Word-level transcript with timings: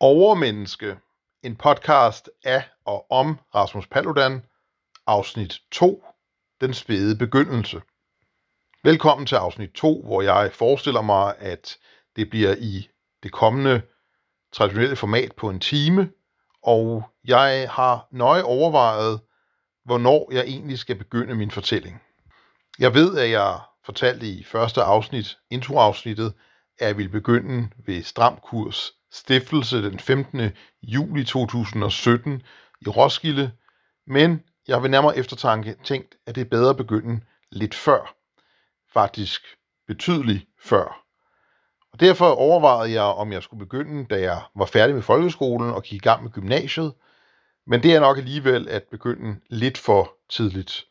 Overmenneske, 0.00 0.96
en 1.42 1.56
podcast 1.56 2.30
af 2.44 2.64
og 2.84 3.10
om 3.10 3.38
Rasmus 3.54 3.86
Paludan, 3.86 4.42
afsnit 5.06 5.60
2, 5.70 6.04
den 6.60 6.74
spæde 6.74 7.18
begyndelse. 7.18 7.82
Velkommen 8.84 9.26
til 9.26 9.36
afsnit 9.36 9.70
2, 9.70 10.02
hvor 10.02 10.22
jeg 10.22 10.52
forestiller 10.52 11.02
mig, 11.02 11.34
at 11.38 11.76
det 12.16 12.30
bliver 12.30 12.54
i 12.58 12.88
det 13.22 13.32
kommende 13.32 13.82
traditionelle 14.52 14.96
format 14.96 15.32
på 15.36 15.50
en 15.50 15.60
time, 15.60 16.10
og 16.62 17.04
jeg 17.24 17.70
har 17.70 18.08
nøje 18.10 18.42
overvejet, 18.42 19.20
hvornår 19.84 20.32
jeg 20.32 20.44
egentlig 20.44 20.78
skal 20.78 20.96
begynde 20.98 21.34
min 21.34 21.50
fortælling. 21.50 22.02
Jeg 22.78 22.94
ved, 22.94 23.18
at 23.18 23.30
jeg 23.30 23.60
fortalte 23.84 24.26
i 24.26 24.44
første 24.44 24.82
afsnit, 24.82 25.38
introafsnittet, 25.50 26.34
at 26.78 26.86
jeg 26.86 26.96
ville 26.96 27.12
begynde 27.12 27.68
ved 27.86 28.02
Stram 28.02 28.38
Kurs 28.42 28.92
stiftelse 29.14 29.82
den 29.82 29.98
15. 29.98 30.50
juli 30.82 31.24
2017 31.24 32.42
i 32.80 32.88
Roskilde, 32.88 33.52
men 34.06 34.42
jeg 34.68 34.82
vil 34.82 34.90
nærmere 34.90 35.18
eftertanke 35.18 35.76
tænkt, 35.84 36.14
at 36.26 36.34
det 36.34 36.40
er 36.40 36.48
bedre 36.50 36.70
at 36.70 36.76
begynde 36.76 37.20
lidt 37.52 37.74
før. 37.74 38.16
Faktisk 38.92 39.42
betydeligt 39.86 40.44
før. 40.62 41.04
Og 41.92 42.00
derfor 42.00 42.26
overvejede 42.26 42.92
jeg, 42.92 43.02
om 43.02 43.32
jeg 43.32 43.42
skulle 43.42 43.66
begynde, 43.66 44.06
da 44.10 44.20
jeg 44.20 44.42
var 44.56 44.66
færdig 44.66 44.94
med 44.94 45.02
folkeskolen 45.02 45.70
og 45.70 45.82
gik 45.82 45.96
i 45.96 46.04
gang 46.04 46.22
med 46.22 46.30
gymnasiet, 46.30 46.92
men 47.66 47.82
det 47.82 47.94
er 47.94 48.00
nok 48.00 48.18
alligevel 48.18 48.68
at 48.68 48.82
begynde 48.90 49.40
lidt 49.50 49.78
for 49.78 50.12
tidligt. 50.30 50.84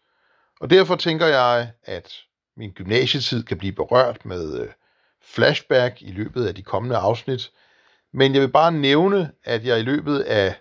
Og 0.61 0.69
derfor 0.69 0.95
tænker 0.95 1.25
jeg, 1.25 1.71
at 1.83 2.13
min 2.57 2.71
gymnasietid 2.71 3.43
kan 3.43 3.57
blive 3.57 3.73
berørt 3.73 4.25
med 4.25 4.59
øh, 4.61 4.69
flashback 5.21 6.01
i 6.01 6.11
løbet 6.11 6.45
af 6.45 6.55
de 6.55 6.63
kommende 6.63 6.97
afsnit, 6.97 7.51
men 8.13 8.33
jeg 8.33 8.41
vil 8.41 8.51
bare 8.51 8.71
nævne, 8.71 9.31
at 9.43 9.65
jeg 9.65 9.79
i 9.79 9.83
løbet 9.83 10.19
af 10.19 10.55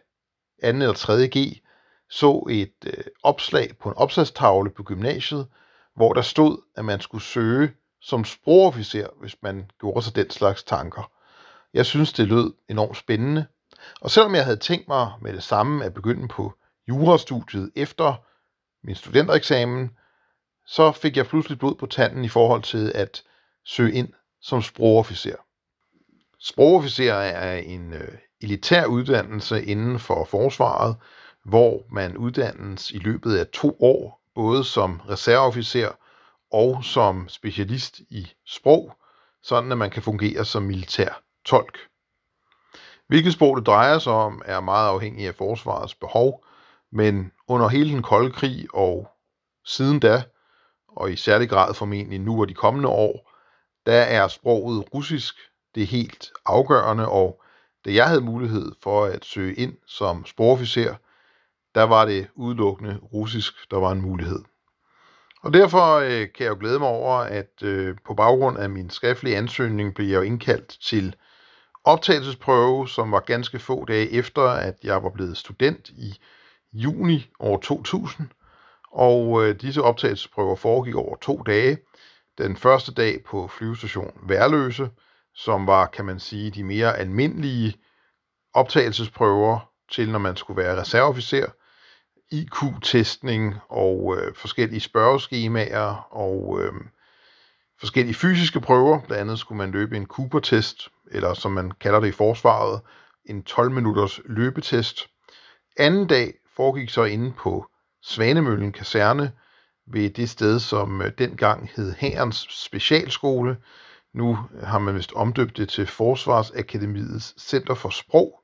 2. 0.62 0.68
eller 0.68 0.92
3. 0.92 1.28
G 1.28 1.62
så 2.10 2.46
et 2.50 2.74
øh, 2.86 3.04
opslag 3.22 3.70
på 3.80 3.88
en 3.88 3.96
opslagstavle 3.96 4.70
på 4.70 4.82
gymnasiet, 4.82 5.46
hvor 5.96 6.12
der 6.12 6.22
stod, 6.22 6.58
at 6.76 6.84
man 6.84 7.00
skulle 7.00 7.24
søge 7.24 7.72
som 8.00 8.24
sprogofficer, 8.24 9.08
hvis 9.20 9.36
man 9.42 9.70
gjorde 9.80 10.02
sig 10.02 10.16
den 10.16 10.30
slags 10.30 10.62
tanker. 10.62 11.10
Jeg 11.74 11.86
synes, 11.86 12.12
det 12.12 12.28
lød 12.28 12.52
enormt 12.68 12.96
spændende. 12.96 13.46
Og 14.00 14.10
selvom 14.10 14.34
jeg 14.34 14.44
havde 14.44 14.56
tænkt 14.56 14.88
mig 14.88 15.12
med 15.20 15.32
det 15.32 15.42
samme 15.42 15.84
at 15.84 15.94
begynde 15.94 16.28
på 16.28 16.52
jurastudiet 16.88 17.70
efter 17.76 18.14
min 18.86 18.94
studentereksamen, 18.94 19.90
så 20.66 20.92
fik 20.92 21.16
jeg 21.16 21.26
pludselig 21.26 21.58
blod 21.58 21.74
på 21.74 21.86
tanden 21.86 22.24
i 22.24 22.28
forhold 22.28 22.62
til 22.62 22.92
at 22.94 23.22
søge 23.64 23.92
ind 23.92 24.12
som 24.40 24.62
sprogofficer. 24.62 25.36
Sprogofficer 26.44 27.14
er 27.14 27.56
en 27.56 27.92
øh, 27.92 28.18
elitær 28.40 28.86
uddannelse 28.86 29.64
inden 29.64 29.98
for 29.98 30.24
forsvaret, 30.24 30.96
hvor 31.44 31.86
man 31.90 32.16
uddannes 32.16 32.90
i 32.90 32.98
løbet 32.98 33.36
af 33.36 33.46
to 33.46 33.76
år, 33.80 34.20
både 34.34 34.64
som 34.64 35.00
reserveofficer 35.08 35.90
og 36.52 36.84
som 36.84 37.28
specialist 37.28 37.98
i 37.98 38.30
sprog, 38.46 38.96
sådan 39.42 39.72
at 39.72 39.78
man 39.78 39.90
kan 39.90 40.02
fungere 40.02 40.44
som 40.44 40.62
militær 40.62 41.22
tolk. 41.44 41.78
Hvilket 43.06 43.32
sprog 43.32 43.56
det 43.56 43.66
drejer 43.66 43.98
sig 43.98 44.12
om, 44.12 44.42
er 44.44 44.60
meget 44.60 44.88
afhængig 44.88 45.26
af 45.26 45.34
forsvarets 45.34 45.94
behov, 45.94 46.44
men 46.92 47.32
under 47.48 47.68
hele 47.68 47.90
den 47.90 48.02
kolde 48.02 48.32
krig 48.32 48.66
og 48.74 49.08
siden 49.64 50.00
da, 50.00 50.22
og 50.88 51.12
i 51.12 51.16
særlig 51.16 51.48
grad 51.48 51.74
formentlig 51.74 52.20
nu 52.20 52.40
og 52.40 52.48
de 52.48 52.54
kommende 52.54 52.88
år, 52.88 53.30
der 53.86 54.00
er 54.00 54.28
sproget 54.28 54.94
russisk 54.94 55.34
det 55.74 55.86
helt 55.86 56.32
afgørende, 56.46 57.08
og 57.08 57.42
da 57.84 57.94
jeg 57.94 58.08
havde 58.08 58.20
mulighed 58.20 58.72
for 58.82 59.04
at 59.04 59.24
søge 59.24 59.54
ind 59.54 59.74
som 59.86 60.26
sporofficer, 60.26 60.94
der 61.74 61.82
var 61.82 62.04
det 62.04 62.28
udelukkende 62.34 62.98
russisk, 63.12 63.70
der 63.70 63.76
var 63.76 63.92
en 63.92 64.00
mulighed. 64.00 64.42
Og 65.42 65.52
derfor 65.52 65.96
øh, 65.96 66.10
kan 66.10 66.44
jeg 66.44 66.48
jo 66.48 66.56
glæde 66.60 66.78
mig 66.78 66.88
over, 66.88 67.14
at 67.16 67.62
øh, 67.62 67.96
på 68.06 68.14
baggrund 68.14 68.58
af 68.58 68.70
min 68.70 68.90
skriftlige 68.90 69.36
ansøgning 69.36 69.94
blev 69.94 70.06
jeg 70.06 70.16
jo 70.16 70.22
indkaldt 70.22 70.78
til 70.82 71.14
optagelsesprøve, 71.84 72.88
som 72.88 73.12
var 73.12 73.20
ganske 73.20 73.58
få 73.58 73.84
dage 73.84 74.10
efter, 74.10 74.42
at 74.42 74.74
jeg 74.82 75.02
var 75.02 75.10
blevet 75.10 75.36
student 75.36 75.88
i 75.88 76.18
juni 76.72 77.30
år 77.40 77.56
2000. 77.56 78.28
Og 78.92 79.44
øh, 79.44 79.60
disse 79.60 79.82
optagelsesprøver 79.82 80.56
foregik 80.56 80.94
over 80.94 81.16
to 81.16 81.42
dage. 81.46 81.78
Den 82.38 82.56
første 82.56 82.94
dag 82.94 83.24
på 83.24 83.48
flyvestation 83.48 84.12
Værløse, 84.28 84.90
som 85.34 85.66
var, 85.66 85.86
kan 85.86 86.04
man 86.04 86.20
sige, 86.20 86.50
de 86.50 86.64
mere 86.64 86.96
almindelige 86.96 87.74
optagelsesprøver 88.54 89.70
til, 89.92 90.10
når 90.10 90.18
man 90.18 90.36
skulle 90.36 90.62
være 90.62 90.80
reserveofficer, 90.80 91.46
IQ-testning 92.32 93.54
og 93.68 94.16
øh, 94.18 94.34
forskellige 94.34 94.80
spørgeskemaer 94.80 96.14
og 96.16 96.60
øh, 96.60 96.72
forskellige 97.80 98.14
fysiske 98.14 98.60
prøver. 98.60 99.00
Blandt 99.00 99.20
andet 99.20 99.38
skulle 99.38 99.58
man 99.58 99.70
løbe 99.70 99.96
en 99.96 100.06
Cooper-test, 100.06 100.88
eller 101.10 101.34
som 101.34 101.52
man 101.52 101.70
kalder 101.80 102.00
det 102.00 102.08
i 102.08 102.12
forsvaret, 102.12 102.80
en 103.26 103.44
12-minutters 103.50 104.20
løbetest. 104.24 105.08
Anden 105.76 106.06
dag 106.06 106.34
foregik 106.56 106.90
så 106.90 107.04
inde 107.04 107.32
på 107.32 107.66
Svanemøllen 108.02 108.72
Kaserne 108.72 109.32
ved 109.86 110.10
det 110.10 110.30
sted, 110.30 110.60
som 110.60 111.02
øh, 111.02 111.12
dengang 111.18 111.70
hed 111.76 111.94
Hærens 111.98 112.46
Specialskole, 112.50 113.56
nu 114.14 114.38
har 114.62 114.78
man 114.78 114.94
vist 114.94 115.12
omdøbt 115.12 115.56
det 115.56 115.68
til 115.68 115.86
Forsvarsakademiets 115.86 117.34
Center 117.48 117.74
for 117.74 117.88
Sprog. 117.88 118.38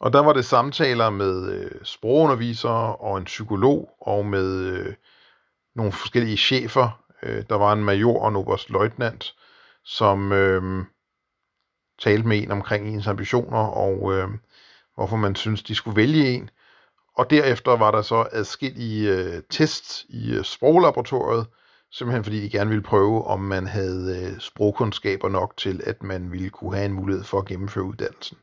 Og 0.00 0.12
der 0.12 0.20
var 0.20 0.32
det 0.32 0.44
samtaler 0.44 1.10
med 1.10 1.52
øh, 1.52 1.70
sprogundervisere 1.82 2.96
og 2.96 3.18
en 3.18 3.24
psykolog 3.24 3.90
og 4.00 4.26
med 4.26 4.56
øh, 4.56 4.94
nogle 5.74 5.92
forskellige 5.92 6.36
chefer. 6.36 7.02
Øh, 7.22 7.44
der 7.48 7.54
var 7.54 7.72
en 7.72 7.84
major 7.84 8.22
og 8.22 8.28
en 8.28 8.36
oberstløjtnant, 8.36 9.34
som 9.84 10.32
øh, 10.32 10.84
talte 12.00 12.28
med 12.28 12.42
en 12.42 12.50
omkring 12.50 12.88
ens 12.88 13.06
ambitioner 13.06 13.58
og 13.58 14.12
øh, 14.12 14.28
hvorfor 14.94 15.16
man 15.16 15.34
synes, 15.34 15.62
de 15.62 15.74
skulle 15.74 15.96
vælge 15.96 16.28
en. 16.28 16.50
Og 17.16 17.30
derefter 17.30 17.76
var 17.76 17.90
der 17.90 18.02
så 18.02 18.28
adskillige 18.32 19.10
øh, 19.16 19.42
tests 19.50 20.06
i 20.08 20.32
øh, 20.32 20.44
sproglaboratoriet, 20.44 21.46
simpelthen 21.92 22.24
fordi 22.24 22.42
de 22.42 22.50
gerne 22.50 22.70
ville 22.70 22.82
prøve, 22.82 23.24
om 23.26 23.40
man 23.40 23.66
havde 23.66 24.22
øh, 24.22 24.40
sprogkundskaber 24.40 25.28
nok 25.28 25.56
til, 25.56 25.80
at 25.86 26.02
man 26.02 26.32
ville 26.32 26.50
kunne 26.50 26.76
have 26.76 26.86
en 26.86 26.92
mulighed 26.92 27.24
for 27.24 27.38
at 27.38 27.46
gennemføre 27.46 27.84
uddannelsen. 27.84 28.38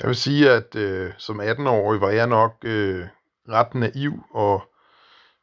Jeg 0.00 0.08
vil 0.08 0.16
sige, 0.16 0.50
at 0.50 0.74
øh, 0.74 1.12
som 1.18 1.40
18-årig 1.40 2.00
var 2.00 2.10
jeg 2.10 2.26
nok 2.26 2.56
øh, 2.64 3.06
ret 3.48 3.74
naiv 3.74 4.24
og 4.34 4.62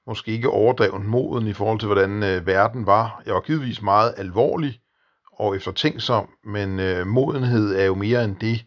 måske 0.07 0.31
ikke 0.31 0.49
overdreven 0.49 1.07
moden 1.07 1.47
i 1.47 1.53
forhold 1.53 1.79
til, 1.79 1.87
hvordan 1.87 2.23
øh, 2.23 2.47
verden 2.47 2.85
var. 2.85 3.21
Jeg 3.25 3.33
var 3.33 3.41
givetvis 3.41 3.81
meget 3.81 4.13
alvorlig 4.17 4.79
og 5.31 5.55
eftertænksom, 5.55 6.29
men 6.43 6.79
øh, 6.79 7.07
modenhed 7.07 7.75
er 7.75 7.85
jo 7.85 7.95
mere 7.95 8.23
end 8.23 8.35
det. 8.35 8.65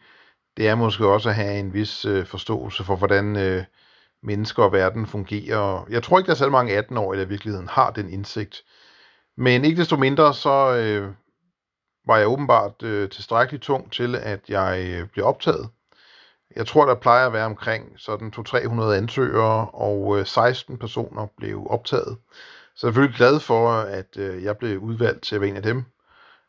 Det 0.57 0.69
er 0.69 0.75
måske 0.75 1.07
også 1.07 1.29
at 1.29 1.35
have 1.35 1.59
en 1.59 1.73
vis 1.73 2.05
øh, 2.05 2.27
forståelse 2.27 2.85
for, 2.85 2.97
hvordan 2.97 3.37
øh, 3.37 3.65
mennesker 4.23 4.63
og 4.63 4.73
verden 4.73 5.07
fungerer. 5.07 5.87
Jeg 5.91 6.03
tror 6.03 6.19
ikke, 6.19 6.27
der 6.27 6.33
er 6.33 6.37
særlig 6.37 6.53
mange 6.53 6.79
18-årige, 6.79 7.21
der 7.21 7.27
i 7.27 7.29
virkeligheden 7.29 7.69
har 7.69 7.91
den 7.91 8.09
indsigt. 8.09 8.63
Men 9.37 9.65
ikke 9.65 9.81
desto 9.81 9.97
mindre, 9.97 10.35
så 10.35 10.77
øh, 10.77 11.15
var 12.07 12.17
jeg 12.17 12.29
åbenbart 12.29 12.83
øh, 12.83 13.11
tilstrækkeligt 13.11 13.63
tung 13.63 13.93
til, 13.93 14.17
at 14.17 14.41
jeg 14.49 14.87
øh, 14.91 15.09
blev 15.09 15.25
optaget. 15.25 15.69
Jeg 16.57 16.67
tror, 16.67 16.87
der 16.87 16.95
plejer 16.95 17.27
at 17.27 17.33
være 17.33 17.47
omkring 17.47 17.93
sådan 17.97 18.33
200-300 18.37 18.83
ansøgere, 18.83 19.69
og 19.69 20.19
øh, 20.19 20.27
16 20.27 20.79
personer 20.79 21.27
blev 21.37 21.67
optaget. 21.71 22.17
Så 22.75 22.87
jeg 22.87 22.91
er 22.91 22.93
selvfølgelig 22.93 23.17
glad 23.17 23.41
for, 23.41 23.71
at 23.71 24.17
øh, 24.17 24.43
jeg 24.45 24.57
blev 24.57 24.79
udvalgt 24.79 25.23
til 25.23 25.35
at 25.35 25.41
være 25.41 25.51
en 25.51 25.57
af 25.57 25.63
dem. 25.63 25.85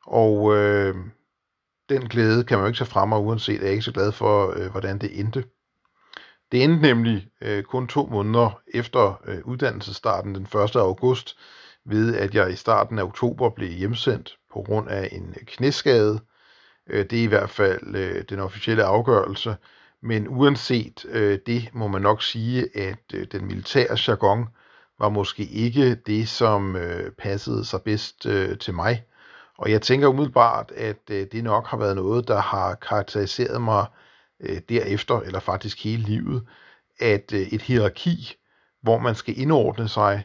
Og 0.06 0.56
øh, 0.56 0.96
den 1.90 2.10
glæde 2.10 2.44
kan 2.44 2.58
man 2.58 2.64
jo 2.64 2.68
ikke 2.68 2.78
tage 2.78 2.90
frem, 2.90 3.12
og 3.12 3.24
uanset 3.24 3.56
at 3.56 3.62
jeg 3.62 3.68
er 3.68 3.72
ikke 3.72 3.84
så 3.84 3.92
glad 3.92 4.12
for, 4.12 4.54
øh, 4.58 4.72
hvordan 4.72 4.98
det 4.98 5.20
endte. 5.20 5.44
Det 6.54 6.64
endte 6.64 6.82
nemlig 6.82 7.28
øh, 7.42 7.64
kun 7.64 7.88
to 7.88 8.06
måneder 8.06 8.62
efter 8.74 9.22
øh, 9.26 9.38
uddannelsesstarten 9.46 10.36
den 10.36 10.48
1. 10.64 10.76
august, 10.76 11.38
ved 11.86 12.16
at 12.16 12.36
jeg 12.36 12.52
i 12.52 12.56
starten 12.56 13.00
af 13.00 13.04
oktober 13.04 13.50
blev 13.50 13.70
hjemsendt 13.70 14.38
på 14.54 14.62
grund 14.66 14.90
af 14.90 15.10
en 15.12 15.36
knæskade. 15.48 16.20
Øh, 16.90 17.06
det 17.06 17.20
er 17.20 17.24
i 17.24 17.28
hvert 17.28 17.50
fald 17.50 17.96
øh, 17.96 18.24
den 18.30 18.40
officielle 18.40 18.84
afgørelse, 18.84 19.56
men 20.02 20.28
uanset 20.28 21.06
øh, 21.10 21.40
det 21.46 21.70
må 21.74 21.88
man 21.88 22.02
nok 22.02 22.24
sige, 22.24 22.78
at 22.78 23.04
øh, 23.14 23.28
den 23.32 23.46
militære 23.46 23.98
jargon 24.08 24.48
var 25.00 25.10
måske 25.10 25.44
ikke 25.44 25.96
det, 25.96 26.30
som 26.30 26.76
øh, 26.76 27.12
passede 27.12 27.66
sig 27.66 27.82
bedst 27.82 28.26
øh, 28.26 28.58
til 28.58 28.74
mig. 28.74 29.04
Og 29.58 29.72
jeg 29.72 29.82
tænker 29.82 30.08
umiddelbart, 30.08 30.72
at 30.76 31.10
øh, 31.10 31.28
det 31.32 31.44
nok 31.44 31.68
har 31.68 31.78
været 31.78 31.96
noget, 31.96 32.28
der 32.28 32.40
har 32.40 32.76
karakteriseret 32.76 33.62
mig 33.62 33.86
øh, 33.88 34.03
Øh, 34.44 34.62
derefter, 34.70 35.20
eller 35.20 35.40
faktisk 35.40 35.84
hele 35.84 36.04
livet, 36.04 36.48
at 37.00 37.34
øh, 37.34 37.42
et 37.42 37.62
hierarki, 37.62 38.36
hvor 38.82 39.00
man 39.00 39.16
skal 39.16 39.40
indordne 39.40 39.88
sig, 39.88 40.24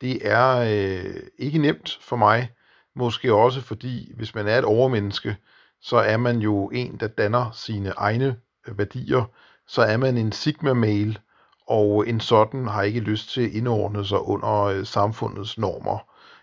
det 0.00 0.28
er 0.28 0.56
øh, 0.56 1.22
ikke 1.38 1.58
nemt 1.58 1.98
for 2.00 2.16
mig. 2.16 2.50
Måske 2.96 3.34
også 3.34 3.60
fordi, 3.60 4.12
hvis 4.16 4.34
man 4.34 4.46
er 4.46 4.58
et 4.58 4.64
overmenneske, 4.64 5.36
så 5.80 5.96
er 5.96 6.16
man 6.16 6.38
jo 6.38 6.68
en, 6.68 6.96
der 6.96 7.06
danner 7.06 7.50
sine 7.50 7.90
egne 7.90 8.36
øh, 8.68 8.78
værdier. 8.78 9.24
Så 9.66 9.82
er 9.82 9.96
man 9.96 10.16
en 10.16 10.32
sigma-mail, 10.32 11.18
og 11.66 12.08
en 12.08 12.20
sådan 12.20 12.66
har 12.66 12.82
ikke 12.82 13.00
lyst 13.00 13.30
til 13.32 13.40
at 13.40 13.50
indordne 13.50 14.06
sig 14.06 14.20
under 14.20 14.62
øh, 14.62 14.86
samfundets 14.86 15.58
normer. 15.58 15.98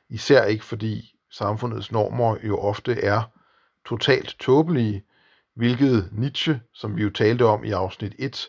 Især 0.09 0.43
ikke 0.43 0.65
fordi 0.65 1.15
samfundets 1.31 1.91
normer 1.91 2.37
jo 2.43 2.59
ofte 2.59 3.03
er 3.03 3.21
totalt 3.85 4.35
tåbelige, 4.39 5.03
hvilket 5.55 6.09
Nietzsche, 6.11 6.59
som 6.73 6.97
vi 6.97 7.03
jo 7.03 7.09
talte 7.09 7.45
om 7.45 7.63
i 7.63 7.71
afsnit 7.71 8.15
1, 8.19 8.47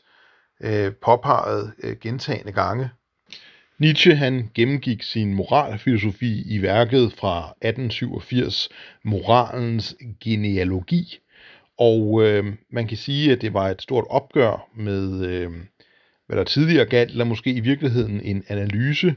øh, 0.61 0.93
påpegede 0.93 1.73
øh, 1.83 1.97
gentagende 2.01 2.53
gange. 2.53 2.91
Nietzsche 3.79 4.15
han 4.15 4.51
gennemgik 4.55 5.03
sin 5.03 5.35
moralfilosofi 5.35 6.43
i 6.47 6.63
værket 6.63 7.13
fra 7.13 7.55
1887, 7.63 8.69
Moralens 9.05 9.97
genealogi, 10.21 11.19
og 11.79 12.23
øh, 12.23 12.45
man 12.71 12.89
kan 12.89 12.97
sige, 12.97 13.33
at 13.33 13.41
det 13.41 13.55
var 13.55 13.69
et 13.69 13.83
stort 13.83 14.05
opgør 14.11 14.69
med, 14.77 15.27
øh, 15.27 15.51
hvad 16.27 16.37
der 16.37 16.45
tidligere 16.45 16.87
galt, 16.87 17.11
eller 17.11 17.25
måske 17.25 17.53
i 17.53 17.61
virkeligheden 17.61 18.21
en 18.21 18.45
analyse, 18.49 19.15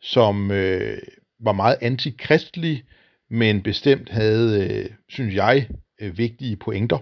som 0.00 0.50
øh, 0.50 0.98
var 1.40 1.52
meget 1.52 1.76
antikristelig, 1.80 2.84
men 3.30 3.62
bestemt 3.62 4.08
havde, 4.08 4.68
øh, 4.68 4.90
synes 5.08 5.34
jeg, 5.34 5.68
øh, 6.00 6.18
vigtige 6.18 6.56
pointer. 6.56 6.98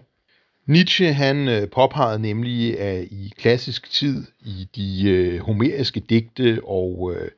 Nietzsche 0.68 1.12
han 1.12 1.48
øh, 1.48 1.70
påpegede 1.70 2.18
nemlig, 2.18 2.80
at 2.80 3.04
i 3.04 3.32
klassisk 3.38 3.90
tid, 3.90 4.26
i 4.40 4.68
de 4.76 5.10
øh, 5.10 5.40
homeriske 5.40 6.00
digte 6.00 6.60
og 6.64 7.14
øh, 7.16 7.30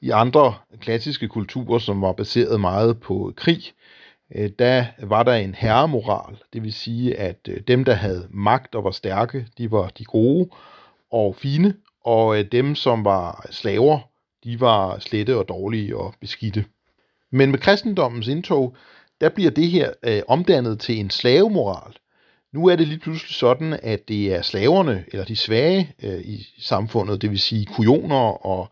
i 0.00 0.10
andre 0.10 0.54
klassiske 0.80 1.28
kulturer, 1.28 1.78
som 1.78 2.02
var 2.02 2.12
baseret 2.12 2.60
meget 2.60 3.00
på 3.00 3.32
krig, 3.36 3.62
øh, 4.34 4.50
der 4.58 4.84
var 5.02 5.22
der 5.22 5.32
en 5.32 5.54
herremoral. 5.54 6.36
Det 6.52 6.62
vil 6.62 6.72
sige, 6.72 7.16
at 7.16 7.48
øh, 7.48 7.60
dem, 7.68 7.84
der 7.84 7.94
havde 7.94 8.28
magt 8.30 8.74
og 8.74 8.84
var 8.84 8.90
stærke, 8.90 9.46
de 9.58 9.70
var 9.70 9.88
de 9.88 10.04
gode 10.04 10.48
og 11.10 11.36
fine, 11.36 11.74
og 12.04 12.38
øh, 12.38 12.44
dem, 12.52 12.74
som 12.74 13.04
var 13.04 13.46
slaver, 13.50 13.98
de 14.44 14.60
var 14.60 14.98
slette 14.98 15.36
og 15.36 15.48
dårlige 15.48 15.96
og 15.96 16.14
beskidte. 16.20 16.64
Men 17.30 17.50
med 17.50 17.58
kristendommens 17.58 18.28
indtog, 18.28 18.76
der 19.20 19.28
bliver 19.28 19.50
det 19.50 19.70
her 19.70 19.90
øh, 20.02 20.22
omdannet 20.28 20.80
til 20.80 20.98
en 20.98 21.10
slavemoral. 21.10 21.92
Nu 22.54 22.66
er 22.68 22.76
det 22.76 22.88
lige 22.88 22.98
pludselig 22.98 23.34
sådan, 23.34 23.78
at 23.82 24.08
det 24.08 24.34
er 24.34 24.42
slaverne, 24.42 25.04
eller 25.08 25.24
de 25.24 25.36
svage 25.36 25.94
øh, 26.02 26.20
i 26.20 26.46
samfundet, 26.58 27.22
det 27.22 27.30
vil 27.30 27.40
sige 27.40 27.66
kujoner 27.66 28.46
og, 28.46 28.68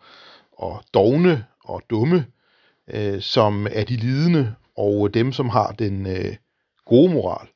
og 0.53 0.83
dogne 0.95 1.45
og 1.65 1.83
dumme, 1.91 2.27
øh, 2.89 3.21
som 3.21 3.67
er 3.71 3.85
de 3.85 3.97
lidende, 3.97 4.55
og 4.77 5.15
dem, 5.15 5.33
som 5.33 5.49
har 5.49 5.73
den 5.73 6.07
øh, 6.07 6.37
gode 6.87 7.13
moral. 7.13 7.49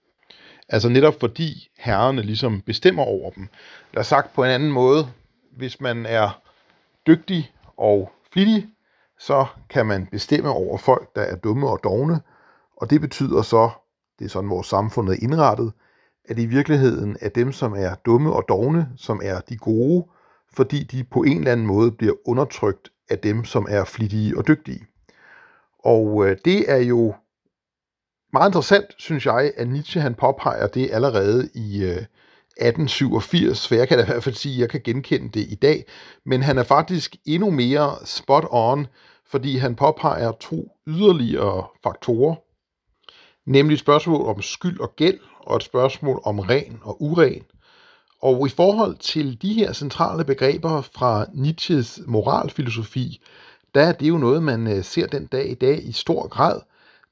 Altså 0.69 0.89
netop 0.89 1.21
fordi 1.21 1.69
herrerne 1.79 2.23
ligesom 2.23 2.61
bestemmer 2.61 3.03
over 3.03 3.31
dem. 3.31 3.49
Der 3.95 3.99
er 3.99 4.05
sagt 4.05 4.35
på 4.35 4.45
en 4.45 4.51
anden 4.51 4.73
måde, 4.73 5.09
hvis 5.57 5.81
man 5.81 6.07
er 6.07 6.41
dygtig 7.07 7.53
og 7.77 8.13
flittig, 8.33 8.67
så 9.19 9.47
kan 9.71 9.87
man 9.87 10.07
bestemme 10.07 10.51
over 10.51 10.79
folk, 10.79 11.17
der 11.17 11.23
er 11.23 11.37
dumme 11.37 11.69
og 11.69 11.81
dogne, 11.85 12.21
og 12.77 12.91
det 12.91 13.01
betyder 13.01 13.43
så, 13.43 13.71
det 14.19 14.25
er 14.25 14.29
sådan 14.29 14.51
vores 14.51 14.67
samfund 14.67 15.09
er 15.09 15.17
indrettet, 15.23 15.73
at 16.29 16.39
i 16.39 16.47
virkeligheden 16.47 17.17
er 17.21 17.29
dem, 17.29 17.53
som 17.53 17.73
er 17.73 17.95
dumme 17.95 18.33
og 18.33 18.45
dogne, 18.49 18.89
som 18.97 19.21
er 19.25 19.41
de 19.41 19.57
gode, 19.57 20.07
fordi 20.55 20.83
de 20.83 21.05
på 21.05 21.23
en 21.23 21.39
eller 21.39 21.53
anden 21.53 21.67
måde 21.67 21.93
bliver 21.93 22.15
undertrykt 22.29 22.89
af 23.11 23.19
dem, 23.19 23.45
som 23.45 23.67
er 23.71 23.85
flittige 23.85 24.39
og 24.39 24.49
dygtige. 24.49 24.87
Og 25.79 26.27
øh, 26.27 26.37
det 26.45 26.71
er 26.71 26.77
jo 26.77 27.15
meget 28.33 28.49
interessant, 28.49 28.87
synes 28.99 29.27
jeg, 29.27 29.53
at 29.57 29.69
Nietzsche 29.69 30.01
han 30.01 30.15
påpeger 30.15 30.67
det 30.67 30.91
allerede 30.93 31.49
i 31.55 31.85
øh, 31.85 32.05
1887, 32.57 33.69
for 33.69 33.75
jeg 33.75 33.89
kan 33.89 33.99
da 33.99 34.05
i 34.05 34.07
hvert 34.07 34.23
fald 34.23 34.35
sige, 34.35 34.55
at 34.55 34.61
jeg 34.61 34.71
kan 34.71 34.81
genkende 34.85 35.29
det 35.29 35.47
i 35.51 35.55
dag, 35.55 35.85
men 36.25 36.43
han 36.43 36.59
er 36.59 36.63
faktisk 36.63 37.17
endnu 37.27 37.51
mere 37.51 37.97
spot 38.05 38.45
on, 38.51 38.87
fordi 39.27 39.57
han 39.57 39.75
påpeger 39.75 40.33
to 40.33 40.69
yderligere 40.87 41.67
faktorer, 41.83 42.35
nemlig 43.51 43.79
spørgsmål 43.79 44.27
om 44.27 44.43
skyld 44.43 44.81
og 44.81 44.97
gæld, 44.97 45.19
og 45.47 45.57
et 45.57 45.63
spørgsmål 45.63 46.21
om 46.25 46.39
ren 46.39 46.79
og 46.83 47.03
uren. 47.03 47.43
Og 48.23 48.47
i 48.47 48.51
forhold 48.51 48.97
til 48.97 49.43
de 49.43 49.53
her 49.53 49.73
centrale 49.73 50.25
begreber 50.25 50.81
fra 50.81 51.27
Nietzsches 51.35 52.01
moralfilosofi, 52.07 53.21
der 53.75 53.83
er 53.83 53.93
det 53.93 54.09
jo 54.09 54.19
noget, 54.19 54.43
man 54.43 54.67
øh, 54.67 54.85
ser 54.85 55.07
den 55.07 55.27
dag 55.27 55.51
i 55.51 55.55
dag 55.55 55.85
i 55.85 55.93
stor 55.93 56.29
grad. 56.29 56.61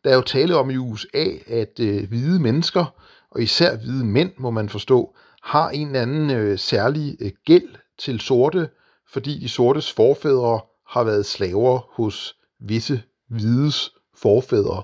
Der 0.04 0.10
er 0.10 0.14
jo 0.14 0.22
tale 0.22 0.56
om 0.56 0.70
i 0.70 0.76
USA, 0.76 1.24
at 1.46 1.80
øh, 1.80 2.08
hvide 2.08 2.40
mennesker, 2.40 2.84
og 3.30 3.42
især 3.42 3.76
hvide 3.76 4.04
mænd, 4.04 4.30
må 4.38 4.50
man 4.50 4.68
forstå, 4.68 5.14
har 5.42 5.70
en 5.70 5.86
eller 5.86 6.02
anden 6.02 6.30
øh, 6.30 6.58
særlig 6.58 7.16
øh, 7.20 7.30
gæld 7.44 7.74
til 7.98 8.20
sorte, 8.20 8.68
fordi 9.12 9.38
de 9.38 9.48
sortes 9.48 9.92
forfædre 9.92 10.60
har 10.88 11.04
været 11.04 11.26
slaver 11.26 11.80
hos 11.90 12.36
visse 12.60 13.02
hvides 13.28 13.90
forfædre 14.16 14.82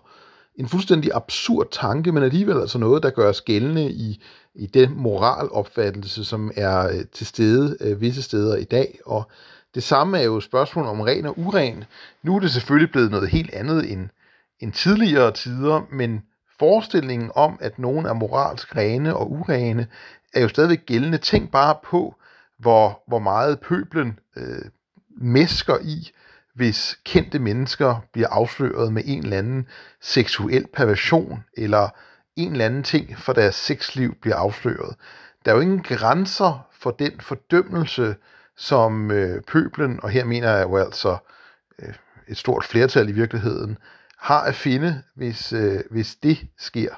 en 0.56 0.68
fuldstændig 0.68 1.10
absurd 1.14 1.68
tanke, 1.70 2.12
men 2.12 2.22
alligevel 2.22 2.60
altså 2.60 2.78
noget, 2.78 3.02
der 3.02 3.10
gør 3.10 3.28
os 3.28 3.40
gældende 3.40 3.90
i, 3.90 4.22
i 4.54 4.66
den 4.66 4.92
moralopfattelse, 4.96 6.24
som 6.24 6.50
er 6.56 6.88
øh, 6.88 7.04
til 7.12 7.26
stede 7.26 7.76
øh, 7.80 8.00
visse 8.00 8.22
steder 8.22 8.56
i 8.56 8.64
dag. 8.64 8.98
Og 9.06 9.30
det 9.74 9.82
samme 9.82 10.18
er 10.18 10.22
jo 10.22 10.40
spørgsmålet 10.40 10.90
om 10.90 11.00
ren 11.00 11.26
og 11.26 11.38
uren. 11.38 11.84
Nu 12.22 12.36
er 12.36 12.40
det 12.40 12.50
selvfølgelig 12.50 12.92
blevet 12.92 13.10
noget 13.10 13.28
helt 13.28 13.54
andet 13.54 13.92
end, 13.92 14.08
end 14.60 14.72
tidligere 14.72 15.32
tider, 15.32 15.86
men 15.92 16.22
forestillingen 16.58 17.30
om, 17.34 17.58
at 17.60 17.78
nogen 17.78 18.06
er 18.06 18.12
moralsk 18.12 18.76
rene 18.76 19.16
og 19.16 19.30
urene, 19.30 19.86
er 20.34 20.40
jo 20.40 20.48
stadigvæk 20.48 20.86
gældende. 20.86 21.18
Tænk 21.18 21.50
bare 21.50 21.76
på, 21.84 22.14
hvor, 22.58 23.02
hvor 23.08 23.18
meget 23.18 23.60
pøblen 23.60 24.18
øh, 24.36 24.64
mesker 25.20 25.78
i, 25.82 26.10
hvis 26.54 26.98
kendte 27.04 27.38
mennesker 27.38 28.04
bliver 28.12 28.28
afsløret 28.28 28.92
med 28.92 29.02
en 29.06 29.22
eller 29.22 29.38
anden 29.38 29.66
seksuel 30.00 30.66
perversion, 30.72 31.44
eller 31.56 31.88
en 32.36 32.52
eller 32.52 32.64
anden 32.64 32.82
ting 32.82 33.18
for 33.18 33.32
deres 33.32 33.54
sexliv 33.54 34.14
bliver 34.14 34.36
afsløret. 34.36 34.96
Der 35.44 35.50
er 35.50 35.54
jo 35.54 35.60
ingen 35.60 35.82
grænser 35.82 36.66
for 36.80 36.90
den 36.90 37.20
fordømmelse, 37.20 38.16
som 38.56 39.10
øh, 39.10 39.42
pøblen, 39.42 40.00
og 40.02 40.10
her 40.10 40.24
mener 40.24 40.50
jeg 40.50 40.62
jo 40.62 40.76
altså 40.76 41.16
øh, 41.78 41.94
et 42.28 42.36
stort 42.36 42.64
flertal 42.64 43.08
i 43.08 43.12
virkeligheden, 43.12 43.78
har 44.18 44.42
at 44.42 44.54
finde, 44.54 45.02
hvis, 45.14 45.52
øh, 45.52 45.80
hvis 45.90 46.14
det 46.14 46.46
sker. 46.58 46.94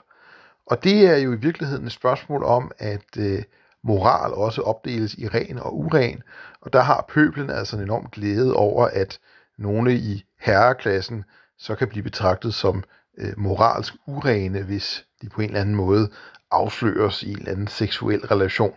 Og 0.67 0.85
det 0.85 1.07
er 1.07 1.17
jo 1.17 1.33
i 1.33 1.37
virkeligheden 1.37 1.87
et 1.87 1.93
spørgsmål 1.93 2.45
om, 2.45 2.71
at 2.79 3.17
øh, 3.19 3.43
moral 3.85 4.33
også 4.33 4.63
opdeles 4.63 5.15
i 5.15 5.29
ren 5.29 5.59
og 5.59 5.79
uren, 5.79 6.23
og 6.61 6.73
der 6.73 6.81
har 6.81 7.05
pøblen 7.09 7.51
altså 7.51 7.77
en 7.77 7.83
enorm 7.83 8.09
glæde 8.13 8.55
over, 8.55 8.87
at 8.87 9.19
nogle 9.63 9.95
i 9.95 10.25
herreklassen 10.41 11.25
så 11.59 11.75
kan 11.75 11.89
blive 11.89 12.03
betragtet 12.03 12.55
som 12.55 12.85
øh, 13.19 13.33
moralsk 13.37 13.95
urene, 14.07 14.63
hvis 14.63 15.05
de 15.23 15.29
på 15.29 15.41
en 15.41 15.49
eller 15.49 15.61
anden 15.61 15.75
måde 15.75 16.11
afsløres 16.51 17.23
i 17.23 17.31
en 17.31 17.39
eller 17.39 17.53
anden 17.53 17.67
seksuel 17.67 18.27
relation. 18.27 18.75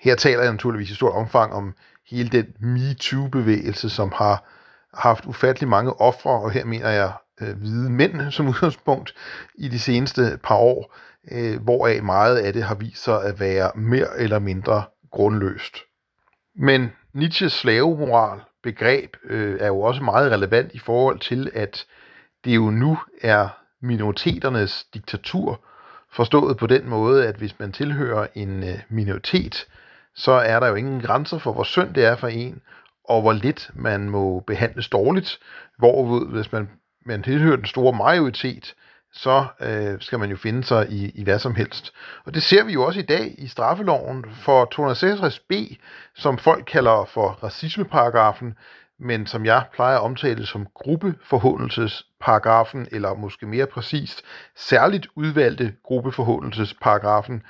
Her 0.00 0.14
taler 0.14 0.42
jeg 0.42 0.52
naturligvis 0.52 0.90
i 0.90 0.94
stort 0.94 1.14
omfang 1.14 1.52
om 1.52 1.74
hele 2.10 2.28
den 2.28 2.46
MeToo-bevægelse, 2.60 3.90
som 3.90 4.12
har 4.16 4.44
haft 4.94 5.26
ufattelig 5.26 5.68
mange 5.68 6.00
ofre, 6.00 6.30
og 6.30 6.50
her 6.50 6.64
mener 6.64 6.88
jeg 6.88 7.12
øh, 7.40 7.56
hvide 7.58 7.90
mænd 7.90 8.30
som 8.32 8.48
udgangspunkt 8.48 9.14
i 9.54 9.68
de 9.68 9.78
seneste 9.78 10.38
par 10.42 10.56
år, 10.56 10.96
øh, 11.32 11.62
hvoraf 11.62 12.02
meget 12.02 12.36
af 12.36 12.52
det 12.52 12.62
har 12.62 12.74
vist 12.74 13.04
sig 13.04 13.24
at 13.24 13.40
være 13.40 13.70
mere 13.74 14.18
eller 14.18 14.38
mindre 14.38 14.84
grundløst. 15.10 15.76
Men 16.56 16.92
Nietzsches 17.14 17.52
slavemoral 17.52 18.40
begreb 18.62 19.16
øh, 19.24 19.60
er 19.60 19.66
jo 19.66 19.80
også 19.80 20.02
meget 20.02 20.32
relevant 20.32 20.72
i 20.74 20.78
forhold 20.78 21.18
til, 21.18 21.50
at 21.54 21.86
det 22.44 22.56
jo 22.56 22.70
nu 22.70 22.98
er 23.22 23.48
minoriteternes 23.80 24.86
diktatur, 24.94 25.60
forstået 26.12 26.56
på 26.56 26.66
den 26.66 26.88
måde, 26.88 27.26
at 27.26 27.36
hvis 27.36 27.58
man 27.58 27.72
tilhører 27.72 28.26
en 28.34 28.62
øh, 28.62 28.78
minoritet, 28.88 29.66
så 30.14 30.32
er 30.32 30.60
der 30.60 30.68
jo 30.68 30.74
ingen 30.74 31.00
grænser 31.00 31.38
for, 31.38 31.52
hvor 31.52 31.62
synd 31.62 31.94
det 31.94 32.04
er 32.04 32.16
for 32.16 32.28
en, 32.28 32.60
og 33.04 33.20
hvor 33.22 33.32
lidt 33.32 33.70
man 33.74 34.10
må 34.10 34.40
behandles 34.40 34.88
dårligt. 34.88 35.38
hvor 35.78 36.24
hvis 36.24 36.52
man, 36.52 36.70
man 37.06 37.22
tilhører 37.22 37.56
den 37.56 37.66
store 37.66 37.96
majoritet, 37.96 38.74
så 39.12 39.46
øh, 39.60 40.00
skal 40.00 40.18
man 40.18 40.30
jo 40.30 40.36
finde 40.36 40.64
sig 40.64 40.90
i, 40.90 41.10
i 41.14 41.24
hvad 41.24 41.38
som 41.38 41.54
helst. 41.54 41.92
Og 42.24 42.34
det 42.34 42.42
ser 42.42 42.64
vi 42.64 42.72
jo 42.72 42.86
også 42.86 43.00
i 43.00 43.02
dag 43.02 43.34
i 43.38 43.46
straffeloven 43.46 44.24
for 44.32 44.68
266b, 44.74 45.76
som 46.14 46.38
folk 46.38 46.64
kalder 46.64 47.04
for 47.04 47.28
racismeparagrafen, 47.28 48.54
men 48.98 49.26
som 49.26 49.44
jeg 49.44 49.64
plejer 49.72 49.96
at 49.96 50.02
omtale 50.02 50.46
som 50.46 50.66
gruppeforhåndelsesparagrafen, 50.74 52.88
eller 52.92 53.14
måske 53.14 53.46
mere 53.46 53.66
præcist, 53.66 54.22
særligt 54.56 55.06
udvalgte 55.14 55.74
gruppeforhåndelsesparagrafen. 55.82 57.42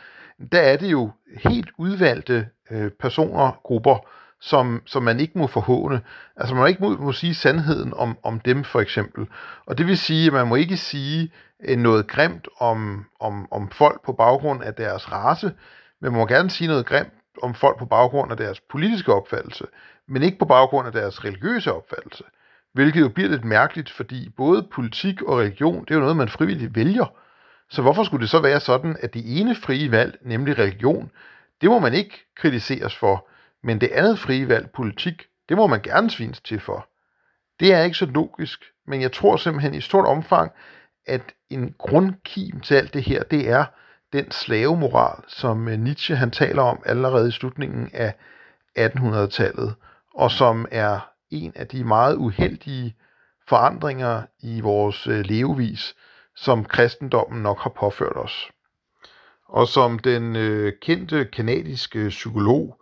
Der 0.53 0.61
er 0.61 0.77
det 0.77 0.91
jo 0.91 1.11
helt 1.45 1.69
udvalgte 1.79 2.49
øh, 2.71 2.91
personer, 2.91 3.61
grupper, 3.63 4.07
som, 4.41 4.83
som 4.87 5.03
man 5.03 5.21
ikke 5.21 5.39
må 5.39 5.47
forhåne. 5.47 6.01
Altså 6.37 6.55
man 6.55 6.63
må 6.63 6.67
ikke 6.67 6.83
må, 6.83 6.97
må 6.97 7.13
sige 7.13 7.35
sandheden 7.35 7.95
om, 7.95 8.19
om 8.23 8.41
dem 8.41 8.65
for 8.65 8.81
eksempel. 8.81 9.27
Og 9.67 9.79
det 9.79 9.87
vil 9.87 9.99
sige, 9.99 10.27
at 10.27 10.33
man 10.33 10.47
må 10.47 10.55
ikke 10.55 10.77
sige 10.77 11.33
noget 11.69 12.07
grimt 12.07 12.49
om, 12.59 13.07
om, 13.21 13.53
om 13.53 13.71
folk 13.71 14.05
på 14.05 14.13
baggrund 14.13 14.63
af 14.63 14.75
deres 14.75 15.13
race, 15.13 15.47
men 16.01 16.13
man 16.13 16.21
må 16.21 16.27
gerne 16.27 16.51
sige 16.51 16.69
noget 16.69 16.87
grimt 16.87 17.13
om 17.43 17.55
folk 17.55 17.79
på 17.79 17.87
baggrund 17.87 18.31
af 18.31 18.37
deres 18.37 18.61
politiske 18.61 19.15
opfattelse, 19.15 19.67
men 20.09 20.23
ikke 20.23 20.39
på 20.39 20.45
baggrund 20.45 20.87
af 20.87 20.93
deres 20.93 21.25
religiøse 21.25 21.73
opfattelse. 21.73 22.25
Hvilket 22.73 23.01
jo 23.01 23.09
bliver 23.09 23.31
lidt 23.31 23.45
mærkeligt, 23.45 23.91
fordi 23.91 24.29
både 24.37 24.69
politik 24.73 25.23
og 25.23 25.39
religion, 25.39 25.85
det 25.85 25.91
er 25.91 25.95
jo 25.95 26.01
noget, 26.01 26.17
man 26.17 26.29
frivilligt 26.29 26.75
vælger. 26.75 27.15
Så 27.71 27.83
hvorfor 27.83 28.05
skulle 28.05 28.21
det 28.21 28.31
så 28.31 28.41
være 28.41 28.61
sådan, 28.61 28.97
at 29.01 29.15
det 29.15 29.41
ene 29.41 29.55
frie 29.55 29.91
valg, 29.91 30.19
nemlig 30.23 30.59
religion, 30.59 31.11
det 31.61 31.71
må 31.71 31.79
man 31.79 31.95
ikke 31.95 32.27
kritiseres 32.37 32.97
for, 32.97 33.29
men 33.63 33.81
det 33.81 33.91
andet 33.93 34.19
frie 34.19 34.49
valg, 34.49 34.71
politik, 34.71 35.27
det 35.49 35.57
må 35.57 35.67
man 35.67 35.83
gerne 35.83 36.11
svines 36.11 36.41
til 36.41 36.61
for. 36.61 36.89
Det 37.61 37.75
er 37.75 37.83
ikke 37.83 37.97
så 37.97 38.07
logisk, 38.07 38.65
men 38.87 39.01
jeg 39.03 39.13
tror 39.13 39.37
simpelthen 39.37 39.75
i 39.75 39.81
stort 39.81 40.07
omfang, 40.07 40.53
at 41.07 41.35
en 41.51 41.75
grundkim 41.79 42.61
til 42.61 42.75
alt 42.75 42.95
det 42.95 43.03
her, 43.03 43.23
det 43.23 43.49
er 43.49 43.65
den 44.13 44.31
slavemoral, 44.31 45.25
som 45.29 45.69
øh, 45.69 45.79
Nietzsche 45.79 46.17
han 46.17 46.31
taler 46.31 46.63
om 46.63 46.83
allerede 46.87 47.29
i 47.29 47.33
slutningen 47.33 47.91
af 47.93 48.15
1800-tallet, 48.79 49.75
og 50.15 50.31
som 50.31 50.67
er 50.71 51.11
en 51.31 51.53
af 51.57 51.67
de 51.67 51.85
meget 51.85 52.17
uheldige 52.17 52.97
forandringer 53.49 54.23
i 54.43 54.61
vores 54.61 55.07
øh, 55.07 55.25
levevis, 55.25 55.95
som 56.37 56.65
kristendommen 56.65 57.43
nok 57.43 57.59
har 57.59 57.71
påført 57.71 58.17
os. 58.17 58.51
Og 59.49 59.69
som 59.69 59.99
den 59.99 60.37
øh, 60.37 60.73
kendte 60.83 61.25
kanadiske 61.25 62.09
psykolog 62.09 62.81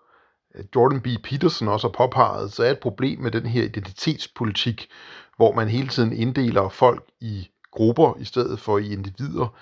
øh, 0.54 0.64
Jordan 0.74 1.00
B. 1.00 1.06
Peterson 1.24 1.68
også 1.68 1.88
har 1.88 2.06
påpeget, 2.06 2.52
så 2.52 2.64
er 2.64 2.70
et 2.70 2.80
problem 2.80 3.20
med 3.20 3.30
den 3.30 3.46
her 3.46 3.64
identitetspolitik, 3.64 4.88
hvor 5.36 5.54
man 5.54 5.68
hele 5.68 5.88
tiden 5.88 6.12
inddeler 6.12 6.68
folk 6.68 7.04
i 7.20 7.48
grupper 7.70 8.14
i 8.20 8.24
stedet 8.24 8.60
for 8.60 8.78
i 8.78 8.92
individer, 8.92 9.56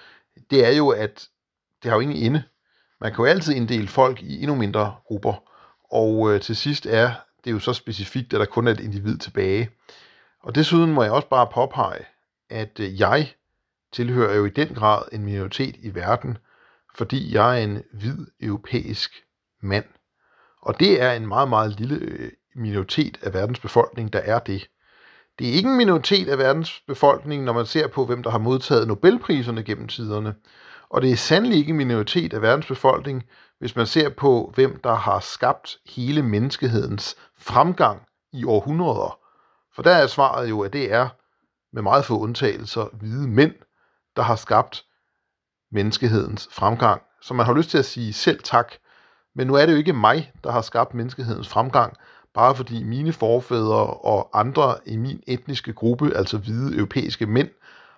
det 0.50 0.66
er 0.66 0.76
jo, 0.76 0.88
at 0.88 1.28
det 1.82 1.90
har 1.90 1.96
jo 1.96 2.00
ingen 2.00 2.16
ende. 2.16 2.42
Man 3.00 3.14
kan 3.14 3.24
jo 3.24 3.30
altid 3.30 3.54
inddele 3.54 3.88
folk 3.88 4.22
i 4.22 4.42
endnu 4.42 4.54
mindre 4.54 4.94
grupper, 5.06 5.34
og 5.90 6.34
øh, 6.34 6.40
til 6.40 6.56
sidst 6.56 6.86
er 6.86 7.12
det 7.44 7.52
jo 7.52 7.58
så 7.58 7.72
specifikt, 7.72 8.34
at 8.34 8.40
der 8.40 8.46
kun 8.46 8.66
er 8.66 8.72
et 8.72 8.80
individ 8.80 9.18
tilbage. 9.18 9.70
Og 10.42 10.54
desuden 10.54 10.92
må 10.92 11.02
jeg 11.02 11.12
også 11.12 11.28
bare 11.28 11.46
påpege, 11.52 12.04
at 12.50 12.80
øh, 12.80 13.00
jeg 13.00 13.32
tilhører 13.92 14.34
jo 14.34 14.44
i 14.44 14.50
den 14.50 14.68
grad 14.68 15.02
en 15.12 15.24
minoritet 15.24 15.76
i 15.78 15.94
verden, 15.94 16.38
fordi 16.94 17.34
jeg 17.34 17.60
er 17.60 17.64
en 17.64 17.82
hvid 17.92 18.26
europæisk 18.40 19.10
mand. 19.62 19.84
Og 20.62 20.80
det 20.80 21.02
er 21.02 21.12
en 21.12 21.26
meget, 21.26 21.48
meget 21.48 21.80
lille 21.80 21.96
øh, 21.96 22.32
minoritet 22.54 23.18
af 23.22 23.34
verdens 23.34 23.60
befolkning, 23.60 24.12
der 24.12 24.18
er 24.18 24.38
det. 24.38 24.68
Det 25.38 25.48
er 25.48 25.52
ikke 25.52 25.68
en 25.68 25.76
minoritet 25.76 26.28
af 26.28 26.38
verdens 26.38 26.82
befolkning, 26.86 27.44
når 27.44 27.52
man 27.52 27.66
ser 27.66 27.88
på, 27.88 28.06
hvem 28.06 28.22
der 28.22 28.30
har 28.30 28.38
modtaget 28.38 28.88
Nobelpriserne 28.88 29.62
gennem 29.62 29.88
tiderne. 29.88 30.34
Og 30.88 31.02
det 31.02 31.12
er 31.12 31.16
sandelig 31.16 31.58
ikke 31.58 31.70
en 31.70 31.76
minoritet 31.76 32.34
af 32.34 32.42
verdens 32.42 32.66
befolkning, 32.66 33.24
hvis 33.58 33.76
man 33.76 33.86
ser 33.86 34.08
på, 34.08 34.52
hvem 34.54 34.80
der 34.84 34.94
har 34.94 35.20
skabt 35.20 35.78
hele 35.86 36.22
menneskehedens 36.22 37.16
fremgang 37.38 38.02
i 38.32 38.44
århundreder. 38.44 39.18
For 39.74 39.82
der 39.82 39.90
er 39.90 40.06
svaret 40.06 40.48
jo, 40.48 40.60
at 40.60 40.72
det 40.72 40.92
er 40.92 41.08
med 41.72 41.82
meget 41.82 42.04
få 42.04 42.18
undtagelser 42.18 42.86
hvide 42.92 43.28
mænd, 43.28 43.54
der 44.16 44.22
har 44.22 44.36
skabt 44.36 44.84
menneskehedens 45.72 46.48
fremgang. 46.52 47.02
Så 47.22 47.34
man 47.34 47.46
har 47.46 47.54
lyst 47.54 47.70
til 47.70 47.78
at 47.78 47.84
sige 47.84 48.12
selv 48.12 48.42
tak, 48.42 48.72
men 49.34 49.46
nu 49.46 49.54
er 49.54 49.66
det 49.66 49.72
jo 49.72 49.78
ikke 49.78 49.92
mig, 49.92 50.32
der 50.44 50.50
har 50.50 50.60
skabt 50.60 50.94
menneskehedens 50.94 51.48
fremgang, 51.48 51.96
bare 52.36 52.56
fordi 52.56 52.82
mine 52.82 53.12
forfædre 53.12 53.86
og 53.86 54.40
andre 54.40 54.76
i 54.86 54.96
min 54.96 55.22
etniske 55.26 55.72
gruppe, 55.72 56.16
altså 56.16 56.38
hvide 56.38 56.76
europæiske 56.76 57.26
mænd, 57.26 57.50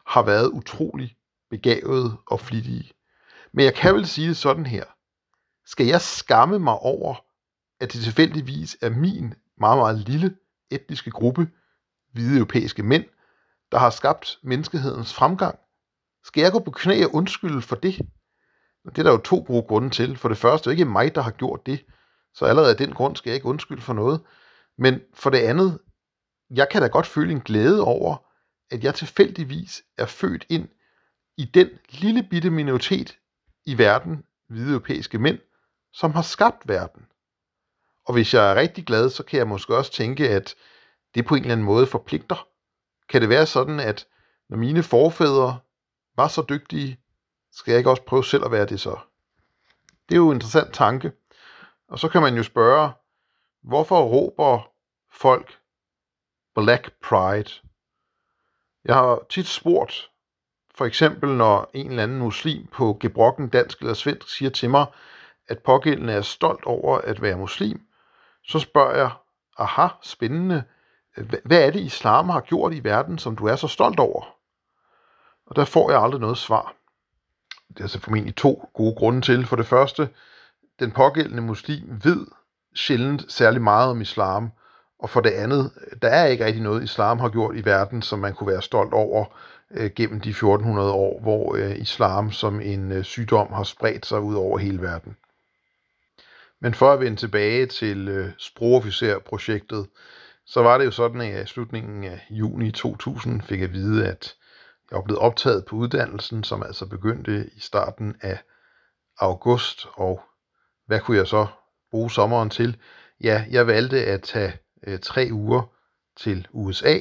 har 0.07 0.23
været 0.23 0.49
utrolig 0.49 1.17
begavede 1.51 2.17
og 2.27 2.41
flittige. 2.41 2.93
Men 3.53 3.65
jeg 3.65 3.75
kan 3.75 3.95
vel 3.95 4.07
sige 4.07 4.29
det 4.29 4.37
sådan 4.37 4.67
her. 4.67 4.85
Skal 5.67 5.87
jeg 5.87 6.01
skamme 6.01 6.59
mig 6.59 6.75
over, 6.75 7.15
at 7.81 7.93
det 7.93 8.03
tilfældigvis 8.03 8.77
er 8.83 8.91
min 8.91 9.35
meget, 9.61 9.79
meget 9.79 10.09
lille 10.09 10.37
etniske 10.71 11.11
gruppe, 11.11 11.49
hvide 12.13 12.37
europæiske 12.37 12.83
mænd, 12.83 13.05
der 13.73 13.79
har 13.79 13.91
skabt 13.91 14.39
menneskehedens 14.43 15.15
fremgang? 15.15 15.59
Skal 16.25 16.41
jeg 16.41 16.53
gå 16.53 16.59
på 16.59 16.71
knæ 16.71 17.05
og 17.05 17.15
undskylde 17.15 17.63
for 17.63 17.77
det? 17.77 17.99
Det 18.85 18.99
er 18.99 19.03
der 19.03 19.11
jo 19.11 19.19
to 19.19 19.45
gode 19.47 19.63
grunde 19.63 19.91
til. 19.91 20.17
For 20.17 20.29
det 20.29 20.39
første 20.39 20.71
er 20.71 20.73
det 20.73 20.79
ikke 20.79 20.91
mig, 20.91 21.15
der 21.15 21.23
har 21.23 21.31
gjort 21.31 21.67
det. 21.67 21.81
Så 22.39 22.45
allerede 22.45 22.71
af 22.71 22.77
den 22.77 22.93
grund 22.93 23.17
skal 23.17 23.31
jeg 23.31 23.35
ikke 23.35 23.47
undskylde 23.47 23.83
for 23.83 23.93
noget. 23.93 24.21
Men 24.77 25.01
for 25.15 25.31
det 25.31 25.39
andet, 25.39 25.79
jeg 26.51 26.69
kan 26.71 26.83
da 26.83 26.89
godt 26.89 27.07
føle 27.07 27.33
en 27.33 27.41
glæde 27.41 27.85
over, 27.85 28.17
at 28.71 28.85
jeg 28.85 28.95
tilfældigvis 28.95 29.83
er 29.97 30.07
født 30.07 30.47
ind 30.49 30.69
i 31.37 31.45
den 31.45 31.69
lille 31.91 32.23
bitte 32.31 32.51
minoritet 32.51 33.19
i 33.67 33.79
verden, 33.79 34.25
hvide 34.49 34.71
europæiske 34.71 35.19
mænd, 35.19 35.39
som 35.93 36.13
har 36.13 36.23
skabt 36.23 36.69
verden. 36.69 37.07
Og 38.07 38.15
hvis 38.15 38.35
jeg 38.35 38.51
er 38.51 38.55
rigtig 38.55 38.87
glad, 38.87 39.11
så 39.11 39.23
kan 39.23 39.39
jeg 39.39 39.49
måske 39.49 39.77
også 39.77 39.93
tænke, 39.93 40.29
at 40.29 40.55
det 41.15 41.27
på 41.27 41.35
en 41.35 41.41
eller 41.41 41.53
anden 41.53 41.67
måde 41.67 41.87
forpligter. 41.87 42.49
Kan 43.09 43.21
det 43.21 43.29
være 43.29 43.47
sådan, 43.47 43.81
at 43.81 44.07
når 44.49 44.57
mine 44.57 44.83
forfædre 44.83 45.59
var 46.17 46.29
så 46.29 46.45
dygtige, 46.49 47.01
skal 47.53 47.73
jeg 47.73 47.79
ikke 47.79 47.91
også 47.91 48.03
prøve 48.03 48.25
selv 48.25 48.45
at 48.45 48.51
være 48.51 48.67
det 48.67 48.81
så? 48.81 48.99
Det 50.09 50.15
er 50.15 50.19
jo 50.19 50.31
en 50.31 50.37
interessant 50.37 50.75
tanke. 50.75 51.13
Og 51.89 51.99
så 51.99 52.09
kan 52.09 52.23
man 52.23 52.37
jo 52.37 52.43
spørge, 52.43 52.91
hvorfor 53.63 54.03
råber 54.03 54.71
folk 55.13 55.59
Black 56.55 56.93
Pride? 57.03 57.51
Jeg 58.85 58.95
har 58.95 59.21
tit 59.29 59.47
spurgt, 59.47 60.11
for 60.75 60.85
eksempel 60.85 61.37
når 61.37 61.71
en 61.75 61.91
eller 61.91 62.03
anden 62.03 62.19
muslim 62.19 62.67
på 62.67 62.97
gebrokken 63.01 63.49
dansk 63.49 63.81
eller 63.81 63.95
svensk 63.95 64.37
siger 64.37 64.51
til 64.51 64.71
mig, 64.71 64.87
at 65.49 65.63
pågældende 65.63 66.13
er 66.13 66.23
stolt 66.23 66.65
over 66.65 66.99
at 66.99 67.23
være 67.23 67.37
muslim, 67.37 67.81
så 68.45 68.59
spørger 68.59 68.97
jeg, 68.97 69.11
aha, 69.59 69.89
spændende, 70.03 70.65
hvad 71.45 71.67
er 71.67 71.71
det 71.71 71.81
islam 71.81 72.29
har 72.29 72.41
gjort 72.41 72.75
i 72.75 72.85
verden, 72.85 73.19
som 73.19 73.37
du 73.37 73.47
er 73.47 73.57
så 73.57 73.69
stolt 73.69 74.01
over? 74.01 74.35
Og 75.47 75.57
der 75.57 75.65
får 75.65 75.91
jeg 75.91 76.03
aldrig 76.03 76.21
noget 76.21 76.39
svar. 76.39 76.75
Det 77.69 77.79
er 77.79 77.83
altså 77.83 78.01
formentlig 78.01 78.37
to 78.37 78.71
gode 78.75 78.95
grunde 78.95 79.21
til. 79.21 79.47
For 79.47 79.57
det 79.57 79.67
første, 79.67 80.09
den 80.81 80.91
pågældende 80.91 81.43
muslim 81.43 82.01
ved 82.05 82.27
sjældent 82.75 83.33
særlig 83.33 83.63
meget 83.63 83.91
om 83.91 84.01
islam, 84.01 84.51
og 84.99 85.11
for 85.11 85.21
det 85.21 85.31
andet, 85.31 85.71
der 86.03 86.09
er 86.09 86.27
ikke 86.27 86.45
rigtig 86.45 86.63
noget, 86.63 86.83
islam 86.83 87.19
har 87.19 87.29
gjort 87.29 87.57
i 87.57 87.65
verden, 87.65 88.03
som 88.03 88.19
man 88.19 88.35
kunne 88.35 88.53
være 88.53 88.63
stolt 88.63 88.93
over 88.93 89.25
øh, 89.71 89.91
gennem 89.97 90.21
de 90.21 90.31
1400 90.31 90.93
år, 90.93 91.21
hvor 91.21 91.57
øh, 91.57 91.79
islam 91.79 92.33
som 92.33 92.61
en 92.61 92.93
øh, 92.93 93.05
sygdom 93.05 93.53
har 93.53 93.63
spredt 93.63 94.07
sig 94.07 94.21
ud 94.21 94.35
over 94.35 94.59
hele 94.59 94.83
verden. 94.83 95.17
Men 96.61 96.75
for 96.75 96.93
at 96.93 97.01
vende 97.01 97.17
tilbage 97.17 97.67
til 97.67 98.09
øh, 98.09 98.31
sprogofficerprojektet, 98.39 99.87
så 100.47 100.63
var 100.63 100.79
det 100.79 100.85
jo 100.85 100.91
sådan, 100.91 101.21
at 101.21 101.45
i 101.45 101.47
slutningen 101.47 102.05
af 102.05 102.27
juni 102.31 102.71
2000 102.71 103.43
fik 103.43 103.61
jeg 103.61 103.69
at 103.69 103.73
vide, 103.73 104.07
at 104.07 104.35
jeg 104.91 104.97
var 104.97 105.03
blevet 105.03 105.21
optaget 105.21 105.65
på 105.65 105.77
uddannelsen, 105.77 106.45
som 106.45 106.63
altså 106.63 106.87
begyndte 106.87 107.51
i 107.57 107.61
starten 107.61 108.17
af 108.23 108.39
august, 109.19 109.87
og 109.95 110.21
hvad 110.89 111.01
kunne 111.01 111.17
jeg 111.17 111.27
så 111.27 111.47
bruge 111.91 112.11
sommeren 112.11 112.51
til? 112.51 112.77
Ja, 113.21 113.45
jeg 113.51 113.67
valgte 113.67 114.05
at 114.05 114.23
tage 114.23 114.53
øh, 114.87 114.99
tre 114.99 115.29
uger 115.33 115.63
til 116.17 116.47
USA. 116.53 116.99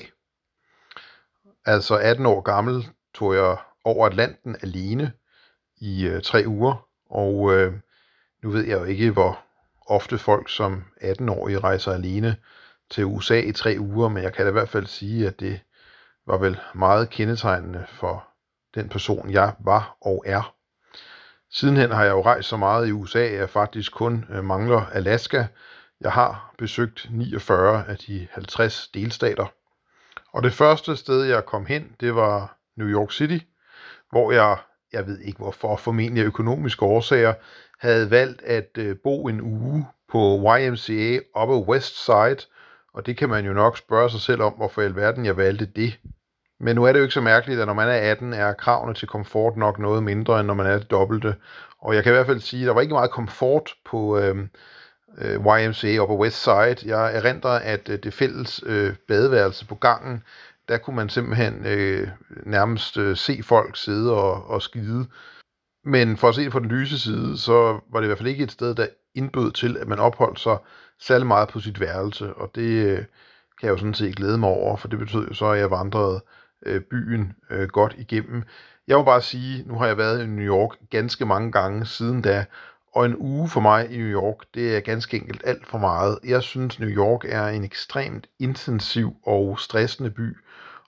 Altså 1.65 1.97
18 1.97 2.25
år 2.25 2.41
gammel 2.41 2.87
tog 3.13 3.35
jeg 3.35 3.57
over 3.83 4.05
Atlanten 4.05 4.55
alene 4.61 5.11
i 5.77 6.05
øh, 6.05 6.21
tre 6.21 6.43
uger, 6.47 6.87
og 7.09 7.53
øh, 7.53 7.73
nu 8.43 8.49
ved 8.49 8.65
jeg 8.65 8.79
jo 8.79 8.83
ikke, 8.83 9.11
hvor 9.11 9.39
ofte 9.87 10.17
folk 10.17 10.49
som 10.49 10.83
18-årige 11.01 11.59
rejser 11.59 11.93
alene 11.93 12.35
til 12.89 13.05
USA 13.05 13.39
i 13.39 13.51
tre 13.51 13.75
uger, 13.79 14.09
men 14.09 14.23
jeg 14.23 14.33
kan 14.33 14.45
da 14.45 14.49
i 14.49 14.53
hvert 14.53 14.69
fald 14.69 14.85
sige, 14.85 15.27
at 15.27 15.39
det 15.39 15.59
var 16.25 16.37
vel 16.37 16.59
meget 16.75 17.09
kendetegnende 17.09 17.85
for 17.89 18.27
den 18.75 18.89
person, 18.89 19.31
jeg 19.31 19.53
var 19.59 19.97
og 20.01 20.23
er. 20.25 20.56
Sidenhen 21.51 21.91
har 21.91 22.03
jeg 22.03 22.11
jo 22.11 22.21
rejst 22.21 22.49
så 22.49 22.57
meget 22.57 22.87
i 22.87 22.91
USA, 22.91 23.19
at 23.19 23.39
jeg 23.39 23.49
faktisk 23.49 23.91
kun 23.91 24.25
øh, 24.29 24.43
mangler 24.43 24.85
Alaska. 24.85 25.45
Jeg 26.01 26.11
har 26.11 26.53
besøgt 26.57 27.07
49 27.11 27.85
af 27.87 27.97
de 27.97 28.27
50 28.31 28.87
delstater. 28.87 29.45
Og 30.33 30.43
det 30.43 30.53
første 30.53 30.95
sted, 30.95 31.23
jeg 31.23 31.45
kom 31.45 31.65
hen, 31.65 31.91
det 31.99 32.15
var 32.15 32.57
New 32.75 32.87
York 32.87 33.11
City, 33.11 33.37
hvor 34.11 34.31
jeg, 34.31 34.57
jeg 34.93 35.07
ved 35.07 35.19
ikke 35.19 35.37
hvorfor, 35.37 35.75
formentlig 35.75 36.23
af 36.23 36.27
økonomiske 36.27 36.85
årsager, 36.85 37.33
havde 37.79 38.11
valgt 38.11 38.41
at 38.41 38.69
øh, 38.77 38.95
bo 39.03 39.27
en 39.27 39.41
uge 39.41 39.87
på 40.11 40.53
YMCA 40.57 41.19
oppe 41.33 41.55
West 41.55 42.05
Side, 42.05 42.37
og 42.93 43.05
det 43.05 43.17
kan 43.17 43.29
man 43.29 43.45
jo 43.45 43.53
nok 43.53 43.77
spørge 43.77 44.09
sig 44.09 44.21
selv 44.21 44.41
om, 44.41 44.53
hvorfor 44.53 44.81
i 44.81 44.85
alverden 44.85 45.25
jeg 45.25 45.37
valgte 45.37 45.65
det. 45.65 45.99
Men 46.59 46.75
nu 46.75 46.83
er 46.83 46.91
det 46.91 46.99
jo 46.99 47.03
ikke 47.03 47.13
så 47.13 47.21
mærkeligt, 47.21 47.59
at 47.59 47.67
når 47.67 47.73
man 47.73 47.87
er 47.87 48.11
18, 48.11 48.33
er 48.33 48.53
kravene 48.53 48.93
til 48.93 49.07
komfort 49.07 49.57
nok 49.57 49.79
noget 49.79 50.03
mindre, 50.03 50.39
end 50.39 50.47
når 50.47 50.53
man 50.53 50.65
er 50.65 50.77
det 50.77 50.91
dobbelte. 50.91 51.35
Og 51.79 51.95
jeg 51.95 52.03
kan 52.03 52.11
i 52.11 52.15
hvert 52.15 52.25
fald 52.25 52.39
sige, 52.39 52.63
at 52.63 52.67
der 52.67 52.73
var 52.73 52.81
ikke 52.81 52.93
meget 52.93 53.11
komfort 53.11 53.73
på 53.85 54.19
øhm, 54.19 54.49
øh, 55.17 55.35
YMCA 55.35 56.01
og 56.01 56.07
på 56.07 56.17
West 56.17 56.43
Side. 56.43 56.75
Jeg 56.85 57.15
erindrer, 57.15 57.59
at 57.59 57.89
øh, 57.89 57.99
det 58.03 58.13
fælles 58.13 58.63
øh, 58.65 58.95
badeværelse 59.07 59.65
på 59.65 59.75
gangen, 59.75 60.23
der 60.67 60.77
kunne 60.77 60.95
man 60.95 61.09
simpelthen 61.09 61.65
øh, 61.65 62.07
nærmest 62.45 62.97
øh, 62.97 63.17
se 63.17 63.43
folk 63.43 63.77
sidde 63.77 64.13
og, 64.13 64.49
og 64.49 64.61
skide. 64.61 65.07
Men 65.85 66.17
for 66.17 66.29
at 66.29 66.35
se 66.35 66.43
det 66.43 66.51
på 66.51 66.59
den 66.59 66.67
lyse 66.67 66.99
side, 66.99 67.37
så 67.37 67.79
var 67.91 67.99
det 67.99 68.05
i 68.05 68.07
hvert 68.07 68.17
fald 68.17 68.29
ikke 68.29 68.43
et 68.43 68.51
sted, 68.51 68.75
der 68.75 68.87
indbød 69.15 69.51
til, 69.51 69.77
at 69.77 69.87
man 69.87 69.99
opholdt 69.99 70.39
sig 70.39 70.57
særlig 70.99 71.27
meget 71.27 71.49
på 71.49 71.59
sit 71.59 71.79
værelse, 71.79 72.33
og 72.33 72.51
det 72.55 72.85
øh, 72.85 72.97
kan 73.59 73.67
jeg 73.67 73.69
jo 73.69 73.77
sådan 73.77 73.93
set 73.93 74.15
glæde 74.15 74.37
mig 74.37 74.49
over, 74.49 74.77
for 74.77 74.87
det 74.87 74.99
betød 74.99 75.27
jo 75.27 75.33
så, 75.33 75.45
at 75.45 75.59
jeg 75.59 75.71
vandrede 75.71 76.21
øh, 76.65 76.81
byen 76.81 77.33
øh, 77.49 77.67
godt 77.67 77.95
igennem. 77.97 78.43
Jeg 78.87 78.97
må 78.97 79.03
bare 79.03 79.21
sige, 79.21 79.63
nu 79.67 79.75
har 79.75 79.87
jeg 79.87 79.97
været 79.97 80.23
i 80.23 80.27
New 80.27 80.45
York 80.45 80.77
ganske 80.89 81.25
mange 81.25 81.51
gange 81.51 81.85
siden 81.85 82.21
da, 82.21 82.45
og 82.95 83.05
en 83.05 83.15
uge 83.17 83.49
for 83.49 83.59
mig 83.59 83.91
i 83.91 83.97
New 83.97 84.21
York, 84.21 84.35
det 84.53 84.75
er 84.75 84.79
ganske 84.79 85.17
enkelt 85.17 85.41
alt 85.45 85.67
for 85.67 85.77
meget. 85.77 86.19
Jeg 86.23 86.43
synes, 86.43 86.79
New 86.79 86.89
York 86.89 87.25
er 87.25 87.47
en 87.47 87.63
ekstremt 87.63 88.27
intensiv 88.39 89.15
og 89.23 89.59
stressende 89.59 90.09
by, 90.09 90.37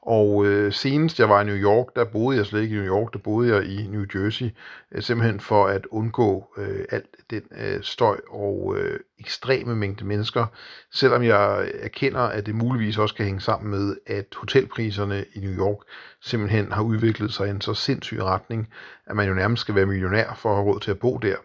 og 0.02 0.46
øh, 0.46 0.74
senest 0.74 1.20
jeg 1.20 1.30
var 1.30 1.42
i 1.42 1.46
New 1.46 1.56
York, 1.56 1.88
der 1.96 2.06
boede 2.06 2.38
jeg 2.38 2.46
slet 2.46 2.62
ikke 2.62 2.76
i 2.76 2.80
New 2.80 2.88
York, 2.88 3.14
der 3.14 3.20
boede 3.20 3.56
jeg 3.56 3.66
i 3.66 3.88
New 3.88 4.06
Jersey, 4.16 4.50
øh, 4.92 5.02
simpelthen 5.02 5.40
for 5.40 5.66
at 5.66 5.86
undgå 5.92 6.54
øh, 6.58 6.86
alt 6.92 7.16
den 7.30 7.42
øh, 7.58 7.84
støj 7.84 8.20
og 8.30 8.76
øh, 8.78 9.00
ekstreme 9.20 9.76
mængde 9.76 10.06
mennesker, 10.06 10.46
selvom 10.94 11.24
jeg 11.24 11.72
erkender, 11.74 12.22
at 12.22 12.46
det 12.46 12.56
muligvis 12.56 12.98
også 12.98 13.16
kan 13.16 13.26
hænge 13.26 13.42
sammen 13.42 13.72
med, 13.72 13.96
at 14.08 14.26
hotelpriserne 14.36 15.26
i 15.36 15.40
New 15.40 15.54
York 15.54 15.78
simpelthen 16.22 16.72
har 16.72 16.82
udviklet 16.82 17.34
sig 17.34 17.48
i 17.48 17.50
en 17.50 17.62
så 17.62 17.74
sindssyg 17.74 18.24
retning, 18.24 18.70
at 19.08 19.16
man 19.16 19.28
jo 19.28 19.34
nærmest 19.34 19.62
skal 19.62 19.76
være 19.76 19.86
millionær 19.86 20.34
for 20.34 20.50
at 20.50 20.56
have 20.56 20.74
råd 20.74 20.80
til 20.80 20.92
at 20.92 21.00
bo 21.00 21.18
der. 21.18 21.36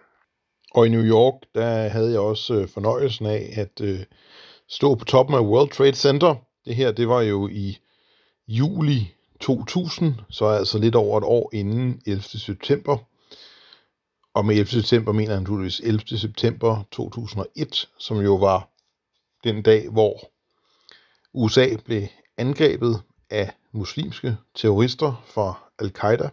Og 0.75 0.87
i 0.87 0.91
New 0.91 1.05
York, 1.05 1.35
der 1.55 1.89
havde 1.89 2.11
jeg 2.11 2.21
også 2.21 2.55
øh, 2.55 2.69
fornøjelsen 2.69 3.27
af 3.27 3.55
at 3.57 3.81
øh, 3.81 3.99
stå 4.69 4.95
på 4.95 5.05
toppen 5.05 5.37
af 5.37 5.41
World 5.41 5.71
Trade 5.71 5.95
Center. 5.95 6.35
Det 6.65 6.75
her, 6.75 6.93
det 6.93 7.09
var 7.09 7.23
jo 7.23 7.49
i 7.49 7.79
juli 8.49 9.15
2000, 9.41 10.15
så 10.31 10.47
altså 10.47 10.79
lidt 10.79 10.95
over 10.95 11.19
et 11.19 11.25
år 11.25 11.51
inden 11.53 12.03
11. 12.07 12.23
september. 12.23 12.97
Og 14.35 14.45
med 14.45 14.55
11. 14.55 14.67
september 14.67 15.13
mener 15.13 15.33
han 15.35 15.43
naturligvis 15.43 15.81
11. 15.81 16.19
september 16.19 16.83
2001, 16.91 17.89
som 17.99 18.21
jo 18.21 18.35
var 18.35 18.69
den 19.45 19.63
dag, 19.63 19.89
hvor 19.89 20.21
USA 21.33 21.77
blev 21.85 22.03
angrebet 22.37 23.03
af 23.31 23.53
muslimske 23.73 24.37
terrorister 24.55 25.23
fra 25.27 25.71
al-Qaida. 25.79 26.29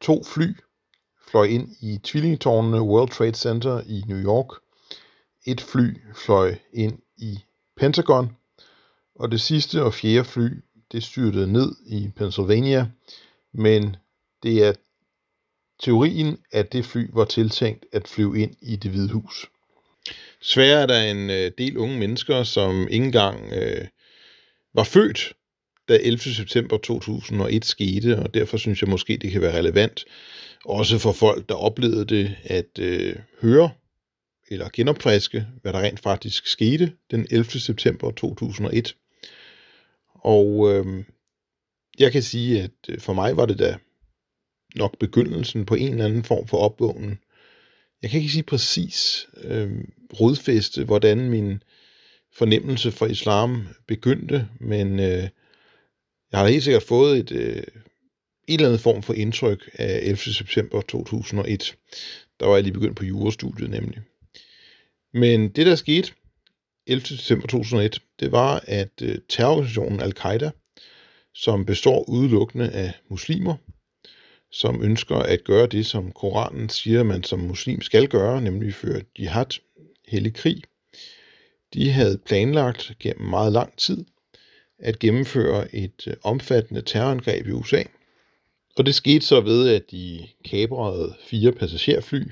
To 0.00 0.24
fly 0.24 0.56
fløj 1.28 1.44
ind 1.44 1.76
i 1.80 1.98
tvillingetårnene 2.04 2.82
World 2.82 3.10
Trade 3.10 3.34
Center 3.34 3.82
i 3.86 4.04
New 4.06 4.18
York. 4.18 4.48
Et 5.46 5.60
fly 5.60 5.96
fløj 6.14 6.54
ind 6.72 6.98
i 7.16 7.44
Pentagon, 7.76 8.36
og 9.14 9.30
det 9.30 9.40
sidste 9.40 9.82
og 9.82 9.94
fjerde 9.94 10.24
fly 10.24 10.62
det 10.92 11.02
styrtede 11.02 11.52
ned 11.52 11.72
i 11.86 12.08
Pennsylvania, 12.16 12.86
men 13.54 13.96
det 14.42 14.66
er 14.66 14.72
teorien, 15.82 16.38
at 16.52 16.72
det 16.72 16.84
fly 16.84 17.06
var 17.12 17.24
tiltænkt 17.24 17.86
at 17.92 18.08
flyve 18.08 18.40
ind 18.40 18.54
i 18.62 18.76
det 18.76 18.90
hvide 18.90 19.12
hus. 19.12 19.46
Sværere 20.40 20.82
er 20.82 20.86
der 20.86 21.02
en 21.02 21.30
øh, 21.30 21.50
del 21.58 21.78
unge 21.78 21.98
mennesker, 21.98 22.42
som 22.42 22.88
ikke 22.88 23.04
engang 23.04 23.52
øh, 23.52 23.86
var 24.74 24.84
født, 24.84 25.32
da 25.88 25.98
11. 26.02 26.18
september 26.18 26.78
2001 26.78 27.64
skete, 27.64 28.18
og 28.18 28.34
derfor 28.34 28.56
synes 28.56 28.82
jeg 28.82 28.90
måske, 28.90 29.16
det 29.16 29.32
kan 29.32 29.40
være 29.40 29.58
relevant, 29.58 30.04
også 30.64 30.98
for 30.98 31.12
folk, 31.12 31.48
der 31.48 31.54
oplevede 31.54 32.04
det, 32.04 32.36
at 32.44 32.78
øh, 32.78 33.16
høre 33.40 33.70
eller 34.48 34.68
genopfriske, 34.72 35.46
hvad 35.62 35.72
der 35.72 35.80
rent 35.80 36.00
faktisk 36.00 36.46
skete 36.46 36.92
den 37.10 37.26
11. 37.30 37.44
september 37.44 38.10
2001. 38.10 38.94
Og 40.20 40.74
øh, 40.74 41.04
jeg 41.98 42.12
kan 42.12 42.22
sige, 42.22 42.62
at 42.62 42.70
øh, 42.88 43.00
for 43.00 43.12
mig 43.12 43.36
var 43.36 43.46
det 43.46 43.58
da 43.58 43.76
nok 44.76 44.98
begyndelsen 44.98 45.66
på 45.66 45.74
en 45.74 45.92
eller 45.92 46.04
anden 46.04 46.24
form 46.24 46.46
for 46.46 46.56
opvågning. 46.56 47.18
Jeg 48.02 48.10
kan 48.10 48.20
ikke 48.20 48.32
sige 48.32 48.42
præcis 48.42 49.28
øh, 49.44 49.70
rodfæste, 50.20 50.84
hvordan 50.84 51.30
min 51.30 51.62
fornemmelse 52.32 52.92
for 52.92 53.06
islam 53.06 53.68
begyndte, 53.86 54.48
men 54.60 55.00
øh, 55.00 55.28
jeg 56.32 56.40
har 56.40 56.46
helt 56.46 56.64
sikkert 56.64 56.82
fået 56.82 57.18
et, 57.18 57.32
øh, 57.32 57.62
et 58.48 58.54
eller 58.54 58.66
andet 58.66 58.80
form 58.80 59.02
for 59.02 59.12
indtryk 59.12 59.70
af 59.74 59.98
11. 60.02 60.16
september 60.16 60.80
2001. 60.80 61.76
Der 62.40 62.46
var 62.46 62.54
jeg 62.54 62.62
lige 62.62 62.72
begyndt 62.72 62.96
på 62.96 63.04
jurastudiet 63.04 63.70
nemlig. 63.70 64.00
Men 65.14 65.48
det, 65.48 65.66
der 65.66 65.74
skete, 65.74 66.12
11. 66.86 67.06
september 67.06 67.46
2001, 67.46 68.02
det 68.20 68.32
var, 68.32 68.64
at 68.66 69.02
øh, 69.02 69.18
terrororganisationen 69.28 70.00
Al-Qaida, 70.00 70.50
som 71.34 71.66
består 71.66 72.08
udelukkende 72.08 72.70
af 72.70 72.92
muslimer, 73.08 73.56
som 74.50 74.82
ønsker 74.82 75.16
at 75.16 75.44
gøre 75.44 75.66
det, 75.66 75.86
som 75.86 76.12
Koranen 76.12 76.68
siger, 76.68 77.02
man 77.02 77.22
som 77.22 77.38
muslim 77.38 77.82
skal 77.82 78.08
gøre, 78.08 78.40
nemlig 78.40 78.74
føre 78.74 79.02
jihad, 79.18 79.60
hellig 80.08 80.34
krig. 80.34 80.62
De 81.74 81.90
havde 81.90 82.18
planlagt 82.18 82.92
gennem 83.00 83.28
meget 83.28 83.52
lang 83.52 83.76
tid 83.76 84.04
at 84.78 84.98
gennemføre 84.98 85.74
et 85.74 86.06
øh, 86.06 86.14
omfattende 86.22 86.82
terrorangreb 86.82 87.46
i 87.46 87.50
USA. 87.50 87.82
Og 88.76 88.86
det 88.86 88.94
skete 88.94 89.26
så 89.26 89.40
ved, 89.40 89.68
at 89.68 89.90
de 89.90 90.26
kabrede 90.44 91.14
fire 91.20 91.52
passagerfly, 91.52 92.22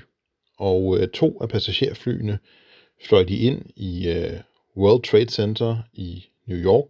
og 0.57 0.97
øh, 0.99 1.07
to 1.07 1.37
af 1.41 1.49
passagerflyene 1.49 2.39
fløj 3.03 3.23
de 3.23 3.37
ind 3.37 3.61
i 3.75 4.07
øh, 4.07 4.39
World 4.77 5.03
Trade 5.03 5.29
Center 5.29 5.77
i 5.93 6.25
New 6.45 6.57
York. 6.57 6.89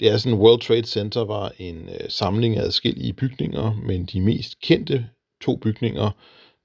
Det 0.00 0.08
er 0.08 0.16
sådan, 0.16 0.38
World 0.38 0.60
Trade 0.60 0.86
Center 0.86 1.20
var 1.20 1.52
en 1.58 1.88
øh, 1.88 2.08
samling 2.08 2.56
af 2.56 2.62
adskillige 2.62 3.12
bygninger, 3.12 3.74
men 3.74 4.04
de 4.04 4.20
mest 4.20 4.60
kendte 4.60 5.08
to 5.40 5.56
bygninger, 5.56 6.10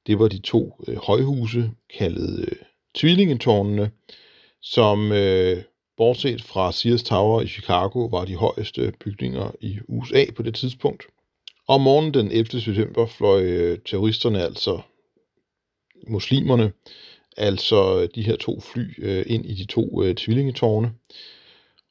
det 0.07 0.19
var 0.19 0.27
de 0.27 0.39
to 0.39 0.83
øh, 0.87 0.95
højhuse, 0.95 1.71
kaldet 1.97 2.39
øh, 2.39 2.57
Tvillingetårnene, 2.95 3.91
som 4.61 5.11
øh, 5.11 5.63
bortset 5.97 6.43
fra 6.43 6.71
Sears 6.71 7.03
Tower 7.03 7.41
i 7.41 7.47
Chicago, 7.47 8.05
var 8.05 8.25
de 8.25 8.35
højeste 8.35 8.93
bygninger 8.99 9.51
i 9.61 9.79
USA 9.87 10.25
på 10.35 10.43
det 10.43 10.55
tidspunkt. 10.55 11.03
Om 11.67 11.81
morgenen 11.81 12.13
den 12.13 12.31
11. 12.31 12.61
september 12.61 13.05
fløj 13.05 13.43
øh, 13.43 13.79
terroristerne, 13.85 14.41
altså 14.41 14.81
muslimerne, 16.07 16.71
altså 17.37 18.01
øh, 18.01 18.09
de 18.15 18.21
her 18.21 18.35
to 18.35 18.59
fly 18.59 18.93
øh, 18.97 19.25
ind 19.27 19.45
i 19.45 19.53
de 19.53 19.65
to 19.65 20.03
øh, 20.03 20.15
tvillingetårne. 20.15 20.91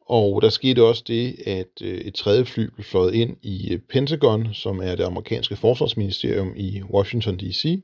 Og 0.06 0.42
der 0.42 0.48
skete 0.48 0.82
også 0.82 1.02
det, 1.06 1.36
at 1.46 1.82
øh, 1.82 1.98
et 1.98 2.14
tredje 2.14 2.44
fly 2.44 2.64
blev 2.74 2.84
fløjet 2.84 3.14
ind 3.14 3.36
i 3.42 3.72
øh, 3.72 3.78
Pentagon, 3.78 4.54
som 4.54 4.80
er 4.80 4.94
det 4.94 5.04
amerikanske 5.04 5.56
forsvarsministerium 5.56 6.52
i 6.56 6.82
Washington 6.82 7.36
D.C. 7.36 7.82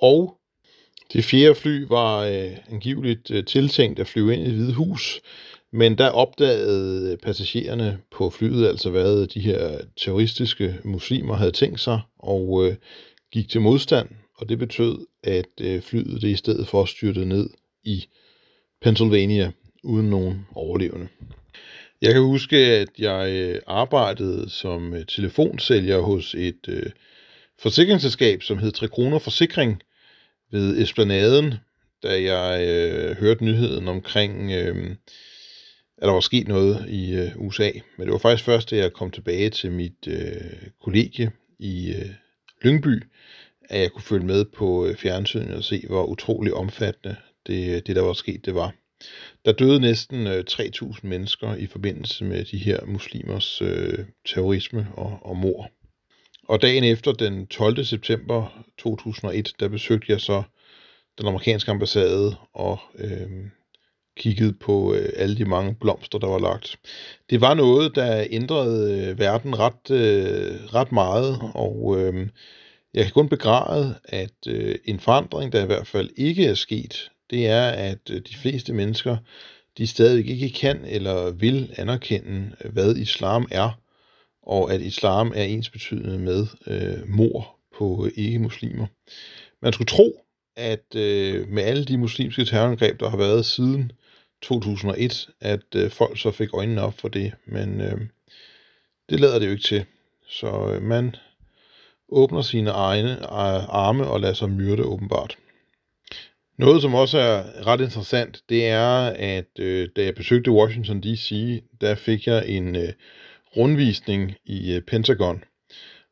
Og 0.00 0.36
det 1.12 1.24
fjerde 1.24 1.54
fly 1.54 1.86
var 1.88 2.20
øh, 2.20 2.56
angiveligt 2.70 3.30
øh, 3.30 3.44
tiltænkt 3.44 4.00
at 4.00 4.06
flyve 4.06 4.34
ind 4.34 4.42
i 4.42 4.46
det 4.46 4.54
hvide 4.54 4.74
hus, 4.74 5.20
men 5.72 5.98
der 5.98 6.08
opdagede 6.08 7.12
øh, 7.12 7.18
passagererne 7.18 7.98
på 8.10 8.30
flyet 8.30 8.68
altså, 8.68 8.90
hvad 8.90 9.26
de 9.26 9.40
her 9.40 9.78
terroristiske 9.96 10.78
muslimer 10.84 11.34
havde 11.34 11.50
tænkt 11.50 11.80
sig, 11.80 12.00
og 12.18 12.66
øh, 12.66 12.76
gik 13.32 13.48
til 13.48 13.60
modstand 13.60 14.08
og 14.40 14.48
det 14.48 14.58
betød, 14.58 15.06
at 15.22 15.50
øh, 15.60 15.82
flyet 15.82 16.22
det 16.22 16.28
i 16.28 16.36
stedet 16.36 16.68
for 16.68 16.84
styrtede 16.84 17.26
ned 17.26 17.50
i 17.84 18.06
Pennsylvania 18.82 19.52
uden 19.84 20.10
nogen 20.10 20.46
overlevende. 20.54 21.08
Jeg 22.02 22.12
kan 22.12 22.22
huske, 22.22 22.56
at 22.56 22.88
jeg 22.98 23.30
øh, 23.30 23.60
arbejdede 23.66 24.50
som 24.50 24.94
øh, 24.94 25.06
telefonsælger 25.06 26.00
hos 26.00 26.34
et 26.34 26.68
øh, 26.68 26.90
forsikringsselskab, 27.58 28.42
som 28.42 28.58
hed 28.58 28.72
3 28.72 28.88
kroner 28.88 29.18
Forsikring 29.18 29.82
ved 30.50 30.78
Esplanaden, 30.78 31.54
da 32.02 32.22
jeg 32.22 32.68
øh, 32.68 33.16
hørte 33.16 33.44
nyheden 33.44 33.88
omkring, 33.88 34.52
øh, 34.52 34.90
at 35.98 36.06
der 36.06 36.12
var 36.12 36.20
sket 36.20 36.48
noget 36.48 36.86
i 36.88 37.14
øh, 37.14 37.30
USA. 37.36 37.70
Men 37.96 38.06
det 38.06 38.12
var 38.12 38.18
faktisk 38.18 38.44
først, 38.44 38.70
da 38.70 38.76
jeg 38.76 38.92
kom 38.92 39.10
tilbage 39.10 39.50
til 39.50 39.72
mit 39.72 40.06
øh, 40.08 40.68
kollegie 40.84 41.30
i 41.58 41.94
øh, 41.94 42.10
Lyngby, 42.62 43.02
at 43.70 43.80
jeg 43.80 43.92
kunne 43.92 44.02
følge 44.02 44.26
med 44.26 44.44
på 44.44 44.86
øh, 44.86 44.96
fjernsynet 44.96 45.54
og 45.54 45.64
se, 45.64 45.84
hvor 45.86 46.04
utrolig 46.04 46.54
omfattende 46.54 47.16
det, 47.46 47.68
øh, 47.68 47.82
det 47.86 47.96
der 47.96 48.02
var 48.02 48.12
sket, 48.12 48.44
det 48.44 48.54
var. 48.54 48.74
Der 49.44 49.52
døde 49.52 49.80
næsten 49.80 50.26
øh, 50.26 50.44
3.000 50.50 50.98
mennesker 51.02 51.54
i 51.54 51.66
forbindelse 51.66 52.24
med 52.24 52.44
de 52.44 52.58
her 52.58 52.84
muslimers 52.86 53.62
øh, 53.62 53.98
terrorisme 54.26 54.88
og, 54.96 55.18
og 55.22 55.36
mor. 55.36 55.70
Og 56.48 56.62
dagen 56.62 56.84
efter, 56.84 57.12
den 57.12 57.46
12. 57.46 57.84
september 57.84 58.64
2001, 58.78 59.52
der 59.60 59.68
besøgte 59.68 60.12
jeg 60.12 60.20
så 60.20 60.42
den 61.18 61.26
amerikanske 61.26 61.70
ambassade 61.70 62.36
og 62.52 62.78
øh, 62.98 63.30
kiggede 64.16 64.52
på 64.52 64.94
øh, 64.94 65.08
alle 65.16 65.36
de 65.36 65.44
mange 65.44 65.74
blomster, 65.80 66.18
der 66.18 66.26
var 66.26 66.38
lagt. 66.38 66.78
Det 67.30 67.40
var 67.40 67.54
noget, 67.54 67.94
der 67.94 68.26
ændrede 68.30 69.08
øh, 69.10 69.18
verden 69.18 69.58
ret, 69.58 69.90
øh, 69.90 70.74
ret 70.74 70.92
meget, 70.92 71.38
og 71.54 71.96
øh, 71.98 72.28
jeg 72.94 73.04
kan 73.04 73.12
kun 73.12 73.28
begræde, 73.28 73.98
at 74.04 74.46
øh, 74.46 74.74
en 74.84 75.00
forandring, 75.00 75.52
der 75.52 75.62
i 75.62 75.66
hvert 75.66 75.86
fald 75.86 76.10
ikke 76.16 76.46
er 76.46 76.54
sket 76.54 77.10
det 77.30 77.46
er, 77.46 77.68
at 77.70 78.10
øh, 78.10 78.20
de 78.20 78.34
fleste 78.34 78.72
mennesker, 78.72 79.16
de 79.78 79.86
stadig 79.86 80.28
ikke 80.30 80.50
kan 80.50 80.84
eller 80.84 81.30
vil 81.30 81.74
anerkende, 81.76 82.56
øh, 82.64 82.72
hvad 82.72 82.96
islam 82.96 83.48
er, 83.50 83.80
og 84.42 84.74
at 84.74 84.80
islam 84.80 85.32
er 85.36 85.42
ensbetydende 85.42 86.18
med 86.18 86.46
øh, 86.66 87.08
mor 87.08 87.56
på 87.78 88.08
ikke-muslimer. 88.14 88.86
Man 89.62 89.72
skulle 89.72 89.88
tro, 89.88 90.24
at 90.56 90.94
øh, 90.96 91.48
med 91.48 91.62
alle 91.62 91.84
de 91.84 91.98
muslimske 91.98 92.44
terrorangreb, 92.44 93.00
der 93.00 93.10
har 93.10 93.16
været 93.16 93.46
siden 93.46 93.92
2001, 94.42 95.28
at 95.40 95.74
øh, 95.74 95.90
folk 95.90 96.18
så 96.18 96.30
fik 96.30 96.48
øjnene 96.54 96.82
op 96.82 96.98
for 96.98 97.08
det, 97.08 97.32
men 97.46 97.80
øh, 97.80 98.00
det 99.10 99.20
lader 99.20 99.38
det 99.38 99.46
jo 99.46 99.50
ikke 99.50 99.64
til. 99.64 99.84
Så 100.28 100.72
øh, 100.74 100.82
man 100.82 101.14
åbner 102.10 102.42
sine 102.42 102.70
egne 102.70 103.26
arme 103.26 104.06
og 104.06 104.20
lader 104.20 104.34
sig 104.34 104.50
myrde 104.50 104.82
åbenbart. 104.82 105.38
Noget, 106.58 106.82
som 106.82 106.94
også 106.94 107.18
er 107.18 107.66
ret 107.66 107.80
interessant, 107.80 108.42
det 108.48 108.66
er, 108.66 109.12
at 109.16 109.58
øh, 109.58 109.88
da 109.96 110.04
jeg 110.04 110.14
besøgte 110.14 110.50
Washington 110.50 111.00
D.C., 111.00 111.62
der 111.80 111.94
fik 111.94 112.26
jeg 112.26 112.48
en 112.48 112.76
øh, 112.76 112.92
rundvisning 113.56 114.34
i 114.44 114.74
øh, 114.74 114.82
Pentagon. 114.82 115.44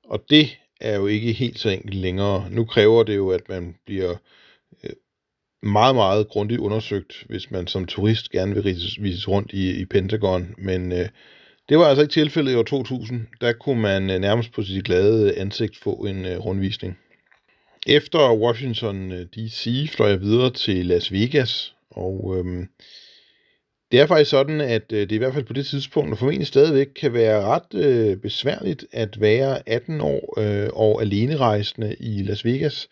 Og 0.05 0.25
det 0.31 0.59
er 0.81 0.97
jo 0.97 1.07
ikke 1.07 1.33
helt 1.33 1.59
så 1.59 1.69
enkelt 1.69 1.95
længere. 1.95 2.51
Nu 2.51 2.65
kræver 2.65 3.03
det 3.03 3.17
jo, 3.17 3.31
at 3.31 3.49
man 3.49 3.75
bliver 3.87 4.17
øh, 4.85 4.91
meget, 5.63 5.95
meget 5.95 6.29
grundigt 6.29 6.61
undersøgt, 6.61 7.25
hvis 7.29 7.51
man 7.51 7.67
som 7.67 7.87
turist 7.87 8.31
gerne 8.31 8.55
vil 8.55 8.65
vises 9.01 9.29
rundt 9.29 9.53
i, 9.53 9.81
i 9.81 9.85
Pentagon. 9.85 10.55
Men 10.59 10.93
øh, 10.93 11.09
det 11.69 11.79
var 11.79 11.85
altså 11.85 12.03
ikke 12.03 12.13
tilfældet 12.13 12.53
i 12.53 12.55
år 12.55 12.63
2000. 12.63 13.27
Der 13.41 13.53
kunne 13.53 13.81
man 13.81 14.11
øh, 14.11 14.19
nærmest 14.19 14.53
på 14.53 14.63
sit 14.63 14.85
glade 14.85 15.39
ansigt 15.39 15.77
få 15.77 15.93
en 15.93 16.27
øh, 16.27 16.39
rundvisning. 16.39 16.99
Efter 17.87 18.35
Washington 18.35 19.13
øh, 19.13 19.27
D.C. 19.27 19.91
fløj 19.91 20.09
jeg 20.09 20.21
videre 20.21 20.51
til 20.51 20.87
Las 20.87 21.13
Vegas, 21.13 21.75
og 21.91 22.35
øhm, 22.39 22.69
det 23.93 24.01
er 24.01 24.07
faktisk 24.07 24.31
sådan, 24.31 24.61
at 24.61 24.91
det 24.91 25.13
i 25.13 25.17
hvert 25.17 25.35
fald 25.35 25.45
på 25.45 25.53
det 25.53 25.67
tidspunkt, 25.67 26.13
og 26.13 26.19
formentlig 26.19 26.47
stadigvæk 26.47 26.87
kan 27.01 27.13
være 27.13 27.43
ret 27.43 27.75
øh, 27.75 28.17
besværligt 28.17 28.87
at 28.93 29.21
være 29.21 29.69
18 29.69 30.01
år 30.01 30.41
øh, 30.41 30.69
og 30.73 31.03
alenerejsende 31.03 31.97
i 32.01 32.23
Las 32.23 32.45
Vegas, 32.45 32.89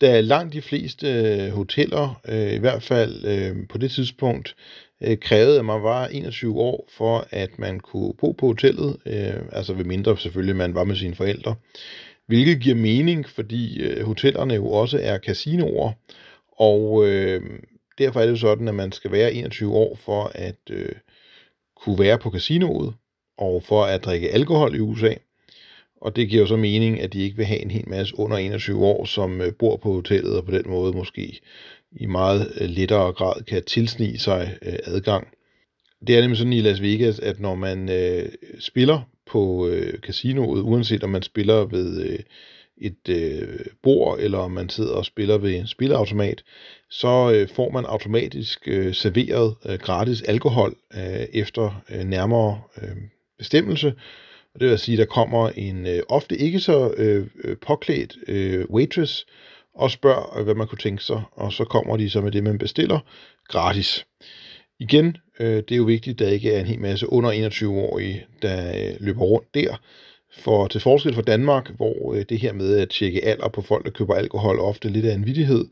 da 0.00 0.20
langt 0.20 0.52
de 0.52 0.62
fleste 0.62 1.08
øh, 1.08 1.50
hoteller, 1.50 2.20
øh, 2.28 2.52
i 2.52 2.58
hvert 2.58 2.82
fald 2.82 3.24
øh, 3.24 3.68
på 3.68 3.78
det 3.78 3.90
tidspunkt, 3.90 4.54
øh, 5.02 5.18
krævede, 5.18 5.58
at 5.58 5.64
man 5.64 5.82
var 5.82 6.06
21 6.06 6.60
år 6.60 6.88
for, 6.96 7.26
at 7.30 7.58
man 7.58 7.80
kunne 7.80 8.14
bo 8.14 8.32
på 8.32 8.46
hotellet, 8.46 8.96
øh, 9.06 9.42
altså 9.52 9.74
ved 9.74 9.84
mindre 9.84 10.18
selvfølgelig, 10.18 10.56
man 10.56 10.74
var 10.74 10.84
med 10.84 10.96
sine 10.96 11.14
forældre. 11.14 11.54
Hvilket 12.26 12.60
giver 12.60 12.76
mening, 12.76 13.28
fordi 13.28 13.80
øh, 13.82 14.06
hotellerne 14.06 14.54
jo 14.54 14.66
også 14.70 14.98
er 15.02 15.18
casinoer, 15.18 15.92
og 16.58 17.08
øh, 17.08 17.42
derfor 17.98 18.20
er 18.20 18.24
det 18.24 18.32
jo 18.32 18.36
sådan, 18.36 18.68
at 18.68 18.74
man 18.74 18.92
skal 18.92 19.12
være 19.12 19.32
21 19.32 19.74
år 19.74 19.96
for 19.96 20.30
at 20.34 20.60
øh, 20.70 20.92
kunne 21.76 21.98
være 21.98 22.18
på 22.18 22.30
casinoet, 22.30 22.94
og 23.38 23.62
for 23.62 23.84
at 23.84 24.04
drikke 24.04 24.30
alkohol 24.30 24.74
i 24.74 24.80
USA. 24.80 25.14
Og 26.00 26.16
det 26.16 26.28
giver 26.28 26.42
jo 26.42 26.46
så 26.46 26.56
mening, 26.56 27.00
at 27.00 27.12
de 27.12 27.22
ikke 27.22 27.36
vil 27.36 27.46
have 27.46 27.60
en 27.60 27.70
hel 27.70 27.88
masse 27.88 28.18
under 28.18 28.36
21 28.36 28.84
år, 28.84 29.04
som 29.04 29.40
øh, 29.40 29.52
bor 29.58 29.76
på 29.76 29.92
hotellet, 29.92 30.36
og 30.36 30.44
på 30.44 30.50
den 30.50 30.70
måde 30.70 30.92
måske 30.92 31.40
i 31.96 32.06
meget 32.06 32.52
øh, 32.60 32.68
lettere 32.68 33.12
grad 33.12 33.42
kan 33.44 33.64
tilsnige 33.64 34.18
sig 34.18 34.58
øh, 34.62 34.78
adgang. 34.84 35.28
Det 36.06 36.16
er 36.16 36.20
nemlig 36.20 36.38
sådan 36.38 36.52
i 36.52 36.60
Las 36.60 36.82
Vegas, 36.82 37.18
at 37.18 37.40
når 37.40 37.54
man 37.54 37.90
øh, 37.90 38.28
spiller 38.58 39.00
på 39.26 39.68
øh, 39.68 39.98
casinoet, 39.98 40.62
uanset 40.62 41.04
om 41.04 41.10
man 41.10 41.22
spiller 41.22 41.64
ved 41.64 42.02
øh, 42.06 42.18
et 42.78 43.08
øh, 43.08 43.58
bord, 43.82 44.18
eller 44.20 44.38
om 44.38 44.50
man 44.50 44.68
sidder 44.68 44.94
og 44.94 45.04
spiller 45.04 45.38
ved 45.38 45.54
en 45.54 45.66
spilleautomat, 45.66 46.44
så 46.90 47.32
øh, 47.34 47.48
får 47.48 47.70
man 47.70 47.84
automatisk 47.84 48.68
øh, 48.68 48.94
serveret 48.94 49.54
øh, 49.66 49.78
gratis 49.78 50.22
alkohol 50.22 50.76
øh, 50.94 51.26
efter 51.32 51.82
øh, 51.90 52.04
nærmere 52.04 52.60
øh, 52.82 52.96
bestemmelse. 53.38 53.94
Og 54.54 54.60
det 54.60 54.68
vil 54.68 54.78
sige, 54.78 54.94
at 54.94 54.98
der 54.98 55.14
kommer 55.14 55.48
en 55.48 55.86
øh, 55.86 56.02
ofte 56.08 56.36
ikke 56.36 56.60
så 56.60 56.94
øh, 56.96 57.26
øh, 57.44 57.56
påklædt 57.66 58.16
øh, 58.28 58.64
waitress 58.70 59.26
og 59.76 59.90
spørger, 59.90 60.38
øh, 60.38 60.44
hvad 60.44 60.54
man 60.54 60.66
kunne 60.66 60.78
tænke 60.78 61.04
sig, 61.04 61.22
og 61.32 61.52
så 61.52 61.64
kommer 61.64 61.96
de 61.96 62.10
så 62.10 62.20
med 62.20 62.32
det, 62.32 62.44
man 62.44 62.58
bestiller 62.58 62.98
gratis. 63.48 64.06
Igen, 64.80 65.16
øh, 65.40 65.56
det 65.56 65.72
er 65.72 65.76
jo 65.76 65.84
vigtigt, 65.84 66.20
at 66.20 66.26
der 66.26 66.32
ikke 66.32 66.52
er 66.52 66.60
en 66.60 66.66
hel 66.66 66.80
masse 66.80 67.12
under 67.12 67.48
21-årige, 67.50 68.26
der 68.42 68.68
øh, 68.68 68.96
løber 69.00 69.24
rundt 69.24 69.54
der. 69.54 69.76
For 70.38 70.66
til 70.66 70.80
forskel 70.80 71.14
fra 71.14 71.22
Danmark, 71.22 71.70
hvor 71.76 72.14
øh, 72.14 72.24
det 72.28 72.38
her 72.38 72.52
med 72.52 72.78
at 72.78 72.88
tjekke 72.90 73.24
alder 73.24 73.48
på 73.48 73.62
folk, 73.62 73.84
der 73.84 73.90
køber 73.90 74.14
alkohol, 74.14 74.60
ofte 74.60 74.88
lidt 74.88 75.06
af 75.06 75.14
en 75.14 75.26
vidighed, 75.26 75.64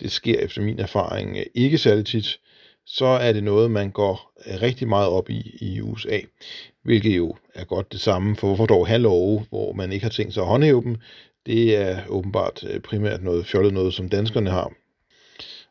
det 0.00 0.12
sker 0.12 0.38
efter 0.38 0.62
min 0.62 0.78
erfaring 0.78 1.36
øh, 1.36 1.46
ikke 1.54 1.78
særlig 1.78 2.06
tit, 2.06 2.40
så 2.86 3.06
er 3.06 3.32
det 3.32 3.44
noget, 3.44 3.70
man 3.70 3.90
går 3.90 4.32
øh, 4.46 4.62
rigtig 4.62 4.88
meget 4.88 5.08
op 5.08 5.30
i 5.30 5.58
i 5.60 5.80
USA. 5.80 6.20
Hvilket 6.82 7.16
jo 7.16 7.36
er 7.54 7.64
godt 7.64 7.92
det 7.92 8.00
samme, 8.00 8.36
for 8.36 8.46
hvorfor 8.46 8.66
dog 8.66 8.86
have 8.86 9.02
love, 9.02 9.44
hvor 9.48 9.72
man 9.72 9.92
ikke 9.92 10.04
har 10.04 10.10
tænkt 10.10 10.34
sig 10.34 10.40
at 10.40 10.48
håndhæve 10.48 10.82
dem, 10.82 10.96
det 11.46 11.76
er 11.76 12.06
åbenbart 12.08 12.64
øh, 12.70 12.80
primært 12.80 13.22
noget 13.22 13.46
fjollet 13.46 13.72
noget, 13.74 13.94
som 13.94 14.08
danskerne 14.08 14.50
har. 14.50 14.72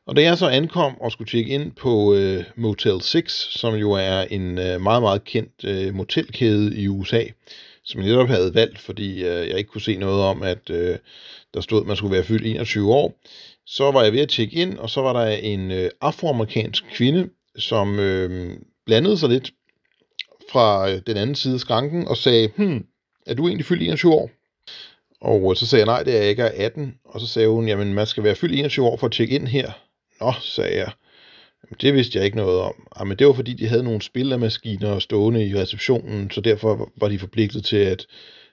Og 0.07 0.15
da 0.15 0.21
jeg 0.21 0.37
så 0.37 0.47
ankom 0.47 1.01
og 1.01 1.11
skulle 1.11 1.29
tjekke 1.29 1.51
ind 1.51 1.71
på 1.71 2.15
øh, 2.15 2.43
Motel 2.55 3.01
6, 3.01 3.33
som 3.33 3.75
jo 3.75 3.91
er 3.91 4.21
en 4.21 4.57
øh, 4.57 4.81
meget, 4.81 5.01
meget 5.01 5.23
kendt 5.23 5.65
øh, 5.65 5.95
motelkæde 5.95 6.77
i 6.77 6.87
USA, 6.87 7.23
som 7.83 8.01
jeg 8.01 8.09
netop 8.09 8.27
havde 8.27 8.55
valgt, 8.55 8.79
fordi 8.79 9.23
øh, 9.23 9.47
jeg 9.49 9.57
ikke 9.57 9.69
kunne 9.69 9.81
se 9.81 9.97
noget 9.97 10.21
om, 10.21 10.43
at 10.43 10.69
øh, 10.69 10.97
der 11.53 11.61
stod, 11.61 11.81
at 11.81 11.87
man 11.87 11.95
skulle 11.95 12.13
være 12.13 12.23
fyldt 12.23 12.45
21 12.45 12.93
år, 12.93 13.19
så 13.65 13.91
var 13.91 14.03
jeg 14.03 14.13
ved 14.13 14.19
at 14.19 14.29
tjekke 14.29 14.55
ind, 14.55 14.77
og 14.77 14.89
så 14.89 15.01
var 15.01 15.13
der 15.13 15.31
en 15.31 15.71
øh, 15.71 15.89
afroamerikansk 16.01 16.83
kvinde, 16.93 17.29
som 17.57 17.99
øh, 17.99 18.57
blandede 18.85 19.17
sig 19.17 19.29
lidt 19.29 19.51
fra 20.51 20.91
øh, 20.91 21.01
den 21.07 21.17
anden 21.17 21.35
side 21.35 21.53
af 21.53 21.59
skranken 21.59 22.07
og 22.07 22.17
sagde, 22.17 22.49
hmm, 22.55 22.85
er 23.25 23.33
du 23.33 23.47
egentlig 23.47 23.65
fyldt 23.65 23.83
21 23.83 24.13
år? 24.13 24.29
Og 25.21 25.51
øh, 25.51 25.55
så 25.55 25.65
sagde 25.65 25.85
jeg, 25.85 25.93
nej, 25.93 26.03
det 26.03 26.15
er 26.15 26.19
jeg 26.19 26.29
ikke, 26.29 26.43
18. 26.43 26.95
Og 27.05 27.19
så 27.19 27.27
sagde 27.27 27.47
hun, 27.47 27.67
jamen 27.67 27.93
man 27.93 28.07
skal 28.07 28.23
være 28.23 28.35
fyldt 28.35 28.59
21 28.59 28.85
år 28.85 28.97
for 28.97 29.07
at 29.07 29.13
tjekke 29.13 29.35
ind 29.35 29.47
her. 29.47 29.71
Nå, 30.21 30.33
sagde 30.41 30.77
jeg. 30.77 30.91
Jamen, 31.63 31.77
det 31.81 31.93
vidste 31.93 32.17
jeg 32.17 32.25
ikke 32.25 32.37
noget 32.37 32.59
om. 32.59 32.87
Jamen, 32.99 33.17
det 33.17 33.27
var 33.27 33.33
fordi, 33.33 33.53
de 33.53 33.67
havde 33.67 33.83
nogle 33.83 34.01
spillermaskiner 34.01 34.99
stående 34.99 35.47
i 35.47 35.55
receptionen, 35.55 36.31
så 36.31 36.41
derfor 36.41 36.91
var 36.97 37.07
de 37.07 37.19
forpligtet 37.19 37.65
til 37.65 37.77
at, 37.77 38.05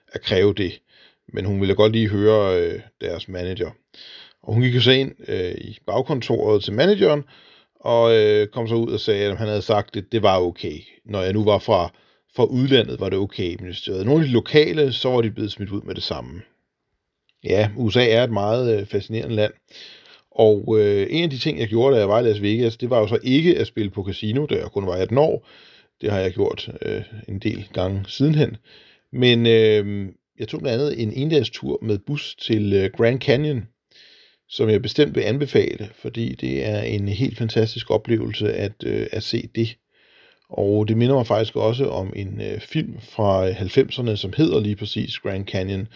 at 0.07 0.21
kræve 0.21 0.53
det. 0.53 0.81
Men 1.33 1.45
hun 1.45 1.59
ville 1.59 1.75
godt 1.75 1.91
lige 1.91 2.09
høre 2.09 2.61
øh, 2.61 2.79
deres 3.01 3.27
manager. 3.27 3.71
Og 4.43 4.53
hun 4.53 4.63
gik 4.63 4.75
jo 4.75 4.81
så 4.81 4.91
ind 4.91 5.11
øh, 5.27 5.55
i 5.57 5.77
bagkontoret 5.87 6.63
til 6.63 6.73
manageren, 6.73 7.23
og 7.79 8.15
øh, 8.15 8.47
kom 8.47 8.67
så 8.67 8.75
ud 8.75 8.91
og 8.91 8.99
sagde, 8.99 9.25
at 9.25 9.37
han 9.37 9.47
havde 9.47 9.61
sagt, 9.61 9.95
at 9.97 10.03
det 10.11 10.23
var 10.23 10.39
okay. 10.39 10.79
Når 11.05 11.21
jeg 11.21 11.33
nu 11.33 11.43
var 11.43 11.59
fra, 11.59 11.89
fra 12.35 12.43
udlandet, 12.45 12.99
var 12.99 13.09
det 13.09 13.19
okay. 13.19 13.55
Men 13.55 13.65
hvis 13.65 13.81
det 13.81 13.93
havde 13.93 14.05
nogle 14.05 14.21
af 14.21 14.27
de 14.27 14.33
lokale, 14.33 14.93
så 14.93 15.09
var 15.09 15.21
de 15.21 15.31
blevet 15.31 15.51
smidt 15.51 15.69
ud 15.69 15.81
med 15.81 15.95
det 15.95 16.03
samme. 16.03 16.41
Ja, 17.43 17.69
USA 17.77 18.09
er 18.09 18.23
et 18.23 18.31
meget 18.31 18.79
øh, 18.79 18.85
fascinerende 18.85 19.35
land. 19.35 19.53
Og 20.31 20.79
øh, 20.79 21.07
en 21.09 21.23
af 21.23 21.29
de 21.29 21.37
ting, 21.37 21.59
jeg 21.59 21.67
gjorde, 21.67 21.95
da 21.95 21.99
jeg 21.99 22.09
var 22.09 22.19
i 22.19 22.23
Las 22.23 22.41
Vegas, 22.41 22.77
det 22.77 22.89
var 22.89 22.99
jo 22.99 23.07
så 23.07 23.19
ikke 23.23 23.59
at 23.59 23.67
spille 23.67 23.91
på 23.91 24.03
casino, 24.03 24.45
da 24.45 24.55
jeg 24.55 24.65
kun 24.65 24.87
var 24.87 24.93
18 24.93 25.17
år. 25.17 25.47
Det 26.01 26.11
har 26.11 26.19
jeg 26.19 26.33
gjort 26.33 26.69
øh, 26.81 27.01
en 27.27 27.39
del 27.39 27.67
gange 27.73 28.03
sidenhen. 28.07 28.57
Men 29.13 29.47
øh, 29.47 30.09
jeg 30.39 30.47
tog 30.47 30.59
blandt 30.59 30.81
andet 30.81 31.01
en 31.01 31.13
endagstur 31.13 31.79
med 31.81 31.99
bus 31.99 32.35
til 32.35 32.73
øh, 32.73 32.89
Grand 32.97 33.21
Canyon, 33.21 33.63
som 34.49 34.69
jeg 34.69 34.81
bestemt 34.81 35.15
vil 35.15 35.21
anbefale, 35.21 35.89
fordi 35.95 36.35
det 36.35 36.65
er 36.65 36.81
en 36.81 37.07
helt 37.07 37.37
fantastisk 37.37 37.91
oplevelse 37.91 38.53
at, 38.53 38.73
øh, 38.85 39.07
at 39.11 39.23
se 39.23 39.49
det. 39.55 39.77
Og 40.53 40.87
det 40.87 40.97
minder 40.97 41.15
mig 41.15 41.27
faktisk 41.27 41.55
også 41.55 41.89
om 41.89 42.13
en 42.15 42.41
øh, 42.41 42.59
film 42.59 42.99
fra 43.01 43.47
øh, 43.47 43.61
90'erne, 43.61 44.15
som 44.15 44.33
hedder 44.37 44.59
lige 44.59 44.75
præcis 44.75 45.19
Grand 45.19 45.47
Canyon, 45.47 45.87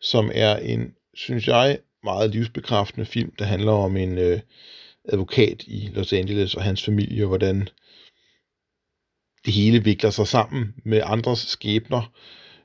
som 0.00 0.30
er 0.34 0.56
en, 0.56 0.92
synes 1.14 1.48
jeg, 1.48 1.78
meget 2.04 2.30
livsbekræftende 2.30 3.06
film, 3.06 3.32
der 3.38 3.44
handler 3.44 3.72
om 3.72 3.96
en 3.96 4.18
øh, 4.18 4.40
advokat 5.04 5.62
i 5.66 5.90
Los 5.94 6.12
Angeles 6.12 6.54
og 6.54 6.62
hans 6.62 6.84
familie, 6.84 7.24
og 7.24 7.28
hvordan 7.28 7.68
det 9.44 9.54
hele 9.54 9.84
vikler 9.84 10.10
sig 10.10 10.26
sammen 10.26 10.74
med 10.84 11.00
andres 11.04 11.38
skæbner. 11.38 12.12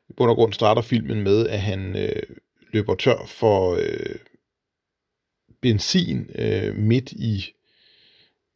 I 0.09 0.13
bund 0.17 0.29
og 0.29 0.35
grund 0.35 0.53
starter 0.53 0.81
filmen 0.81 1.21
med, 1.21 1.47
at 1.47 1.61
han 1.61 1.95
øh, 1.95 2.23
løber 2.73 2.95
tør 2.95 3.25
for 3.27 3.75
øh, 3.75 4.15
benzin 5.61 6.29
øh, 6.35 6.75
midt 6.75 7.11
i 7.11 7.53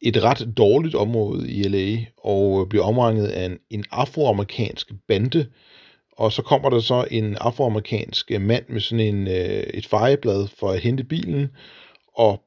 et 0.00 0.22
ret 0.22 0.48
dårligt 0.56 0.94
område 0.94 1.50
i 1.50 1.62
LA, 1.62 2.04
og 2.24 2.60
øh, 2.60 2.68
bliver 2.68 2.84
omringet 2.84 3.26
af 3.26 3.44
en, 3.44 3.58
en 3.70 3.84
afroamerikansk 3.90 4.92
bande, 5.08 5.46
og 6.12 6.32
så 6.32 6.42
kommer 6.42 6.70
der 6.70 6.80
så 6.80 7.06
en 7.10 7.36
afroamerikansk 7.36 8.30
øh, 8.30 8.40
mand 8.40 8.64
med 8.68 8.80
sådan 8.80 9.14
en, 9.14 9.26
øh, 9.26 9.64
et 9.74 9.86
fejeblad 9.86 10.46
for 10.58 10.70
at 10.70 10.80
hente 10.80 11.04
bilen, 11.04 11.50
og 12.14 12.42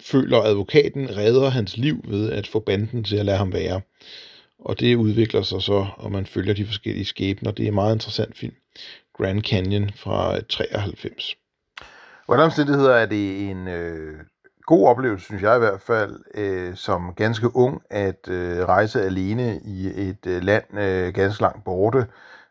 føler 0.00 0.38
advokaten 0.38 1.16
redder 1.16 1.48
hans 1.48 1.76
liv 1.76 2.04
ved 2.08 2.30
at 2.30 2.46
få 2.46 2.60
banden 2.60 3.04
til 3.04 3.16
at 3.16 3.26
lade 3.26 3.38
ham 3.38 3.52
være. 3.52 3.80
Og 4.58 4.80
det 4.80 4.94
udvikler 4.94 5.42
sig 5.42 5.62
så, 5.62 5.86
og 5.96 6.12
man 6.12 6.26
følger 6.26 6.54
de 6.54 6.66
forskellige 6.66 7.04
skæbner. 7.04 7.50
Det 7.50 7.62
er 7.62 7.68
en 7.68 7.74
meget 7.74 7.94
interessant 7.94 8.38
film. 8.38 8.54
Grand 9.16 9.42
Canyon 9.42 9.90
fra 9.96 10.40
93. 10.40 11.36
Hvordan 12.26 12.44
omstændigheder 12.44 12.94
er 12.94 13.06
det 13.06 13.50
en 13.50 13.68
øh, 13.68 14.20
god 14.70 14.88
oplevelse, 14.88 15.24
synes 15.24 15.42
jeg 15.42 15.56
i 15.56 15.58
hvert 15.58 15.80
fald, 15.80 16.20
øh, 16.34 16.74
som 16.74 17.14
ganske 17.16 17.56
ung, 17.56 17.82
at 17.90 18.28
øh, 18.28 18.64
rejse 18.64 19.02
alene 19.02 19.60
i 19.64 20.08
et 20.08 20.26
øh, 20.26 20.42
land 20.42 20.64
øh, 20.78 21.14
ganske 21.14 21.42
langt 21.42 21.64
borte, 21.64 22.06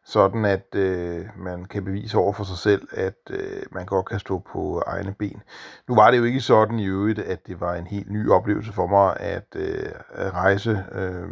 sådan 0.06 0.46
at 0.46 0.76
øh, 0.76 1.26
man 1.38 1.66
kan 1.66 1.86
bevise 1.86 2.18
over 2.18 2.34
for 2.34 2.44
sig 2.44 2.58
selv, 2.58 2.88
at 2.92 3.20
øh, 3.30 3.62
man 3.72 3.86
godt 3.86 4.06
kan 4.06 4.20
stå 4.20 4.40
på 4.54 4.84
egne 4.88 5.16
ben. 5.20 5.42
Nu 5.88 5.96
var 5.96 6.12
det 6.12 6.18
jo 6.18 6.24
ikke 6.24 6.42
sådan 6.42 6.80
i 6.80 6.86
øvrigt, 6.86 7.20
at 7.20 7.48
det 7.48 7.62
var 7.62 7.74
en 7.76 7.88
helt 7.88 8.12
ny 8.12 8.30
oplevelse 8.30 8.74
for 8.74 8.88
mig 8.88 9.18
at, 9.20 9.48
øh, 9.56 9.92
at 10.12 10.34
rejse. 10.34 10.86
Øh, 10.92 11.30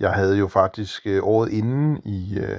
jeg 0.00 0.12
havde 0.12 0.36
jo 0.36 0.48
faktisk 0.48 1.06
øh, 1.06 1.20
året 1.22 1.52
inden 1.52 2.00
i 2.04 2.38
øh, 2.38 2.58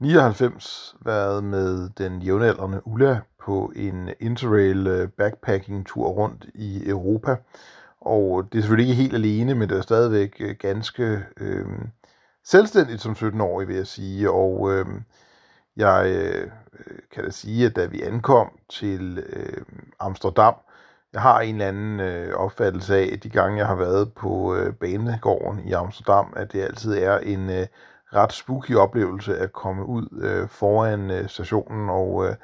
99 0.00 0.94
været 1.04 1.44
med 1.44 1.88
den 1.98 2.22
jævnaldrende 2.22 2.86
Ulla 2.86 3.20
på 3.42 3.72
en 3.76 4.10
interrail 4.20 4.86
øh, 4.86 5.08
backpacking 5.08 5.86
tur 5.86 6.08
rundt 6.08 6.46
i 6.54 6.88
Europa. 6.88 7.36
Og 8.00 8.44
det 8.52 8.58
er 8.58 8.62
selvfølgelig 8.62 8.90
ikke 8.90 9.02
helt 9.02 9.14
alene, 9.14 9.54
men 9.54 9.68
det 9.68 9.78
er 9.78 9.82
stadigvæk 9.82 10.36
øh, 10.40 10.54
ganske 10.58 11.24
øh, 11.36 11.66
selvstændigt 12.44 13.00
som 13.00 13.12
17-årig, 13.12 13.68
vil 13.68 13.76
jeg 13.76 13.86
sige. 13.86 14.30
Og 14.30 14.72
øh, 14.72 14.86
jeg 15.76 16.06
øh, 16.06 16.50
kan 17.12 17.24
da 17.24 17.30
sige, 17.30 17.66
at 17.66 17.76
da 17.76 17.86
vi 17.86 18.02
ankom 18.02 18.50
til 18.70 19.18
øh, 19.18 19.62
Amsterdam, 20.00 20.54
jeg 21.12 21.22
har 21.22 21.40
en 21.40 21.54
eller 21.54 21.68
anden 21.68 22.00
øh, 22.00 22.34
opfattelse 22.34 22.96
af, 22.96 23.10
at 23.12 23.22
de 23.22 23.30
gange, 23.30 23.58
jeg 23.58 23.66
har 23.66 23.74
været 23.74 24.12
på 24.14 24.54
øh, 24.56 24.74
banegården 24.74 25.68
i 25.68 25.72
Amsterdam, 25.72 26.32
at 26.36 26.52
det 26.52 26.62
altid 26.62 26.94
er 26.94 27.18
en 27.18 27.50
øh, 27.50 27.66
ret 28.14 28.32
spooky 28.32 28.76
oplevelse 28.76 29.38
at 29.38 29.52
komme 29.52 29.86
ud 29.86 30.20
øh, 30.22 30.48
foran 30.48 31.10
øh, 31.10 31.28
stationen, 31.28 31.90
og 31.90 32.26
øh, 32.26 32.34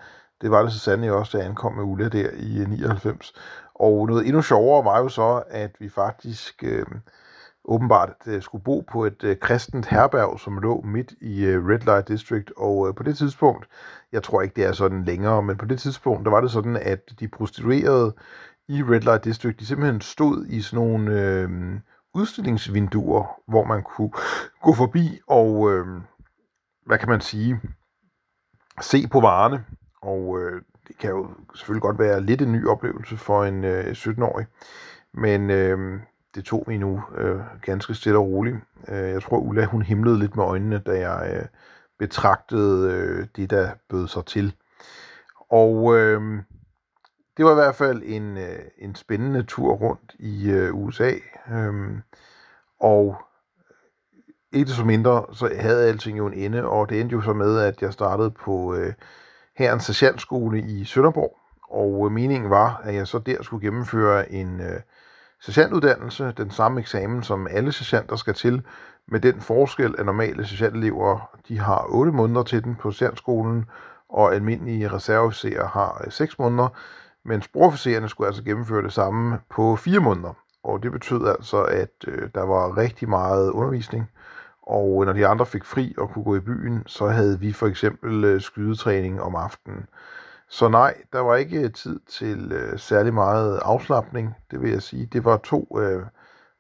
det 0.41 0.51
var 0.51 0.63
det 0.63 0.73
så 0.73 0.79
sandelig 0.79 1.13
også, 1.13 1.39
da 1.39 1.43
jeg 1.43 1.51
ankom 1.51 1.73
med 1.75 1.85
Ulla 1.85 2.09
der 2.09 2.31
i 2.31 2.59
øh, 2.61 2.69
99. 2.69 3.33
Og 3.75 4.07
noget 4.07 4.27
endnu 4.27 4.43
sjovere 4.43 4.85
var 4.85 4.99
jo 4.99 5.09
så, 5.09 5.43
at 5.51 5.71
vi 5.81 5.89
faktisk 5.89 6.65
øh, 6.67 6.87
åbenbart 7.65 8.13
øh, 8.27 8.43
skulle 8.43 8.65
bo 8.65 8.81
på 8.81 9.05
et 9.05 9.25
øh, 9.25 9.37
kristent 9.39 9.87
herberg, 9.87 10.41
som 10.41 10.59
lå 10.59 10.81
midt 10.81 11.13
i 11.21 11.45
øh, 11.45 11.67
Red 11.67 11.79
Light 11.79 12.09
District, 12.09 12.53
og 12.57 12.89
øh, 12.89 12.95
på 12.95 13.03
det 13.03 13.17
tidspunkt, 13.17 13.67
jeg 14.13 14.23
tror 14.23 14.43
ikke, 14.43 14.57
det 14.57 14.65
er 14.65 14.73
sådan 14.73 15.05
længere, 15.05 15.43
men 15.43 15.57
på 15.57 15.65
det 15.65 15.81
tidspunkt, 15.81 16.25
der 16.25 16.31
var 16.31 16.41
det 16.41 16.51
sådan, 16.51 16.77
at 16.77 17.21
de 17.21 17.29
prostituerede 17.29 18.15
i 18.69 18.83
Red 18.83 19.01
Light 19.01 19.25
District, 19.25 19.61
de 19.61 19.67
simpelthen 19.67 20.01
stod 20.01 20.47
i 20.47 20.61
sådan 20.61 20.85
nogle 20.85 21.21
øh, 21.21 21.51
udstillingsvinduer, 22.15 23.41
hvor 23.49 23.65
man 23.65 23.83
kunne 23.83 24.11
gå 24.65 24.73
forbi 24.75 25.21
og, 25.27 25.73
øh, 25.73 25.87
hvad 26.87 26.99
kan 26.99 27.09
man 27.09 27.21
sige, 27.21 27.61
se 28.81 29.09
på 29.13 29.21
varerne. 29.21 29.65
Og 30.07 30.41
øh, 30.41 30.63
det 30.89 30.99
kan 30.99 31.11
jo 31.11 31.31
selvfølgelig 31.55 31.83
godt 31.83 31.99
være 31.99 32.21
lidt 32.21 32.43
en 32.43 32.53
ny 32.53 32.67
oplevelse 32.67 33.17
for 33.17 33.45
en 33.45 33.65
øh, 33.65 33.85
17-årig. 33.85 34.47
Men 35.13 35.51
øh, 35.51 36.01
det 36.35 36.45
tog 36.45 36.65
mig 36.67 36.79
nu 36.79 37.03
øh, 37.17 37.41
ganske 37.63 37.95
stille 37.95 38.19
og 38.19 38.27
roligt. 38.27 38.57
Øh, 38.89 39.11
jeg 39.11 39.23
tror, 39.23 39.39
Ulla 39.39 39.65
hun 39.65 39.83
himlede 39.83 40.19
lidt 40.19 40.37
med 40.37 40.45
øjnene, 40.45 40.79
da 40.79 41.11
jeg 41.11 41.37
øh, 41.37 41.47
betragtede 41.99 42.93
øh, 42.93 43.27
det, 43.37 43.51
der 43.51 43.71
bød 43.89 44.09
sig 44.09 44.27
til. 44.27 44.55
Og 45.51 45.97
øh, 45.97 46.43
det 47.37 47.45
var 47.45 47.51
i 47.51 47.55
hvert 47.55 47.75
fald 47.75 48.03
en, 48.05 48.37
øh, 48.37 48.59
en 48.79 48.95
spændende 48.95 49.43
tur 49.43 49.73
rundt 49.75 50.15
i 50.19 50.51
øh, 50.51 50.75
USA. 50.75 51.13
Øh, 51.53 51.99
og 52.81 53.17
ikke 54.53 54.71
så 54.71 54.85
mindre, 54.85 55.25
så 55.33 55.51
havde 55.59 55.89
alting 55.89 56.19
jo 56.19 56.27
en 56.27 56.33
ende, 56.33 56.65
og 56.65 56.89
det 56.89 57.01
endte 57.01 57.13
jo 57.13 57.23
så 57.23 57.33
med, 57.33 57.59
at 57.59 57.83
jeg 57.83 57.93
startede 57.93 58.31
på 58.31 58.75
øh, 58.75 58.93
herrens 59.57 59.85
sergeantskole 59.85 60.61
i 60.61 60.85
Sønderborg. 60.85 61.37
Og 61.71 62.07
øh, 62.07 62.13
meningen 62.13 62.51
var, 62.51 62.81
at 62.85 62.95
jeg 62.95 63.07
så 63.07 63.19
der 63.19 63.43
skulle 63.43 63.67
gennemføre 63.67 64.33
en 64.33 64.61
øh, 64.61 64.81
sergeantuddannelse, 65.41 66.33
den 66.37 66.51
samme 66.51 66.81
eksamen, 66.81 67.23
som 67.23 67.47
alle 67.51 67.73
sergeanter 67.73 68.17
skal 68.17 68.35
til, 68.35 68.63
med 69.09 69.21
den 69.21 69.41
forskel, 69.41 69.95
at 69.99 70.07
normale 70.07 70.47
sergeantelever 70.47 71.31
de 71.49 71.59
har 71.59 71.87
8 71.89 72.13
måneder 72.13 72.43
til 72.43 72.65
den 72.65 72.75
på 72.75 72.91
sergeantskolen, 72.91 73.65
og 74.09 74.35
almindelige 74.35 74.93
reserveofficerer 74.93 75.69
har 75.69 76.03
øh, 76.07 76.13
6 76.13 76.39
måneder, 76.39 76.69
mens 77.25 77.45
sprogofficererne 77.45 78.09
skulle 78.09 78.29
altså 78.29 78.43
gennemføre 78.43 78.83
det 78.83 78.93
samme 78.93 79.39
på 79.51 79.77
4 79.77 80.01
måneder. 80.01 80.33
Og 80.65 80.83
det 80.83 80.93
betød 80.93 81.27
altså, 81.27 81.63
at 81.63 81.91
øh, 82.07 82.29
der 82.35 82.43
var 82.43 82.77
rigtig 82.77 83.09
meget 83.09 83.51
undervisning, 83.51 84.11
og 84.67 85.05
når 85.07 85.13
de 85.13 85.27
andre 85.27 85.47
fik 85.47 85.65
fri 85.65 85.95
og 85.99 86.11
kunne 86.11 86.25
gå 86.25 86.37
i 86.37 86.41
byen, 86.41 86.83
så 86.87 87.07
havde 87.07 87.41
vi 87.41 87.53
for 87.53 87.67
eksempel 87.67 88.25
øh, 88.25 88.41
skydetræning 88.41 89.23
om 89.23 89.35
aftenen. 89.35 89.87
Så 90.49 90.69
nej, 90.69 90.95
der 91.13 91.21
var 91.21 91.37
ikke 91.37 91.61
øh, 91.61 91.73
tid 91.73 92.01
til 92.09 92.53
øh, 92.53 92.79
særlig 92.79 93.15
meget 93.15 93.59
afslappning, 93.63 94.35
det 94.51 94.63
vil 94.63 94.71
jeg 94.71 94.83
sige. 94.83 95.07
Det 95.07 95.25
var 95.25 95.37
to 95.37 95.79
øh, 95.81 96.03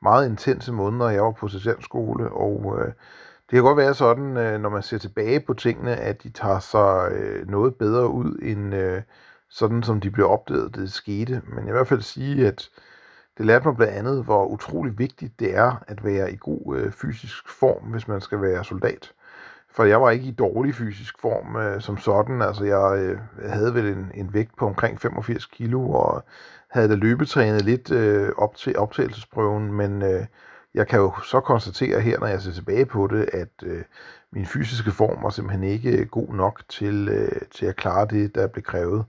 meget 0.02 0.28
intense 0.28 0.72
måneder, 0.72 1.10
jeg 1.10 1.22
var 1.22 1.30
på 1.30 1.48
sergeantskole, 1.48 2.32
og 2.32 2.78
øh, 2.78 2.86
det 3.50 3.56
kan 3.56 3.62
godt 3.62 3.76
være 3.76 3.94
sådan, 3.94 4.36
øh, 4.36 4.60
når 4.60 4.68
man 4.68 4.82
ser 4.82 4.98
tilbage 4.98 5.40
på 5.40 5.54
tingene, 5.54 5.96
at 5.96 6.22
de 6.22 6.30
tager 6.30 6.58
sig 6.58 7.12
øh, 7.12 7.48
noget 7.48 7.74
bedre 7.74 8.08
ud, 8.08 8.38
end 8.42 8.74
øh, 8.74 9.02
sådan 9.50 9.82
som 9.82 10.00
de 10.00 10.10
blev 10.10 10.30
opdaget, 10.30 10.76
det 10.76 10.92
skete. 10.92 11.42
Men 11.46 11.56
jeg 11.56 11.64
vil 11.64 11.68
i 11.68 11.72
hvert 11.72 11.88
fald 11.88 12.02
sige, 12.02 12.46
at 12.46 12.68
det 13.38 13.46
lærte 13.46 13.66
mig 13.68 13.76
blandt 13.76 13.94
andet, 13.94 14.24
hvor 14.24 14.46
utrolig 14.46 14.98
vigtigt 14.98 15.40
det 15.40 15.56
er 15.56 15.82
at 15.86 16.04
være 16.04 16.32
i 16.32 16.36
god 16.40 16.76
øh, 16.76 16.92
fysisk 16.92 17.48
form, 17.48 17.82
hvis 17.82 18.08
man 18.08 18.20
skal 18.20 18.42
være 18.42 18.64
soldat. 18.64 19.12
For 19.70 19.84
jeg 19.84 20.02
var 20.02 20.10
ikke 20.10 20.26
i 20.26 20.32
dårlig 20.32 20.74
fysisk 20.74 21.14
form 21.20 21.56
øh, 21.56 21.80
som 21.80 21.98
sådan. 21.98 22.42
Altså 22.42 22.64
jeg 22.64 22.98
øh, 22.98 23.18
havde 23.50 23.74
vel 23.74 23.86
en, 23.86 24.10
en 24.14 24.34
vægt 24.34 24.56
på 24.56 24.66
omkring 24.66 25.00
85 25.00 25.46
kilo, 25.46 25.90
og 25.90 26.24
havde 26.70 26.88
da 26.88 26.94
løbetrænet 26.94 27.64
lidt 27.64 27.90
øh, 27.90 28.32
op 28.36 28.54
til 28.56 28.78
optagelsesprøven, 28.78 29.72
men 29.72 30.02
øh, 30.02 30.26
jeg 30.74 30.88
kan 30.88 30.98
jo 30.98 31.12
så 31.24 31.40
konstatere 31.40 32.00
her, 32.00 32.18
når 32.18 32.26
jeg 32.26 32.42
ser 32.42 32.52
tilbage 32.52 32.86
på 32.86 33.06
det, 33.06 33.28
at 33.32 33.48
øh, 33.62 33.84
min 34.32 34.46
fysiske 34.46 34.90
form 34.90 35.22
var 35.22 35.30
simpelthen 35.30 35.64
ikke 35.64 35.98
øh, 35.98 36.06
god 36.06 36.28
nok 36.28 36.62
til, 36.68 37.08
øh, 37.08 37.40
til 37.50 37.66
at 37.66 37.76
klare 37.76 38.06
det, 38.06 38.34
der 38.34 38.46
blev 38.46 38.62
krævet. 38.62 39.04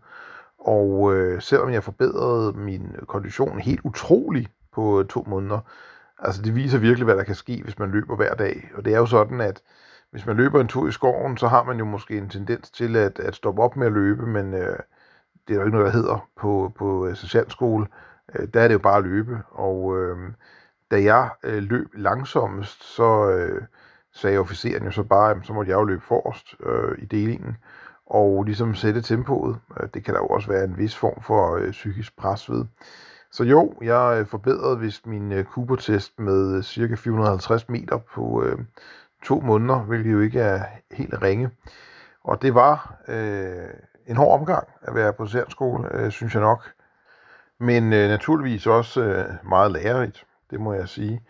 Og 0.67 1.15
øh, 1.15 1.41
selvom 1.41 1.69
jeg 1.69 1.83
forbedrede 1.83 2.53
min 2.53 2.95
kondition 3.07 3.59
helt 3.59 3.81
utrolig 3.83 4.47
på 4.73 4.99
øh, 4.99 5.05
to 5.07 5.23
måneder, 5.27 5.59
altså 6.19 6.41
det 6.41 6.55
viser 6.55 6.77
virkelig, 6.77 7.05
hvad 7.05 7.15
der 7.15 7.23
kan 7.23 7.35
ske, 7.35 7.61
hvis 7.63 7.79
man 7.79 7.91
løber 7.91 8.15
hver 8.15 8.33
dag. 8.33 8.71
Og 8.75 8.85
det 8.85 8.93
er 8.93 8.97
jo 8.97 9.05
sådan, 9.05 9.41
at 9.41 9.61
hvis 10.11 10.25
man 10.25 10.35
løber 10.35 10.61
en 10.61 10.67
tur 10.67 10.87
i 10.87 10.91
skoven, 10.91 11.37
så 11.37 11.47
har 11.47 11.63
man 11.63 11.77
jo 11.77 11.85
måske 11.85 12.17
en 12.17 12.29
tendens 12.29 12.71
til 12.71 12.95
at, 12.95 13.19
at 13.19 13.35
stoppe 13.35 13.61
op 13.61 13.75
med 13.75 13.87
at 13.87 13.93
løbe, 13.93 14.25
men 14.25 14.53
øh, 14.53 14.79
det 15.47 15.53
er 15.53 15.55
jo 15.55 15.65
ikke 15.65 15.77
noget, 15.77 15.93
der 15.93 15.99
hedder 15.99 16.29
på, 16.37 16.73
på 16.77 17.07
øh, 17.07 17.15
sergeantskole. 17.15 17.87
Øh, 18.35 18.47
der 18.53 18.61
er 18.61 18.67
det 18.67 18.73
jo 18.73 18.79
bare 18.79 18.97
at 18.97 19.03
løbe, 19.03 19.37
og 19.51 19.97
øh, 19.97 20.17
da 20.91 21.03
jeg 21.03 21.29
øh, 21.43 21.63
løb 21.63 21.87
langsommest, 21.93 22.83
så 22.83 23.29
øh, 23.29 23.61
sagde 24.13 24.37
officeren 24.37 24.83
jo 24.83 24.91
så 24.91 25.03
bare, 25.03 25.31
at 25.31 25.37
så 25.43 25.53
måtte 25.53 25.71
jeg 25.71 25.77
jo 25.77 25.83
løbe 25.83 26.03
forrest 26.05 26.55
øh, 26.65 26.97
i 26.97 27.05
delingen 27.05 27.57
og 28.09 28.43
ligesom 28.43 28.75
sætte 28.75 29.01
tempoet. 29.01 29.57
Øh, 29.79 29.89
det 29.93 30.03
kan 30.03 30.13
der 30.13 30.19
jo 30.19 30.27
også 30.27 30.47
være 30.47 30.63
en 30.63 30.77
vis 30.77 30.95
form 30.95 31.21
for 31.21 31.55
øh, 31.55 31.71
psykisk 31.71 32.17
pres 32.17 32.49
ved. 32.49 32.65
Så 33.31 33.43
jo, 33.43 33.73
jeg 33.81 34.17
øh, 34.19 34.27
forbedrede 34.27 34.79
vist 34.79 35.07
min 35.07 35.31
øh, 35.31 35.45
Cooper-test 35.45 36.19
med 36.19 36.63
cirka 36.63 36.95
450 36.95 37.69
meter 37.69 37.97
på 37.97 38.43
øh, 38.43 38.59
to 39.23 39.39
måneder, 39.39 39.79
hvilket 39.79 40.11
jo 40.11 40.19
ikke 40.19 40.39
er 40.39 40.63
helt 40.91 41.21
ringe. 41.21 41.49
Og 42.23 42.41
det 42.41 42.55
var 42.55 42.95
øh, 43.07 43.69
en 44.07 44.17
hård 44.17 44.39
omgang 44.39 44.67
at 44.81 44.95
være 44.95 45.13
på 45.13 45.25
særskole, 45.25 45.95
øh, 45.95 46.11
synes 46.11 46.33
jeg 46.33 46.41
nok. 46.41 46.71
Men 47.59 47.93
øh, 47.93 48.09
naturligvis 48.09 48.67
også 48.67 49.01
øh, 49.01 49.49
meget 49.49 49.71
lærerigt, 49.71 50.25
det 50.51 50.59
må 50.59 50.73
jeg 50.73 50.89
sige. 50.89 51.21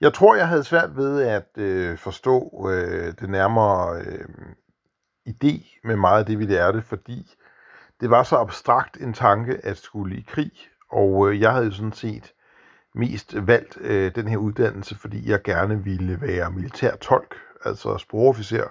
Jeg 0.00 0.12
tror, 0.12 0.34
jeg 0.34 0.48
havde 0.48 0.64
svært 0.64 0.96
ved 0.96 1.22
at 1.22 1.48
øh, 1.56 1.98
forstå 1.98 2.68
øh, 2.70 3.14
det 3.20 3.30
nærmere 3.30 4.00
øh, 4.00 4.24
idé 5.28 5.80
med 5.84 5.96
meget 5.96 6.18
af 6.18 6.26
det, 6.26 6.38
vi 6.38 6.44
lærte, 6.44 6.82
fordi 6.82 7.34
det 8.00 8.10
var 8.10 8.22
så 8.22 8.36
abstrakt 8.36 8.96
en 8.96 9.12
tanke 9.12 9.66
at 9.66 9.78
skulle 9.78 10.16
i 10.16 10.24
krig, 10.28 10.52
og 10.90 11.30
øh, 11.30 11.40
jeg 11.40 11.52
havde 11.52 11.72
sådan 11.72 11.92
set 11.92 12.32
mest 12.94 13.46
valgt 13.46 13.78
øh, 13.80 14.14
den 14.14 14.28
her 14.28 14.36
uddannelse, 14.36 14.94
fordi 14.94 15.30
jeg 15.30 15.42
gerne 15.42 15.84
ville 15.84 16.20
være 16.20 16.50
militær 16.50 16.96
tolk, 16.96 17.34
altså 17.64 17.98
sprogofficer, 17.98 18.64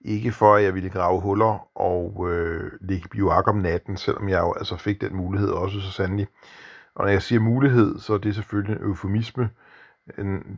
ikke 0.00 0.32
for 0.32 0.54
at 0.54 0.64
jeg 0.64 0.74
ville 0.74 0.90
grave 0.90 1.20
huller 1.20 1.68
og 1.74 2.26
øh, 2.30 2.72
ligge 2.80 3.08
bioak 3.08 3.48
om 3.48 3.56
natten, 3.56 3.96
selvom 3.96 4.28
jeg 4.28 4.38
jo 4.38 4.52
altså 4.52 4.76
fik 4.76 5.00
den 5.00 5.16
mulighed 5.16 5.48
også 5.48 5.80
så 5.80 5.90
sandelig. 5.90 6.28
Og 6.94 7.04
når 7.04 7.12
jeg 7.12 7.22
siger 7.22 7.40
mulighed, 7.40 7.98
så 7.98 8.14
er 8.14 8.18
det 8.18 8.34
selvfølgelig 8.34 8.76
en 8.76 8.82
eufemisme. 8.82 9.50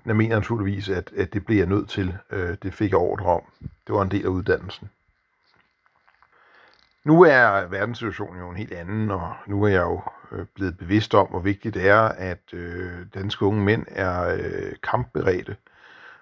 Jeg 0.07 0.17
mener 0.17 0.35
naturligvis, 0.35 0.89
at, 0.89 1.13
at 1.17 1.33
det 1.33 1.45
blev 1.45 1.59
jeg 1.59 1.67
nødt 1.67 1.89
til. 1.89 2.17
Øh, 2.31 2.57
det 2.63 2.75
fik 2.75 2.91
jeg 2.91 2.99
ordre 2.99 3.27
om. 3.27 3.43
Det 3.61 3.95
var 3.95 4.03
en 4.03 4.11
del 4.11 4.25
af 4.25 4.29
uddannelsen. 4.29 4.91
Nu 7.09 7.23
er 7.23 7.67
verdenssituationen 7.67 8.41
jo 8.41 8.51
en 8.51 8.57
helt 8.57 8.73
anden, 8.73 9.11
og 9.11 9.33
nu 9.47 9.63
er 9.63 9.69
jeg 9.69 9.83
jo 9.83 10.03
øh, 10.33 10.47
blevet 10.55 10.79
bevidst 10.79 11.15
om, 11.15 11.27
hvor 11.27 11.41
vigtigt 11.41 11.75
det 11.75 11.89
er, 11.89 12.01
at 12.01 12.53
øh, 12.53 12.93
danske 13.15 13.45
unge 13.45 13.65
mænd 13.65 13.87
er 13.89 14.35
øh, 14.35 14.73
kampberedte. 14.83 15.57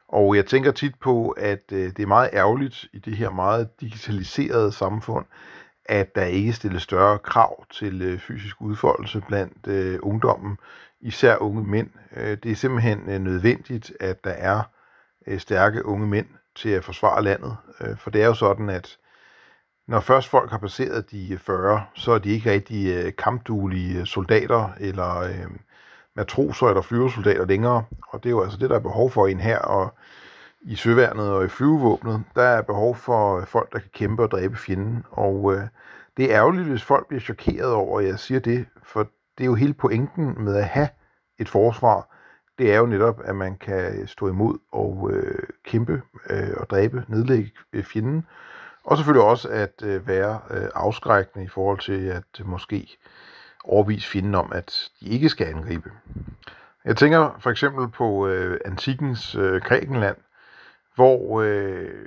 Og 0.09 0.37
jeg 0.37 0.47
tænker 0.47 0.73
tit 0.73 0.95
på, 1.01 1.31
at 1.31 1.73
øh, 1.73 1.79
det 1.79 1.99
er 1.99 2.07
meget 2.07 2.31
ærgerligt 2.33 2.87
i 2.93 2.99
det 2.99 3.17
her 3.17 3.31
meget 3.31 3.81
digitaliserede 3.81 4.73
samfund, 4.73 5.27
at 5.85 6.15
der 6.15 6.25
ikke 6.25 6.53
stilles 6.53 6.83
større 6.83 7.19
krav 7.19 7.65
til 7.71 8.03
øh, 8.03 8.19
fysisk 8.19 8.57
udfoldelse 8.61 9.23
blandt 9.29 9.67
øh, 9.67 9.99
ungdommen, 10.03 10.59
især 11.01 11.37
unge 11.37 11.65
mænd. 11.65 11.91
Øh, 12.17 12.37
det 12.43 12.51
er 12.51 12.57
simpelthen 12.57 13.11
øh, 13.11 13.19
nødvendigt, 13.21 13.93
at 14.01 14.25
der 14.25 14.31
er 14.31 14.63
øh, 15.27 15.39
stærke 15.41 15.85
unge 15.87 16.07
mænd 16.07 16.27
til 16.57 16.69
at 16.69 16.85
forsvare 16.85 17.23
landet. 17.23 17.57
Øh, 17.81 17.97
for 17.97 18.11
det 18.11 18.23
er 18.23 18.27
jo 18.27 18.35
sådan, 18.35 18.71
at 18.71 18.99
når 19.89 20.01
først 20.01 20.29
folk 20.29 20.51
har 20.51 20.59
passeret 20.59 21.11
de 21.11 21.33
øh, 21.33 21.39
40, 21.39 21.85
så 21.95 22.13
er 22.13 22.19
de 22.19 22.31
ikke 22.31 22.51
rigtig 22.51 22.95
øh, 22.95 23.13
kampduelige 23.19 24.01
øh, 24.01 24.07
soldater 24.07 24.69
eller 24.81 25.19
øh, 25.19 25.51
matroser 26.17 26.67
eller 26.67 26.83
flyvesoldater 26.83 27.47
længere. 27.47 27.85
Og 28.09 28.23
det 28.23 28.29
er 28.29 28.31
jo 28.31 28.43
altså 28.43 28.59
det, 28.59 28.71
der 28.71 28.77
er 28.77 28.81
behov 28.81 29.11
for 29.11 29.27
en 29.27 29.41
her, 29.41 29.59
og 29.59 29.95
i 30.61 30.75
søværnet 30.75 31.33
og 31.33 31.45
i 31.45 31.49
flyvevåbnet, 31.49 32.25
der 32.35 32.43
er 32.43 32.63
behov 32.63 32.95
for 32.95 33.41
øh, 33.41 33.47
folk, 33.47 33.73
der 33.73 33.79
kan 33.79 33.91
kæmpe 33.93 34.23
og 34.23 34.31
dræbe 34.31 34.57
fjenden. 34.57 35.05
Og 35.11 35.55
øh, 35.55 35.63
det 36.17 36.25
er 36.25 36.37
ærgerligt, 36.37 36.69
hvis 36.69 36.85
folk 36.85 37.09
bliver 37.09 37.21
chokeret 37.21 37.73
over, 37.73 38.01
at 38.01 38.07
jeg 38.07 38.19
siger 38.19 38.41
det, 38.41 38.67
for 38.83 39.09
det 39.39 39.45
er 39.45 39.47
jo 39.47 39.55
hele 39.55 39.75
pointen 39.75 40.45
med 40.45 40.57
at 40.57 40.65
have 40.65 40.89
et 41.39 41.49
forsvar. 41.49 42.13
Det 42.59 42.73
er 42.73 42.79
jo 42.79 42.87
netop, 42.87 43.21
at 43.25 43.37
man 43.37 43.57
kan 43.57 44.07
stå 44.07 44.29
imod 44.29 44.59
og 44.73 45.11
øh, 45.13 45.49
kæmpe 45.65 46.03
øh, 46.31 46.55
og 46.57 46.71
dræbe, 46.71 47.05
nedlægge 47.09 47.53
fjenden. 47.83 48.27
Og 48.87 48.97
selvfølgelig 48.97 49.29
også 49.29 49.49
at 49.49 49.83
øh, 49.83 50.07
være 50.07 50.41
øh, 50.51 50.69
afskrækkende 50.75 51.45
i 51.45 51.49
forhold 51.49 51.79
til 51.79 52.07
at 52.07 52.41
øh, 52.41 52.47
måske 52.47 52.97
overbevise 53.65 54.09
fjenden 54.09 54.35
om, 54.35 54.53
at 54.53 54.91
de 55.01 55.09
ikke 55.09 55.29
skal 55.29 55.47
angribe. 55.47 55.91
Jeg 56.85 56.97
tænker 56.97 57.37
for 57.39 57.51
eksempel 57.51 57.89
på 57.89 58.27
øh, 58.27 58.61
antikens 58.65 59.35
øh, 59.35 59.63
Grækenland, 59.63 60.17
hvor 60.95 61.41
øh, 61.43 62.07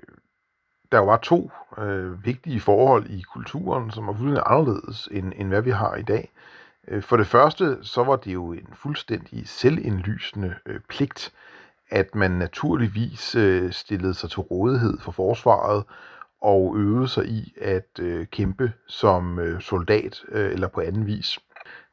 der 0.92 0.98
jo 0.98 1.06
var 1.06 1.18
to 1.18 1.52
øh, 1.78 2.26
vigtige 2.26 2.62
forhold 2.62 3.06
i 3.10 3.22
kulturen, 3.22 3.92
som 3.92 4.08
var 4.08 4.13
fuldstændig 4.13 4.44
anderledes, 4.46 5.10
end, 5.12 5.34
end 5.36 5.48
hvad 5.48 5.62
vi 5.62 5.72
har 5.72 5.96
i 5.96 6.04
dag. 6.04 6.32
Øh, 6.88 7.04
for 7.04 7.18
det 7.18 7.28
første, 7.28 7.78
så 7.82 8.04
var 8.04 8.15
det 8.15 8.34
jo 8.34 8.52
en 8.52 8.74
fuldstændig 8.74 9.48
selvindlysende 9.48 10.56
øh, 10.65 10.80
pligt, 10.89 11.34
at 11.89 12.15
man 12.15 12.32
naturligvis 12.32 13.36
øh, 13.36 13.72
stillede 13.72 14.13
sig 14.13 14.30
til 14.30 14.39
rådighed 14.39 14.98
for 15.00 15.12
forsvaret 15.12 15.84
og 16.41 16.78
øvede 16.78 17.08
sig 17.08 17.25
i 17.25 17.54
at 17.62 17.99
øh, 17.99 18.28
kæmpe 18.28 18.73
som 18.88 19.39
øh, 19.39 19.62
soldat 19.62 20.21
øh, 20.30 20.52
eller 20.52 20.67
på 20.67 20.82
anden 20.82 21.06
vis. 21.06 21.39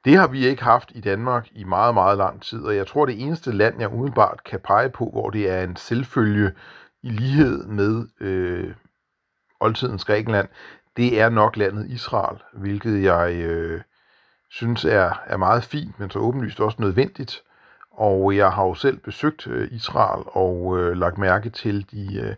Det 0.05 0.17
har 0.17 0.29
vi 0.29 0.47
ikke 0.47 0.63
haft 0.63 0.93
i 0.95 1.01
Danmark 1.01 1.49
i 1.53 1.65
meget, 1.65 1.95
meget 1.95 2.19
lang 2.19 2.43
tid, 2.43 2.63
og 2.63 2.77
jeg 2.77 2.87
tror, 2.87 3.07
det 3.07 3.23
eneste 3.23 3.53
land, 3.53 3.81
jeg 3.81 3.93
umiddelbart 3.93 4.45
kan 4.45 4.61
pege 4.65 4.91
på, 4.91 5.11
hvor 5.13 5.31
det 5.31 5.51
er 5.51 5.63
en 5.63 5.77
selvfølge 5.77 6.53
i 7.03 7.09
lighed 7.09 7.67
med 7.67 8.07
øh, 8.21 8.75
oldtidens 9.61 10.05
Grækenland, 10.05 10.49
det 10.97 11.21
er 11.21 11.29
nok 11.29 11.57
landet 11.57 11.91
Israel, 11.91 12.39
hvilket 12.53 13.03
jeg 13.03 13.35
øh, 13.35 13.81
synes 14.51 14.85
er, 14.85 15.23
er 15.27 15.37
meget 15.37 15.65
fint, 15.65 16.01
men 16.01 16.11
så 16.11 16.19
åbenlyst 16.19 16.61
også 16.61 16.77
nødvendigt. 16.81 17.43
Og 17.91 18.37
jeg 18.37 18.53
har 18.53 18.65
jo 18.65 18.75
selv 18.75 18.99
besøgt 18.99 19.47
øh, 19.47 19.69
Israel 19.73 20.25
og 20.27 20.79
øh, 20.79 20.97
lagt 20.97 21.19
mærke 21.19 21.51
til 21.51 21.91
de 21.91 22.21
øh, 22.21 22.35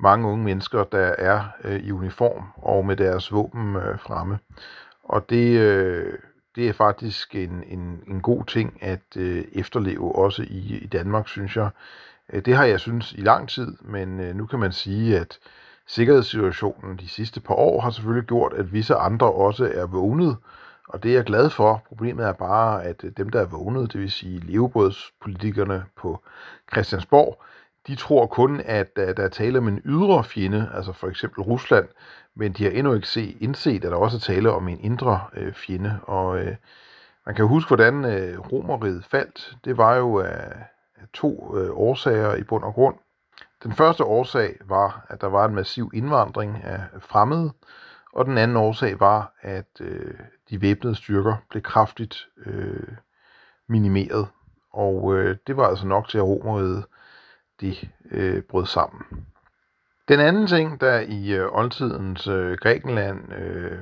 mange 0.00 0.28
unge 0.28 0.44
mennesker, 0.44 0.84
der 0.84 1.14
er 1.18 1.42
øh, 1.64 1.80
i 1.80 1.92
uniform 1.92 2.44
og 2.56 2.86
med 2.86 2.96
deres 2.96 3.32
våben 3.32 3.76
øh, 3.76 3.98
fremme. 3.98 4.38
Og 5.04 5.30
det, 5.30 5.58
øh, 5.60 6.18
det 6.56 6.68
er 6.68 6.72
faktisk 6.72 7.34
en, 7.34 7.64
en, 7.66 8.02
en 8.06 8.20
god 8.20 8.44
ting 8.44 8.78
at 8.82 9.16
øh, 9.16 9.44
efterleve 9.52 10.14
også 10.14 10.42
i, 10.42 10.78
i 10.82 10.86
Danmark, 10.86 11.28
synes 11.28 11.56
jeg. 11.56 11.70
Øh, 12.32 12.44
det 12.44 12.56
har 12.56 12.64
jeg 12.64 12.80
synes 12.80 13.12
i 13.12 13.20
lang 13.20 13.48
tid, 13.48 13.76
men 13.80 14.20
øh, 14.20 14.36
nu 14.36 14.46
kan 14.46 14.58
man 14.58 14.72
sige, 14.72 15.18
at 15.18 15.38
sikkerhedssituationen 15.86 16.96
de 16.96 17.08
sidste 17.08 17.40
par 17.40 17.54
år 17.54 17.80
har 17.80 17.90
selvfølgelig 17.90 18.28
gjort, 18.28 18.52
at 18.52 18.72
visse 18.72 18.94
andre 18.94 19.32
også 19.32 19.72
er 19.74 19.86
vågnet, 19.86 20.36
og 20.88 21.02
det 21.02 21.10
er 21.10 21.14
jeg 21.14 21.24
glad 21.24 21.50
for. 21.50 21.82
Problemet 21.88 22.26
er 22.26 22.32
bare, 22.32 22.84
at 22.84 23.04
øh, 23.04 23.10
dem, 23.16 23.28
der 23.28 23.40
er 23.40 23.46
vågnet, 23.46 23.92
det 23.92 24.00
vil 24.00 24.10
sige 24.10 24.40
levebrødspolitikerne 24.40 25.84
på 25.96 26.22
Christiansborg, 26.72 27.42
de 27.86 27.94
tror 27.94 28.26
kun, 28.26 28.60
at 28.64 28.90
øh, 28.96 29.16
der 29.16 29.24
er 29.24 29.28
tale 29.28 29.58
om 29.58 29.68
en 29.68 29.82
ydre 29.84 30.24
fjende, 30.24 30.70
altså 30.74 30.92
for 30.92 31.08
eksempel 31.08 31.42
Rusland, 31.42 31.88
men 32.34 32.52
de 32.52 32.64
har 32.64 32.70
endnu 32.70 32.94
ikke 32.94 33.08
se, 33.08 33.36
indset, 33.40 33.84
at 33.84 33.90
der 33.90 33.96
også 33.96 34.16
er 34.16 34.20
tale 34.20 34.52
om 34.52 34.68
en 34.68 34.80
indre 34.80 35.20
øh, 35.34 35.52
fjende. 35.52 35.98
Og 36.02 36.38
øh, 36.38 36.56
man 37.26 37.34
kan 37.34 37.46
huske, 37.46 37.68
hvordan 37.68 38.04
øh, 38.04 38.38
romeriet 38.38 39.04
faldt. 39.04 39.56
Det 39.64 39.76
var 39.76 39.94
jo 39.94 40.18
af, 40.18 40.52
to 41.12 41.56
øh, 41.58 41.70
årsager 41.72 42.34
i 42.34 42.42
bund 42.42 42.64
og 42.64 42.74
grund. 42.74 42.96
Den 43.62 43.72
første 43.72 44.04
årsag 44.04 44.56
var, 44.64 45.06
at 45.08 45.20
der 45.20 45.26
var 45.26 45.44
en 45.44 45.54
massiv 45.54 45.90
indvandring 45.94 46.64
af 46.64 46.80
fremmede, 47.00 47.52
og 48.12 48.24
den 48.24 48.38
anden 48.38 48.56
årsag 48.56 49.00
var, 49.00 49.32
at 49.40 49.80
øh, 49.80 50.14
de 50.50 50.60
væbnede 50.60 50.94
styrker 50.94 51.36
blev 51.50 51.62
kraftigt 51.62 52.28
øh, 52.46 52.88
minimeret. 53.68 54.28
Og 54.72 55.14
øh, 55.14 55.36
det 55.46 55.56
var 55.56 55.66
altså 55.66 55.86
nok 55.86 56.08
til, 56.08 56.18
at 56.18 56.24
romeriet 56.24 56.84
de 57.60 57.76
øh, 58.10 58.42
brød 58.42 58.66
sammen. 58.66 59.02
Den 60.08 60.20
anden 60.20 60.46
ting, 60.46 60.80
der 60.80 61.00
i 61.00 61.32
øh, 61.32 61.48
oldtidens 61.52 62.26
øh, 62.26 62.56
Grækenland 62.58 63.32
øh, 63.32 63.78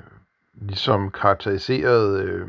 ligesom 0.55 1.11
karakteriserede 1.11 2.23
øh, 2.23 2.49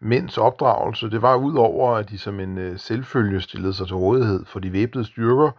mænds 0.00 0.38
opdragelse, 0.38 1.10
det 1.10 1.22
var 1.22 1.36
udover, 1.36 1.96
at 1.96 2.10
de 2.10 2.18
som 2.18 2.40
en 2.40 2.58
øh, 2.58 2.78
selvfølge 2.78 3.40
stillede 3.40 3.74
sig 3.74 3.86
til 3.86 3.96
rådighed 3.96 4.44
for 4.44 4.60
de 4.60 4.72
væbnede 4.72 5.06
styrker, 5.06 5.50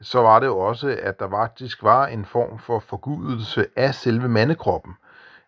så 0.00 0.20
var 0.20 0.40
det 0.40 0.46
jo 0.46 0.58
også, 0.58 0.98
at 1.02 1.20
der 1.20 1.30
faktisk 1.30 1.82
var 1.82 2.06
en 2.06 2.24
form 2.24 2.58
for 2.58 2.78
forgudelse 2.78 3.66
af 3.76 3.94
selve 3.94 4.28
mandekroppen. 4.28 4.94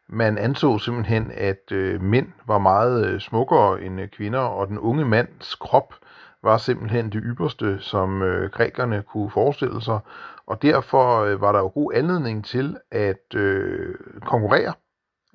Man 0.09 0.39
anså 0.39 0.79
simpelthen, 0.79 1.31
at 1.35 1.73
øh, 1.73 2.03
mænd 2.03 2.33
var 2.47 2.59
meget 2.59 3.07
øh, 3.07 3.21
smukkere 3.21 3.83
end 3.83 4.01
øh, 4.01 4.09
kvinder, 4.09 4.39
og 4.41 4.69
den 4.69 4.79
unge 4.79 5.05
mands 5.05 5.55
krop 5.55 5.95
var 6.43 6.57
simpelthen 6.57 7.13
det 7.13 7.23
ypperste, 7.25 7.81
som 7.81 8.23
øh, 8.23 8.51
grækerne 8.51 9.03
kunne 9.03 9.31
forestille 9.31 9.83
sig, 9.83 9.99
og 10.47 10.63
derfor 10.63 11.21
øh, 11.21 11.41
var 11.41 11.53
der 11.53 11.59
jo 11.59 11.71
god 11.75 11.93
anledning 11.95 12.45
til 12.45 12.77
at 12.91 13.35
øh, 13.35 13.95
konkurrere 14.25 14.73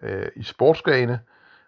øh, 0.03 0.27
i 0.35 0.43
sportsgrene, 0.43 1.19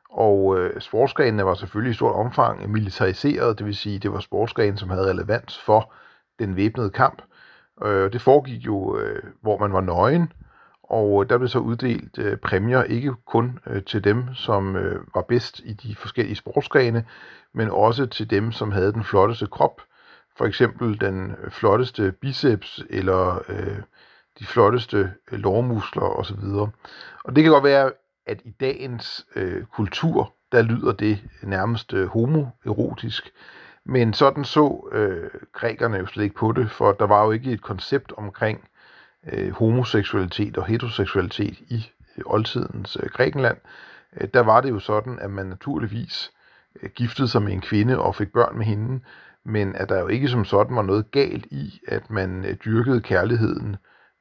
og 0.09 0.59
øh, 0.59 0.81
sportsgrenene 0.81 1.45
var 1.45 1.53
selvfølgelig 1.53 1.91
i 1.91 1.93
stort 1.93 2.15
omfang 2.15 2.71
militariseret, 2.71 3.57
det 3.57 3.65
vil 3.65 3.75
sige, 3.75 3.99
det 3.99 4.11
var 4.11 4.19
sportsgrene, 4.19 4.77
som 4.77 4.89
havde 4.89 5.09
relevans 5.09 5.59
for 5.59 5.93
den 6.39 6.55
væbnede 6.55 6.89
kamp. 6.89 7.21
Øh, 7.85 8.13
det 8.13 8.21
foregik 8.21 8.65
jo, 8.65 8.97
øh, 8.97 9.23
hvor 9.41 9.57
man 9.57 9.73
var 9.73 9.81
nøgen, 9.81 10.31
og 10.83 11.23
øh, 11.23 11.29
der 11.29 11.37
blev 11.37 11.47
så 11.47 11.59
uddelt 11.59 12.17
øh, 12.17 12.37
præmier 12.37 12.83
ikke 12.83 13.13
kun 13.25 13.59
øh, 13.67 13.83
til 13.83 14.03
dem, 14.03 14.33
som 14.33 14.75
øh, 14.75 15.01
var 15.15 15.21
bedst 15.21 15.59
i 15.59 15.73
de 15.73 15.95
forskellige 15.95 16.35
sportsgrene, 16.35 17.05
men 17.53 17.69
også 17.69 18.05
til 18.05 18.29
dem, 18.29 18.51
som 18.51 18.71
havde 18.71 18.93
den 18.93 19.03
flotteste 19.03 19.47
krop. 19.47 19.81
For 20.37 20.45
eksempel 20.45 21.01
den 21.01 21.35
flotteste 21.49 22.11
biceps 22.11 22.83
eller 22.89 23.43
øh, 23.49 23.77
de 24.39 24.45
flotteste 24.45 25.13
øh, 25.31 25.39
lårmuskler 25.39 26.03
osv. 26.03 26.43
Og 27.23 27.35
det 27.35 27.43
kan 27.43 27.51
godt 27.51 27.63
være, 27.63 27.91
at 28.25 28.41
i 28.45 28.49
dagens 28.49 29.25
øh, 29.35 29.63
kultur, 29.65 30.33
der 30.51 30.61
lyder 30.61 30.91
det 30.91 31.19
nærmest 31.43 31.93
øh, 31.93 32.07
homoerotisk. 32.07 33.31
Men 33.85 34.13
sådan 34.13 34.45
så 34.45 34.89
øh, 34.91 35.29
grækerne 35.53 35.97
jo 35.97 36.05
slet 36.05 36.23
ikke 36.23 36.35
på 36.35 36.51
det, 36.51 36.71
for 36.71 36.91
der 36.91 37.07
var 37.07 37.25
jo 37.25 37.31
ikke 37.31 37.51
et 37.51 37.61
koncept 37.61 38.13
omkring 38.17 38.69
øh, 39.31 39.51
homoseksualitet 39.51 40.57
og 40.57 40.65
heteroseksualitet 40.65 41.59
i 41.59 41.91
øh, 42.17 42.23
oldtidens 42.25 42.97
øh, 43.03 43.09
Grækenland. 43.09 43.57
Øh, 44.17 44.27
der 44.33 44.39
var 44.39 44.61
det 44.61 44.69
jo 44.69 44.79
sådan, 44.79 45.19
at 45.19 45.31
man 45.31 45.45
naturligvis 45.45 46.31
øh, 46.33 46.38
Øh, 46.83 46.89
giftede 46.89 47.27
sig 47.27 47.41
med 47.41 47.53
en 47.53 47.61
kvinde 47.61 47.99
og 47.99 48.15
fik 48.15 48.31
børn 48.31 48.57
med 48.57 48.65
hende, 48.65 48.99
men 49.43 49.75
at 49.75 49.89
der 49.89 49.99
jo 49.99 50.07
ikke 50.07 50.27
som 50.27 50.45
sådan 50.45 50.75
var 50.75 50.81
noget 50.81 51.11
galt 51.11 51.45
i, 51.45 51.81
at 51.87 52.09
man 52.09 52.45
øh, 52.45 52.55
dyrkede 52.65 53.01
kærligheden 53.01 53.75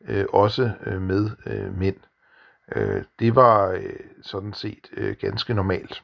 øh, 0.04 0.24
også 0.32 0.72
øh, 0.86 1.02
med 1.02 1.30
øh, 1.46 1.78
mænd. 1.78 1.96
Øh, 2.76 3.04
det 3.18 3.34
var 3.34 3.68
øh, 3.68 4.00
sådan 4.22 4.52
set 4.52 4.88
øh, 4.92 5.16
ganske 5.20 5.54
normalt. 5.54 6.02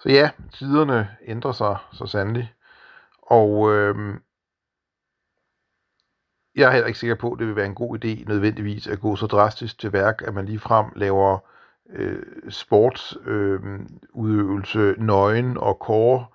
Så 0.00 0.08
ja, 0.08 0.30
tiderne 0.52 1.08
ændrer 1.26 1.52
sig 1.52 1.76
så 1.92 2.06
sandelig. 2.06 2.52
Og 3.22 3.72
øh, 3.74 4.14
jeg 6.54 6.66
er 6.66 6.70
heller 6.70 6.86
ikke 6.86 6.98
sikker 6.98 7.14
på, 7.14 7.32
at 7.32 7.38
det 7.38 7.46
vil 7.46 7.56
være 7.56 7.66
en 7.66 7.74
god 7.74 8.04
idé 8.04 8.24
nødvendigvis 8.28 8.86
at 8.86 9.00
gå 9.00 9.16
så 9.16 9.26
drastisk 9.26 9.78
til 9.78 9.92
værk, 9.92 10.22
at 10.26 10.34
man 10.34 10.46
lige 10.46 10.58
frem 10.58 10.86
laver 10.96 11.38
øh, 11.90 12.22
sportsudøvelse 12.48 14.78
øh, 14.78 15.00
nøgen 15.00 15.58
og 15.58 15.78
kåre 15.78 16.26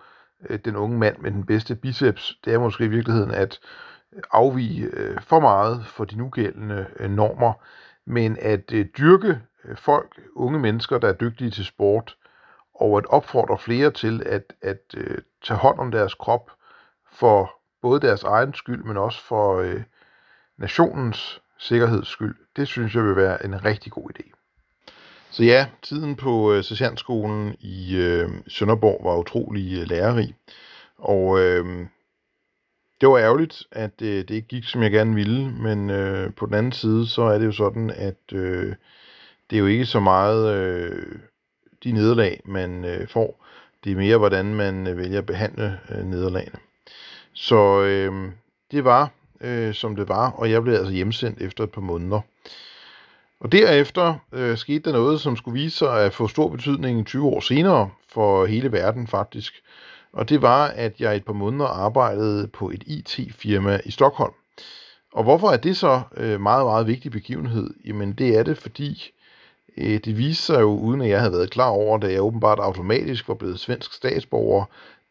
øh, 0.49 0.59
den 0.65 0.75
unge 0.75 0.97
mand 0.97 1.17
med 1.17 1.31
den 1.31 1.45
bedste 1.45 1.75
biceps. 1.75 2.39
Det 2.45 2.53
er 2.53 2.59
måske 2.59 2.85
i 2.85 2.87
virkeligheden 2.87 3.31
at 3.31 3.59
afvige 4.31 4.89
øh, 4.93 5.21
for 5.21 5.39
meget 5.39 5.85
for 5.85 6.05
de 6.05 6.17
nugældende 6.17 6.85
øh, 6.99 7.11
normer, 7.11 7.53
men 8.05 8.37
at 8.41 8.73
øh, 8.73 8.85
dyrke 8.97 9.41
øh, 9.65 9.77
folk, 9.77 10.21
unge 10.35 10.59
mennesker, 10.59 10.97
der 10.97 11.07
er 11.07 11.13
dygtige 11.13 11.51
til 11.51 11.65
sport, 11.65 12.15
og 12.75 12.97
at 12.97 13.05
opfordre 13.05 13.57
flere 13.57 13.91
til 13.91 14.23
at, 14.25 14.53
at 14.61 14.81
øh, 14.97 15.17
tage 15.43 15.57
hånd 15.57 15.79
om 15.79 15.91
deres 15.91 16.13
krop 16.13 16.51
for 17.11 17.51
både 17.81 18.01
deres 18.01 18.23
egen 18.23 18.53
skyld, 18.53 18.83
men 18.83 18.97
også 18.97 19.21
for 19.21 19.57
øh, 19.57 19.83
nationens 20.57 21.41
sikkerheds 21.57 22.07
skyld, 22.07 22.35
det 22.55 22.67
synes 22.67 22.95
jeg 22.95 23.03
vil 23.03 23.15
være 23.15 23.45
en 23.45 23.65
rigtig 23.65 23.91
god 23.91 24.09
idé. 24.09 24.38
Så 25.32 25.43
ja, 25.43 25.67
tiden 25.82 26.15
på 26.15 26.53
øh, 26.53 26.63
sergeantskolen 26.63 27.55
i 27.59 27.95
øh, 27.95 28.30
Sønderborg 28.47 29.01
var 29.03 29.17
utrolig 29.17 29.80
øh, 29.80 29.88
lærerig. 29.88 30.36
Og 30.97 31.39
øh, 31.39 31.86
det 33.01 33.09
var 33.09 33.17
ærgerligt, 33.17 33.63
at 33.71 34.01
øh, 34.01 34.17
det 34.17 34.32
ikke 34.32 34.47
gik, 34.47 34.63
som 34.63 34.84
jeg 34.84 34.91
gerne 34.91 35.15
ville. 35.15 35.51
Men 35.51 35.89
øh, 35.89 36.34
på 36.34 36.45
den 36.45 36.53
anden 36.53 36.71
side, 36.71 37.07
så 37.07 37.21
er 37.21 37.38
det 37.38 37.45
jo 37.45 37.51
sådan, 37.51 37.89
at 37.89 38.34
øh, 38.34 38.75
det 39.49 39.55
er 39.55 39.59
jo 39.59 39.65
ikke 39.65 39.86
så 39.86 39.99
meget 39.99 40.55
øh, 40.55 41.19
de 41.84 41.91
nederlag, 41.91 42.41
man 42.45 42.86
øh, 42.86 43.07
får. 43.07 43.45
Det 43.84 43.91
er 43.91 43.95
mere, 43.95 44.17
hvordan 44.17 44.45
man 44.55 44.88
øh, 44.88 44.97
vælger 44.97 45.17
at 45.17 45.25
behandle 45.25 45.80
øh, 45.89 46.05
nederlagene. 46.05 46.59
Så 47.34 47.82
øh, 47.82 48.32
det 48.71 48.84
var, 48.84 49.11
øh, 49.41 49.73
som 49.73 49.95
det 49.95 50.09
var, 50.09 50.32
og 50.32 50.51
jeg 50.51 50.63
blev 50.63 50.73
altså 50.73 50.93
hjemsendt 50.93 51.41
efter 51.41 51.63
et 51.63 51.71
par 51.71 51.82
måneder. 51.82 52.21
Og 53.39 53.51
derefter 53.51 54.15
øh, 54.33 54.57
skete 54.57 54.89
der 54.89 54.97
noget, 54.97 55.21
som 55.21 55.35
skulle 55.35 55.61
vise 55.61 55.77
sig 55.77 56.05
at 56.05 56.13
få 56.13 56.27
stor 56.27 56.49
betydning 56.49 57.05
20 57.05 57.25
år 57.25 57.39
senere 57.39 57.89
for 58.09 58.45
hele 58.45 58.71
verden 58.71 59.07
faktisk. 59.07 59.53
Og 60.13 60.29
det 60.29 60.41
var, 60.41 60.67
at 60.67 61.01
jeg 61.01 61.15
et 61.15 61.25
par 61.25 61.33
måneder 61.33 61.65
arbejdede 61.65 62.47
på 62.47 62.69
et 62.69 62.83
IT-firma 62.87 63.79
i 63.85 63.91
Stockholm. 63.91 64.33
Og 65.13 65.23
hvorfor 65.23 65.49
er 65.49 65.57
det 65.57 65.77
så 65.77 66.01
øh, 66.17 66.41
meget, 66.41 66.65
meget 66.65 66.87
vigtig 66.87 67.11
begivenhed? 67.11 67.73
Jamen 67.85 68.13
det 68.13 68.37
er 68.37 68.43
det, 68.43 68.57
fordi 68.57 69.11
øh, 69.77 69.99
det 70.05 70.17
viste 70.17 70.43
sig 70.43 70.61
jo, 70.61 70.77
uden 70.77 71.01
at 71.01 71.09
jeg 71.09 71.19
havde 71.19 71.33
været 71.33 71.51
klar 71.51 71.69
over, 71.69 71.97
da 71.97 72.11
jeg 72.11 72.21
åbenbart 72.21 72.59
automatisk 72.59 73.27
var 73.27 73.33
blevet 73.33 73.59
svensk 73.59 73.93
statsborger, 73.93 74.65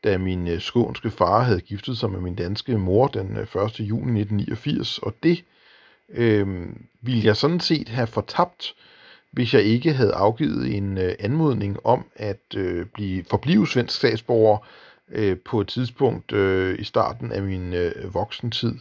da 0.04 0.18
min 0.18 0.48
øh, 0.48 0.60
skånske 0.60 1.10
far 1.10 1.40
havde 1.40 1.60
giftet 1.60 1.98
sig 1.98 2.10
med 2.10 2.20
min 2.20 2.34
danske 2.34 2.78
mor 2.78 3.06
den 3.06 3.36
øh, 3.36 3.42
1. 3.42 3.80
juni 3.80 4.20
1989. 4.20 4.98
Og 4.98 5.14
det 5.22 5.38
øh, 5.38 5.44
Øhm, 6.08 6.84
ville 7.00 7.24
jeg 7.24 7.36
sådan 7.36 7.60
set 7.60 7.88
have 7.88 8.06
fortabt, 8.06 8.74
hvis 9.30 9.54
jeg 9.54 9.62
ikke 9.62 9.92
havde 9.92 10.14
afgivet 10.14 10.76
en 10.76 10.98
øh, 10.98 11.14
anmodning 11.18 11.86
om 11.86 12.04
at 12.16 12.54
øh, 12.56 12.86
blive 12.86 13.24
forblive 13.24 13.68
svensk 13.68 13.96
statsborger 13.96 14.58
øh, 15.08 15.36
på 15.38 15.60
et 15.60 15.68
tidspunkt 15.68 16.32
øh, 16.32 16.78
i 16.78 16.84
starten 16.84 17.32
af 17.32 17.42
min 17.42 17.74
øh, 17.74 18.14
voksentid, 18.14 18.74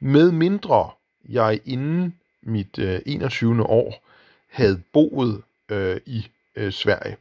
med 0.00 0.32
mindre 0.32 0.90
jeg 1.28 1.60
inden 1.64 2.14
mit 2.42 2.78
øh, 2.78 3.00
21. 3.06 3.66
år 3.66 4.04
havde 4.50 4.82
boet 4.92 5.42
øh, 5.68 5.96
i 6.06 6.26
øh, 6.56 6.72
Sverige. 6.72 7.16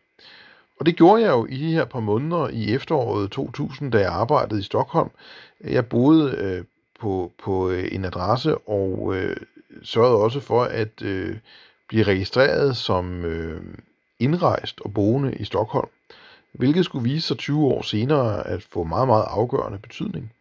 Og 0.80 0.86
det 0.86 0.95
gjorde 0.95 1.22
jeg 1.22 1.30
jo 1.30 1.45
i 1.45 1.57
de 1.57 1.72
her 1.72 1.86
par 1.86 1.99
måneder 1.99 2.47
i 2.47 2.74
efteråret 2.74 3.32
2000, 3.32 3.91
da 3.91 3.99
jeg 3.99 4.11
arbejdede 4.11 4.59
i 4.59 4.64
Stockholm. 4.64 5.09
Jeg 5.64 5.86
boede 5.86 6.36
øh, 6.38 6.64
på, 6.99 7.32
på 7.43 7.70
øh, 7.70 7.88
en 7.91 8.05
adresse 8.05 8.57
og 8.57 9.16
øh, 9.16 9.36
sørgede 9.84 10.17
også 10.17 10.39
for 10.39 10.63
at 10.63 11.01
øh, 11.01 11.38
blive 11.88 12.03
registreret 12.03 12.78
som 12.78 13.26
øh, 13.26 13.61
indrejst 14.19 14.82
og 14.82 14.93
boende 14.93 15.36
i 15.36 15.43
Stockholm, 15.43 15.89
hvilket 16.53 16.86
skulle 16.86 17.09
vise 17.09 17.28
sig 17.28 17.38
20 17.38 17.65
år 17.65 17.82
senere 17.82 18.47
at 18.47 18.63
få 18.63 18.84
meget, 18.84 19.07
meget 19.07 19.26
afgørende 19.28 19.80
betydning. 19.80 20.32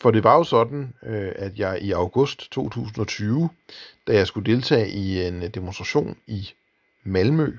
For 0.00 0.10
det 0.10 0.24
var 0.24 0.36
jo 0.36 0.44
sådan, 0.44 0.94
øh, 1.02 1.32
at 1.36 1.58
jeg 1.58 1.82
i 1.82 1.92
august 1.92 2.50
2020, 2.50 3.48
da 4.06 4.12
jeg 4.12 4.26
skulle 4.26 4.52
deltage 4.52 4.90
i 4.90 5.26
en 5.26 5.50
demonstration 5.50 6.16
i 6.26 6.50
Malmø, 7.04 7.56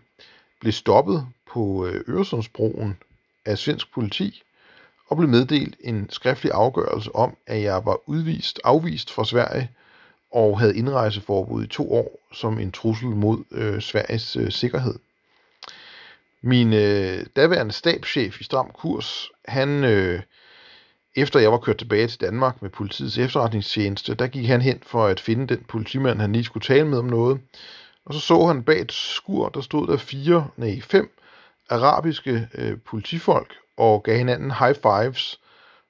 blev 0.59 0.73
stoppet 0.73 1.27
på 1.53 1.87
øh, 1.87 2.01
Øresundsbroen 2.07 2.97
af 3.45 3.57
svensk 3.57 3.93
politi 3.93 4.43
og 5.09 5.17
blev 5.17 5.29
meddelt 5.29 5.75
en 5.79 6.09
skriftlig 6.09 6.51
afgørelse 6.51 7.15
om, 7.15 7.37
at 7.47 7.61
jeg 7.61 7.85
var 7.85 8.09
udvist, 8.09 8.59
afvist 8.63 9.11
fra 9.11 9.25
Sverige 9.25 9.69
og 10.31 10.59
havde 10.59 10.77
indrejseforbud 10.77 11.63
i 11.63 11.67
to 11.67 11.93
år 11.93 12.19
som 12.33 12.59
en 12.59 12.71
trussel 12.71 13.09
mod 13.09 13.43
øh, 13.51 13.81
Sveriges 13.81 14.35
øh, 14.35 14.51
sikkerhed. 14.51 14.95
Min 16.41 16.73
øh, 16.73 17.25
daværende 17.35 17.73
stabschef 17.73 18.41
i 18.41 18.43
Stram 18.43 18.71
Kurs, 18.71 19.29
han, 19.45 19.83
øh, 19.83 20.21
efter 21.15 21.39
jeg 21.39 21.51
var 21.51 21.57
kørt 21.57 21.77
tilbage 21.77 22.07
til 22.07 22.21
Danmark 22.21 22.61
med 22.61 22.69
politiets 22.69 23.17
efterretningstjeneste, 23.17 24.15
der 24.15 24.27
gik 24.27 24.47
han 24.47 24.61
hen 24.61 24.79
for 24.85 25.05
at 25.05 25.19
finde 25.19 25.47
den 25.47 25.65
politimand, 25.67 26.21
han 26.21 26.33
lige 26.33 26.43
skulle 26.43 26.63
tale 26.63 26.87
med 26.87 26.97
om 26.97 27.05
noget. 27.05 27.39
Og 28.05 28.13
så 28.13 28.19
så 28.19 28.45
han 28.45 28.63
bag 28.63 28.81
et 28.81 28.91
skur, 28.91 29.49
der 29.49 29.61
stod 29.61 29.87
der 29.87 29.97
fire, 29.97 30.47
nej 30.57 30.81
fem 30.81 31.17
arabiske 31.69 32.47
øh, 32.53 32.77
politifolk 32.85 33.53
og 33.77 34.03
gav 34.03 34.17
hinanden 34.17 34.51
high 34.51 34.75
fives 34.75 35.39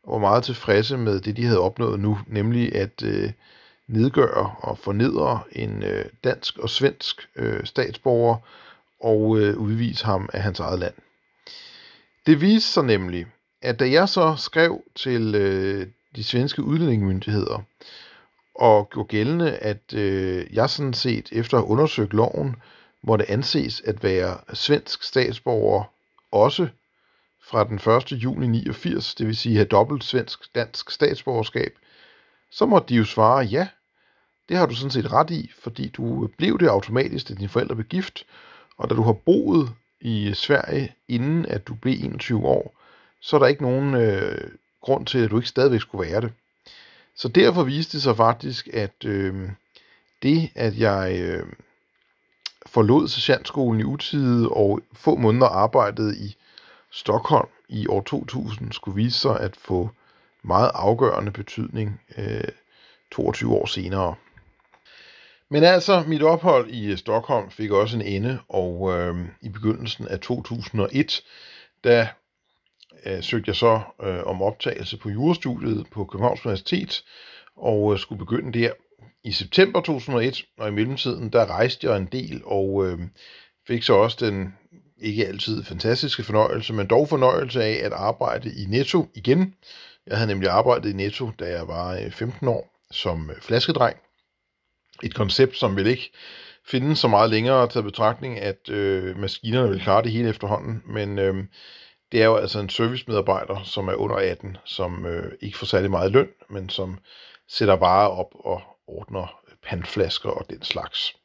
og 0.04 0.14
var 0.14 0.28
meget 0.28 0.44
tilfredse 0.44 0.98
med 0.98 1.20
det, 1.20 1.38
de 1.38 1.46
havde 1.46 1.60
opnået 1.60 2.00
nu, 2.00 2.20
nemlig 2.28 2.76
at 2.76 3.04
øh, 3.04 3.32
nedgøre 3.88 4.56
og 4.60 4.78
fornedre 4.78 5.42
en 5.52 5.84
øh, 5.84 6.06
dansk 6.24 6.58
og 6.58 6.70
svensk 6.70 7.30
øh, 7.36 7.66
statsborger 7.66 8.38
og 9.00 9.40
øh, 9.40 9.58
udvise 9.58 10.06
ham 10.06 10.30
af 10.34 10.42
hans 10.42 10.60
eget 10.60 10.80
land. 10.80 10.94
Det 12.26 12.42
viste 12.42 12.72
sig 12.72 12.84
nemlig, 12.84 13.26
at 13.62 13.80
da 13.80 13.90
jeg 13.90 14.10
så 14.10 14.36
skrev 14.38 14.82
til 14.96 15.36
øh, 15.36 15.88
de 16.16 16.24
svenske 16.24 16.64
udlændingemyndigheder 16.64 17.64
og 18.56 18.90
gjorde 18.90 19.08
gældende, 19.08 19.58
at 19.58 19.94
øh, 19.94 20.46
jeg 20.54 20.70
sådan 20.70 20.94
set 20.94 21.30
efter 21.32 21.58
at 21.58 21.64
have 21.64 21.72
undersøgt 21.72 22.14
loven, 22.14 22.56
måtte 23.04 23.32
anses 23.32 23.82
at 23.82 24.04
være 24.04 24.38
svensk 24.54 25.04
statsborger 25.04 25.84
også 26.32 26.68
fra 27.44 27.64
den 27.64 27.76
1. 27.76 28.12
juni 28.12 28.48
89, 28.48 29.16
det 29.16 29.28
vil 29.28 29.38
sige 29.38 29.56
have 29.56 29.66
dobbelt 29.66 30.04
svensk 30.04 30.56
dansk 30.56 30.92
statsborgerskab, 30.92 31.74
så 32.52 32.66
måtte 32.66 32.90
de 32.90 32.96
jo 32.96 33.06
svare 33.06 33.44
ja, 33.44 33.68
det 34.50 34.58
har 34.58 34.66
du 34.66 34.76
sådan 34.76 34.92
set 34.92 35.14
ret 35.14 35.32
i, 35.32 35.52
fordi 35.60 35.88
du 35.88 36.30
blev 36.38 36.60
det 36.60 36.68
automatisk, 36.68 37.30
da 37.30 37.34
dine 37.34 37.50
forældre 37.50 37.76
blev 37.76 37.88
gift, 37.88 38.26
og 38.78 38.90
da 38.90 38.96
du 38.96 39.04
har 39.04 39.14
boet 39.14 39.70
i 40.02 40.32
Sverige, 40.34 40.96
inden 41.08 41.46
at 41.46 41.68
du 41.68 41.74
blev 41.76 41.94
21 42.00 42.46
år, 42.46 42.76
så 43.22 43.36
er 43.36 43.40
der 43.40 43.48
ikke 43.48 43.62
nogen 43.62 43.96
øh, 43.96 44.52
grund 44.82 45.06
til, 45.06 45.20
at 45.20 45.32
du 45.32 45.38
ikke 45.38 45.50
stadigvæk 45.50 45.82
skulle 45.82 46.12
være 46.12 46.22
det. 46.22 46.34
Så 47.16 47.28
derfor 47.28 47.64
viste 47.64 47.94
det 47.94 48.04
sig 48.04 48.18
faktisk, 48.18 48.68
at 48.74 49.06
øh, 49.06 49.50
det, 50.24 50.50
at 50.56 50.78
jeg 50.78 51.20
øh, 51.22 51.46
forlod 52.66 53.08
sergeantskolen 53.08 53.82
i 53.82 53.84
utide 53.84 54.50
og 54.50 54.80
få 54.94 55.16
måneder 55.16 55.48
arbejdede 55.48 56.18
i 56.18 56.36
Stockholm 56.92 57.50
i 57.70 57.88
år 57.88 58.02
2000, 58.02 58.72
skulle 58.72 58.96
vise 58.96 59.20
sig 59.20 59.40
at 59.40 59.56
få 59.56 59.90
meget 60.44 60.72
afgørende 60.74 61.32
betydning 61.32 62.02
øh, 62.18 62.44
22 63.12 63.54
år 63.54 63.66
senere. 63.66 64.16
Men 65.50 65.64
altså, 65.64 66.04
mit 66.08 66.24
ophold 66.24 66.70
i 66.70 66.92
øh, 66.92 66.98
Stockholm 66.98 67.52
fik 67.52 67.72
også 67.72 67.96
en 67.98 68.02
ende, 68.02 68.40
og 68.50 68.92
øh, 68.94 69.16
i 69.42 69.50
begyndelsen 69.50 70.08
af 70.08 70.20
2001, 70.20 71.22
der 71.84 72.08
øh, 73.06 73.24
søgte 73.24 73.50
jeg 73.50 73.56
så 73.56 73.82
øh, 74.04 74.24
om 74.24 74.42
optagelse 74.42 74.98
på 74.98 75.10
jurastudiet 75.10 75.88
på 75.92 76.06
Københavns 76.06 76.46
Universitet, 76.46 77.04
og 77.56 77.94
øh, 77.94 78.00
skulle 78.00 78.20
begynde 78.20 78.60
der 78.60 78.72
i 79.24 79.32
september 79.32 79.82
2001, 79.82 80.46
og 80.58 80.68
i 80.68 80.72
mellemtiden, 80.72 81.30
der 81.30 81.46
rejste 81.46 81.88
jeg 81.88 81.98
en 81.98 82.10
del, 82.12 82.42
og 82.46 82.88
øh, 82.88 83.00
fik 83.68 83.84
så 83.84 83.94
også 83.94 84.18
den 84.26 84.54
ikke 84.98 85.28
altid 85.28 85.64
fantastiske 85.64 86.24
fornøjelse, 86.24 86.74
men 86.74 86.88
dog 86.88 87.10
fornøjelse 87.10 87.64
af 87.64 87.86
at 87.86 87.94
arbejde 87.94 88.50
i 88.50 88.66
Netto 88.66 89.08
igen. 89.16 89.54
Jeg 90.08 90.18
havde 90.18 90.28
nemlig 90.28 90.50
arbejdet 90.50 90.90
i 90.90 90.94
Netto, 90.94 91.32
da 91.40 91.46
jeg 91.46 91.68
var 91.68 91.96
øh, 91.96 92.12
15 92.12 92.48
år, 92.48 92.74
som 92.92 93.30
øh, 93.30 93.42
flaskedreng, 93.42 93.98
et 95.04 95.16
koncept, 95.16 95.58
som 95.58 95.76
vil 95.76 95.88
ikke 95.88 96.12
finde 96.66 96.96
så 96.96 97.08
meget 97.08 97.30
længere 97.30 97.68
til 97.68 97.84
betragtning, 97.84 98.40
at 98.40 98.70
øh, 98.70 99.18
maskinerne 99.18 99.70
vil 99.70 99.82
klare 99.82 100.04
det 100.04 100.12
hele 100.12 100.30
efterhånden, 100.30 100.84
men 100.86 101.20
øh, 101.20 101.36
det 102.12 102.22
er 102.22 102.26
jo 102.26 102.36
altså 102.36 102.60
en 102.60 102.70
servicemedarbejder, 102.70 103.64
som 103.64 103.88
er 103.88 103.94
under 103.94 104.16
18, 104.16 104.58
som 104.66 105.06
øh, 105.06 105.32
ikke 105.42 105.58
får 105.58 105.66
særlig 105.66 105.92
meget 105.92 106.12
løn, 106.12 106.30
men 106.50 106.70
som 106.70 106.98
sætter 107.48 107.76
varer 107.76 108.08
op 108.08 108.32
og 108.34 108.62
ordner 108.88 109.42
pandflasker 109.70 110.30
og 110.30 110.46
den 110.50 110.64
slags. 110.64 111.16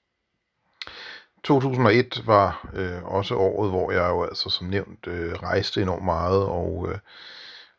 2001 1.45 2.23
var 2.27 2.71
øh, 2.75 3.05
også 3.05 3.35
året, 3.35 3.71
hvor 3.71 3.93
jeg 3.93 4.09
jo 4.09 4.25
altså 4.25 4.51
som 4.51 4.67
nævnt 4.67 5.07
øh, 5.07 5.33
rejste 5.33 5.83
enormt 5.83 6.05
meget, 6.05 6.47
og 6.47 6.89
øh, 6.89 6.99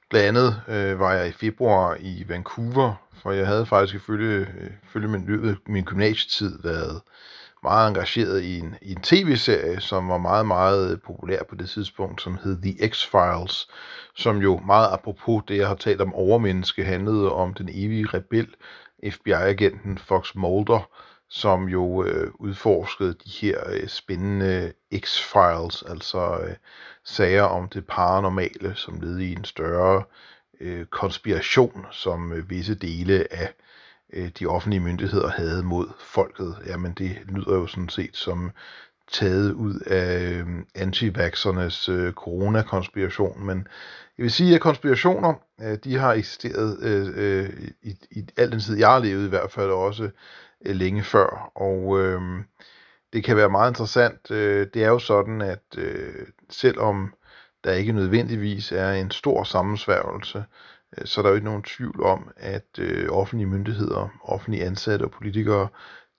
blandt 0.10 0.28
andet 0.28 0.62
øh, 0.68 1.00
var 1.00 1.14
jeg 1.14 1.28
i 1.28 1.32
februar 1.32 1.98
i 2.00 2.26
Vancouver 2.28 3.03
for 3.24 3.32
jeg 3.32 3.48
havde 3.48 3.66
faktisk 3.66 3.96
ifølge, 3.96 4.48
øh, 4.58 4.72
ifølge 4.84 5.08
min, 5.08 5.26
løbet 5.26 5.58
min 5.68 5.84
gymnasietid 5.84 6.60
været 6.64 7.02
meget 7.64 7.88
engageret 7.88 8.42
i 8.42 8.60
en, 8.60 8.76
i 8.82 8.92
en 8.92 9.02
tv-serie, 9.02 9.82
som 9.82 10.10
var 10.10 10.18
meget, 10.18 10.46
meget 10.46 10.92
øh, 10.92 10.98
populær 11.00 11.44
på 11.50 11.56
det 11.56 11.70
tidspunkt, 11.70 12.22
som 12.22 12.38
hed 12.44 12.62
The 12.62 12.88
X-Files, 12.88 13.70
som 14.16 14.38
jo 14.38 14.62
meget 14.66 14.90
apropos 14.92 15.44
det, 15.48 15.58
jeg 15.58 15.68
har 15.68 15.76
talt 15.76 16.02
om 16.02 16.14
overmenneske, 16.14 16.84
handlede 16.84 17.32
om 17.32 17.54
den 17.54 17.70
evige 17.74 18.08
rebel, 18.14 18.48
FBI-agenten 19.10 19.98
Fox 19.98 20.36
Mulder, 20.36 20.90
som 21.30 21.70
jo 21.70 22.04
øh, 22.04 22.32
udforskede 22.36 23.14
de 23.14 23.30
her 23.30 23.60
øh, 23.70 23.88
spændende 23.88 24.74
X-Files, 24.96 25.90
altså 25.92 26.40
øh, 26.44 26.56
sager 27.04 27.44
om 27.44 27.70
det 27.70 27.88
paranormale, 27.88 28.76
som 28.76 29.00
led 29.00 29.20
i 29.20 29.32
en 29.32 29.46
større 29.46 30.04
øh, 30.60 30.86
konspiration, 30.86 31.86
som 31.92 32.34
øh, 32.34 32.50
visse 32.50 32.76
dele 32.76 33.28
af 33.34 33.54
øh, 34.14 34.30
de 34.40 34.46
offentlige 34.46 34.82
myndigheder 34.82 35.30
havde 35.30 35.64
mod 35.64 35.88
folket. 36.00 36.56
Jamen 36.68 36.94
det 36.94 37.18
lyder 37.28 37.56
jo 37.56 37.68
sådan 37.68 37.90
set 37.90 38.18
som 38.18 38.52
taget 39.12 39.52
ud 39.52 39.80
af 39.80 40.32
øh, 40.32 40.48
antivaxernes 40.76 41.90
øh, 41.90 42.14
coronakonspiration, 42.14 43.46
men 43.46 43.68
jeg 44.18 44.24
vil 44.24 44.32
sige, 44.32 44.56
at 44.56 44.62
konspirationer, 44.62 45.34
øh, 45.62 45.78
de 45.84 45.98
har 45.98 46.14
eksisteret 46.14 46.80
øh, 46.84 47.08
øh, 47.16 47.50
i, 47.82 47.96
i 48.12 48.26
al 48.38 48.52
den 48.52 48.60
tid, 48.60 48.78
jeg 48.78 48.88
har 48.90 49.00
levet 49.00 49.26
i 49.26 49.30
hvert 49.30 49.52
fald 49.52 49.70
også 49.70 50.10
øh, 50.66 50.76
længe 50.76 51.04
før, 51.04 51.52
og 51.56 52.00
øh, 52.00 52.22
det 53.14 53.24
kan 53.24 53.38
være 53.38 53.50
meget 53.50 53.72
interessant. 53.72 54.32
Øh, 54.32 54.68
det 54.74 54.84
er 54.84 54.88
jo 54.90 55.00
sådan, 55.00 55.42
at 55.42 55.64
øh, 55.78 56.28
selvom 56.50 57.14
der 57.64 57.74
ikke 57.74 57.94
nødvendigvis 57.94 58.72
er 58.72 58.92
en 58.92 59.12
stor 59.12 59.44
sammensværgelse, 59.44 60.44
øh, 60.98 61.06
så 61.06 61.22
der 61.22 61.28
er 61.28 61.32
jo 61.32 61.36
ikke 61.36 61.46
nogen 61.46 61.64
tvivl 61.64 62.04
om, 62.04 62.30
at 62.38 62.80
øh, 62.80 63.10
offentlige 63.10 63.48
myndigheder, 63.48 64.10
offentlige 64.24 64.66
ansatte 64.66 65.04
og 65.04 65.12
politikere, 65.12 65.68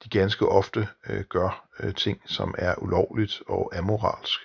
de 0.05 0.09
ganske 0.09 0.49
ofte 0.49 0.88
øh, 1.09 1.24
gør 1.28 1.68
øh, 1.80 1.95
ting, 1.95 2.20
som 2.26 2.55
er 2.59 2.74
ulovligt 2.82 3.42
og 3.49 3.72
amoralsk. 3.76 4.40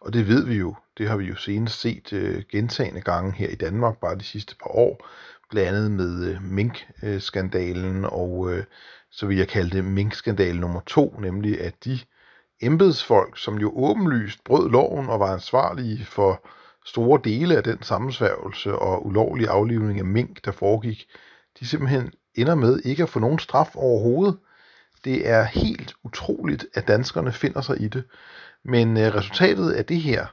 Og 0.00 0.12
det 0.12 0.28
ved 0.28 0.46
vi 0.46 0.54
jo. 0.54 0.76
Det 0.98 1.08
har 1.08 1.16
vi 1.16 1.24
jo 1.24 1.36
senest 1.36 1.80
set 1.80 2.12
øh, 2.12 2.42
gentagende 2.50 3.00
gange 3.00 3.32
her 3.32 3.48
i 3.48 3.54
Danmark 3.54 3.96
bare 4.00 4.18
de 4.18 4.24
sidste 4.24 4.56
par 4.56 4.70
år. 4.70 5.08
Blandt 5.50 5.68
andet 5.68 5.90
med 5.90 6.24
øh, 6.24 6.42
mink-skandalen 6.42 8.04
og 8.04 8.52
øh, 8.52 8.64
så 9.10 9.26
vil 9.26 9.36
jeg 9.36 9.48
kalde 9.48 9.70
det 9.70 9.84
minkskandal 9.84 10.60
nummer 10.60 10.80
to, 10.86 11.18
nemlig 11.20 11.60
at 11.60 11.84
de 11.84 11.98
embedsfolk, 12.64 13.38
som 13.38 13.58
jo 13.58 13.72
åbenlyst 13.76 14.44
brød 14.44 14.70
loven 14.70 15.08
og 15.08 15.20
var 15.20 15.32
ansvarlige 15.32 16.04
for 16.04 16.46
store 16.84 17.20
dele 17.24 17.56
af 17.56 17.62
den 17.62 17.82
sammensværgelse 17.82 18.78
og 18.78 19.06
ulovlig 19.06 19.48
aflivning 19.48 19.98
af 19.98 20.04
mink, 20.04 20.44
der 20.44 20.52
foregik, 20.52 21.06
de 21.60 21.66
simpelthen 21.66 22.12
ender 22.34 22.54
med 22.54 22.80
ikke 22.84 23.02
at 23.02 23.08
få 23.08 23.18
nogen 23.18 23.38
straf 23.38 23.76
overhovedet. 23.76 24.38
Det 25.04 25.28
er 25.28 25.44
helt 25.44 25.94
utroligt, 26.04 26.66
at 26.74 26.88
danskerne 26.88 27.32
finder 27.32 27.60
sig 27.60 27.80
i 27.80 27.88
det. 27.88 28.04
Men 28.64 28.96
øh, 28.96 29.14
resultatet 29.14 29.72
af 29.72 29.84
det 29.84 30.00
her, 30.00 30.26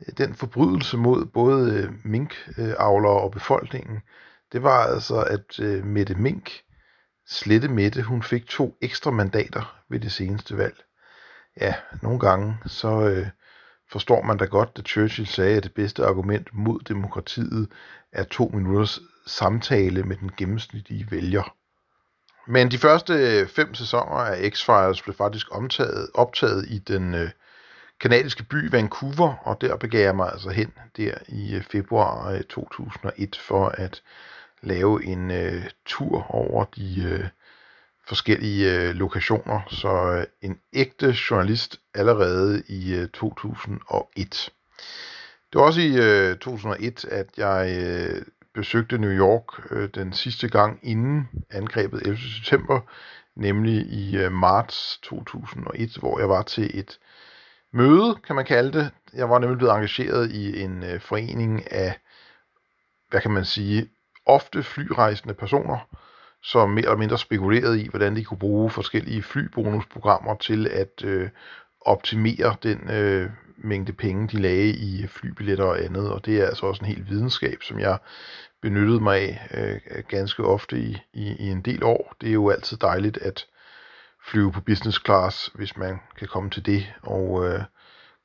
øh, 0.00 0.14
den 0.18 0.34
forbrydelse 0.34 0.96
mod 0.96 1.26
både 1.26 1.72
øh, 1.72 1.92
minkavlere 2.04 3.20
og 3.20 3.30
befolkningen, 3.30 4.00
det 4.52 4.62
var 4.62 4.86
altså, 4.86 5.22
at 5.22 5.60
øh, 5.60 5.84
Mette 5.84 6.14
Mink, 6.14 6.50
Slette 7.26 7.68
Mette, 7.68 8.02
hun 8.02 8.22
fik 8.22 8.46
to 8.46 8.76
ekstra 8.80 9.10
mandater 9.10 9.80
ved 9.90 10.00
det 10.00 10.12
seneste 10.12 10.56
valg. 10.56 10.84
Ja, 11.60 11.74
nogle 12.02 12.18
gange 12.18 12.56
så 12.66 13.08
øh, 13.08 13.26
forstår 13.90 14.22
man 14.22 14.36
da 14.36 14.44
godt, 14.44 14.70
at 14.76 14.88
Churchill 14.88 15.28
sagde, 15.28 15.56
at 15.56 15.62
det 15.62 15.74
bedste 15.74 16.04
argument 16.04 16.48
mod 16.52 16.80
demokratiet 16.80 17.68
er 18.12 18.24
to 18.24 18.50
minutters 18.54 19.00
samtale 19.26 20.02
med 20.02 20.16
den 20.16 20.30
gennemsnitlige 20.36 21.06
vælger. 21.10 21.56
Men 22.46 22.70
de 22.70 22.78
første 22.78 23.14
øh, 23.14 23.48
fem 23.48 23.74
sæsoner 23.74 24.16
af 24.16 24.50
X-Files 24.50 25.02
blev 25.04 25.14
faktisk 25.14 25.46
omtaget, 25.50 26.10
optaget 26.14 26.66
i 26.68 26.78
den 26.78 27.14
øh, 27.14 27.30
kanadiske 28.00 28.42
by 28.42 28.70
Vancouver, 28.70 29.34
og 29.42 29.60
der 29.60 29.76
begav 29.76 30.04
jeg 30.04 30.16
mig 30.16 30.32
altså 30.32 30.50
hen 30.50 30.72
der 30.96 31.14
i 31.28 31.54
øh, 31.54 31.62
februar 31.62 32.30
øh, 32.30 32.42
2001 32.42 33.36
for 33.36 33.68
at 33.68 34.02
lave 34.62 35.04
en 35.04 35.30
øh, 35.30 35.64
tur 35.84 36.26
over 36.30 36.64
de 36.64 37.02
øh, 37.04 37.28
forskellige 38.08 38.80
øh, 38.80 38.94
lokationer, 38.94 39.60
så 39.68 39.88
øh, 39.88 40.26
en 40.42 40.58
ægte 40.72 41.16
journalist 41.30 41.80
allerede 41.94 42.62
i 42.68 42.94
øh, 42.94 43.08
2001. 43.08 44.50
Det 45.52 45.60
var 45.60 45.66
også 45.66 45.80
i 45.80 45.96
øh, 45.96 46.36
2001, 46.38 47.04
at 47.04 47.26
jeg 47.36 47.76
øh, 47.82 48.22
besøgte 48.54 48.98
New 48.98 49.10
York 49.10 49.70
øh, 49.70 49.88
den 49.94 50.12
sidste 50.12 50.48
gang 50.48 50.78
inden 50.82 51.28
angrebet 51.50 52.02
11. 52.02 52.18
september, 52.18 52.80
nemlig 53.36 53.86
i 53.86 54.16
øh, 54.16 54.32
marts 54.32 54.98
2001, 55.02 55.96
hvor 55.96 56.18
jeg 56.18 56.28
var 56.28 56.42
til 56.42 56.78
et 56.78 56.98
møde, 57.72 58.14
kan 58.26 58.36
man 58.36 58.44
kalde 58.44 58.78
det. 58.78 58.90
Jeg 59.14 59.30
var 59.30 59.38
nemlig 59.38 59.58
blevet 59.58 59.74
engageret 59.74 60.30
i 60.30 60.60
en 60.62 60.82
øh, 60.82 61.00
forening 61.00 61.72
af, 61.72 61.98
hvad 63.10 63.20
kan 63.20 63.30
man 63.30 63.44
sige, 63.44 63.88
ofte 64.26 64.62
flyrejsende 64.62 65.34
personer, 65.34 65.88
som 66.44 66.70
mere 66.70 66.84
eller 66.84 66.96
mindre 66.96 67.18
spekulerede 67.18 67.82
i, 67.82 67.88
hvordan 67.88 68.16
de 68.16 68.24
kunne 68.24 68.38
bruge 68.38 68.70
forskellige 68.70 69.22
flybonusprogrammer 69.22 70.34
til 70.34 70.66
at 70.66 71.04
øh, 71.04 71.28
optimere 71.80 72.56
den 72.62 72.90
øh, 72.90 73.30
mængde 73.56 73.92
penge, 73.92 74.28
de 74.28 74.42
lagde 74.42 74.68
i 74.68 75.06
flybilletter 75.06 75.64
og 75.64 75.84
andet. 75.84 76.10
Og 76.10 76.26
det 76.26 76.40
er 76.40 76.46
altså 76.46 76.66
også 76.66 76.80
en 76.80 76.88
helt 76.88 77.10
videnskab, 77.10 77.62
som 77.62 77.78
jeg 77.78 77.98
benyttede 78.62 79.00
mig 79.00 79.40
af 79.50 79.80
øh, 79.90 80.02
ganske 80.08 80.44
ofte 80.44 80.78
i, 80.78 80.98
i, 81.12 81.36
i 81.38 81.50
en 81.50 81.60
del 81.60 81.84
år. 81.84 82.14
Det 82.20 82.28
er 82.28 82.32
jo 82.32 82.50
altid 82.50 82.76
dejligt 82.76 83.16
at 83.16 83.46
flyve 84.26 84.52
på 84.52 84.60
business 84.60 85.00
class, 85.04 85.50
hvis 85.54 85.76
man 85.76 86.00
kan 86.18 86.28
komme 86.28 86.50
til 86.50 86.66
det, 86.66 86.94
og 87.02 87.46
øh, 87.46 87.60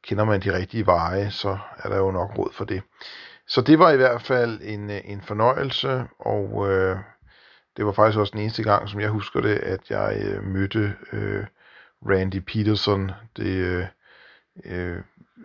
kender 0.03 0.23
man 0.23 0.41
de 0.41 0.57
rigtige 0.57 0.85
veje, 0.85 1.31
så 1.31 1.57
er 1.77 1.89
der 1.89 1.97
jo 1.97 2.11
nok 2.11 2.37
råd 2.37 2.53
for 2.53 2.65
det. 2.65 2.81
Så 3.47 3.61
det 3.61 3.79
var 3.79 3.91
i 3.91 3.97
hvert 3.97 4.21
fald 4.21 4.59
en, 4.63 4.89
øh, 4.89 5.01
en 5.05 5.21
fornøjelse, 5.21 6.03
og 6.19 6.71
øh, 6.71 6.97
det 7.79 7.85
var 7.85 7.91
faktisk 7.91 8.19
også 8.19 8.31
den 8.31 8.39
eneste 8.39 8.63
gang, 8.63 8.89
som 8.89 8.99
jeg 8.99 9.09
husker 9.09 9.41
det, 9.41 9.55
at 9.55 9.89
jeg 9.89 10.21
øh, 10.25 10.43
mødte 10.43 10.95
øh, 11.11 11.45
Randy 12.09 12.39
Peterson, 12.39 13.11
det 13.37 13.55
øh, 13.55 13.85
øh, 14.65 14.97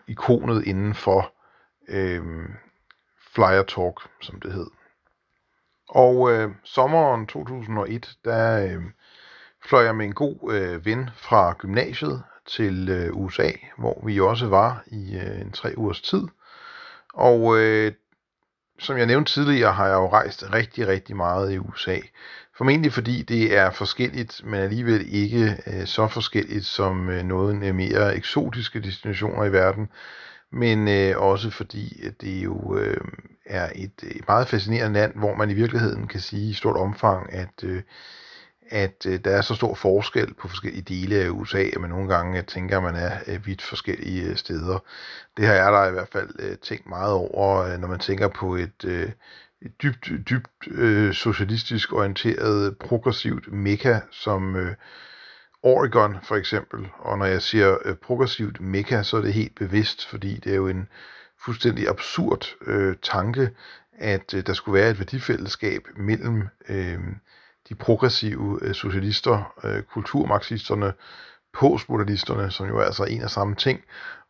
ikonet 0.06 0.66
inden 0.66 0.94
for 0.94 1.32
øh, 1.88 2.22
Flyer 3.34 3.62
Talk, 3.62 4.00
som 4.20 4.40
det 4.40 4.52
hed. 4.52 4.66
Og 5.88 6.32
øh, 6.32 6.50
sommeren 6.64 7.26
2001, 7.26 8.16
der 8.24 8.64
øh, 8.64 8.82
fløj 9.66 9.84
jeg 9.84 9.96
med 9.96 10.06
en 10.06 10.14
god 10.14 10.52
øh, 10.52 10.86
ven 10.86 11.10
fra 11.16 11.54
gymnasiet 11.58 12.22
til 12.46 12.88
øh, 12.88 13.16
USA, 13.16 13.50
hvor 13.78 14.02
vi 14.06 14.20
også 14.20 14.46
var 14.46 14.84
i 14.86 15.16
øh, 15.16 15.40
en 15.40 15.52
tre 15.52 15.74
ugers 15.76 16.00
tid. 16.00 16.28
Og 17.14 17.58
øh, 17.58 17.92
som 18.78 18.96
jeg 18.96 19.06
nævnte 19.06 19.32
tidligere, 19.32 19.72
har 19.72 19.86
jeg 19.86 19.94
jo 19.94 20.08
rejst 20.12 20.52
rigtig, 20.52 20.86
rigtig 20.88 21.16
meget 21.16 21.52
i 21.52 21.58
USA. 21.58 21.98
Formentlig 22.56 22.92
fordi 22.92 23.22
det 23.22 23.56
er 23.56 23.70
forskelligt, 23.70 24.40
men 24.44 24.60
alligevel 24.60 25.14
ikke 25.14 25.56
øh, 25.66 25.86
så 25.86 26.08
forskelligt 26.08 26.64
som 26.64 27.08
øh, 27.08 27.22
noget 27.22 27.74
mere 27.74 28.16
eksotiske 28.16 28.80
destinationer 28.80 29.44
i 29.44 29.52
verden. 29.52 29.88
Men 30.52 30.88
øh, 30.88 31.16
også 31.16 31.50
fordi 31.50 32.06
at 32.06 32.20
det 32.20 32.44
jo 32.44 32.78
øh, 32.78 33.00
er 33.46 33.70
et, 33.74 33.92
et 34.02 34.28
meget 34.28 34.48
fascinerende 34.48 35.00
land, 35.00 35.14
hvor 35.14 35.34
man 35.34 35.50
i 35.50 35.54
virkeligheden 35.54 36.06
kan 36.06 36.20
sige 36.20 36.50
i 36.50 36.52
stort 36.52 36.76
omfang, 36.76 37.32
at 37.32 37.64
øh, 37.64 37.82
at 38.70 39.06
øh, 39.06 39.20
der 39.24 39.30
er 39.30 39.40
så 39.40 39.54
stor 39.54 39.74
forskel 39.74 40.34
på 40.34 40.48
forskellige 40.48 40.82
dele 40.82 41.16
af 41.16 41.28
USA, 41.28 41.62
at 41.62 41.80
man 41.80 41.90
nogle 41.90 42.14
gange 42.14 42.38
øh, 42.38 42.44
tænker, 42.44 42.76
at 42.76 42.82
man 42.82 42.94
er 42.96 43.18
øh, 43.26 43.46
vidt 43.46 43.62
forskellige 43.62 44.24
øh, 44.24 44.36
steder. 44.36 44.78
Det 45.36 45.46
har 45.46 45.54
jeg 45.54 45.72
der 45.72 45.88
i 45.88 45.92
hvert 45.92 46.08
fald 46.12 46.30
øh, 46.38 46.56
tænkt 46.58 46.86
meget 46.86 47.12
over, 47.12 47.58
øh, 47.58 47.78
når 47.78 47.88
man 47.88 47.98
tænker 47.98 48.28
på 48.28 48.54
et, 48.54 48.84
øh, 48.84 49.10
et 49.62 49.82
dybt, 49.82 50.10
dybt 50.30 50.68
øh, 50.70 51.14
socialistisk 51.14 51.92
orienteret, 51.92 52.78
progressivt 52.78 53.52
mekka 53.52 54.00
som 54.10 54.56
øh, 54.56 54.74
Oregon 55.62 56.16
for 56.22 56.36
eksempel. 56.36 56.88
Og 56.98 57.18
når 57.18 57.26
jeg 57.26 57.42
siger 57.42 57.78
øh, 57.84 57.94
progressivt 57.94 58.60
mekka, 58.60 59.02
så 59.02 59.16
er 59.16 59.20
det 59.20 59.32
helt 59.32 59.54
bevidst, 59.54 60.06
fordi 60.06 60.34
det 60.34 60.52
er 60.52 60.56
jo 60.56 60.68
en 60.68 60.88
fuldstændig 61.44 61.88
absurd 61.88 62.46
øh, 62.66 62.96
tanke, 63.02 63.50
at 63.98 64.34
øh, 64.34 64.46
der 64.46 64.52
skulle 64.52 64.80
være 64.80 64.90
et 64.90 64.98
værdifællesskab 64.98 65.82
mellem 65.96 66.48
øh, 66.68 66.98
de 67.68 67.74
progressive 67.74 68.58
øh, 68.62 68.74
socialister, 68.74 69.54
øh, 69.64 69.82
kulturmarxisterne, 69.82 70.92
postmodernisterne, 71.52 72.50
som 72.50 72.66
jo 72.66 72.78
er 72.78 72.84
altså 72.84 73.04
en 73.04 73.22
og 73.22 73.30
samme 73.30 73.54
ting, 73.54 73.80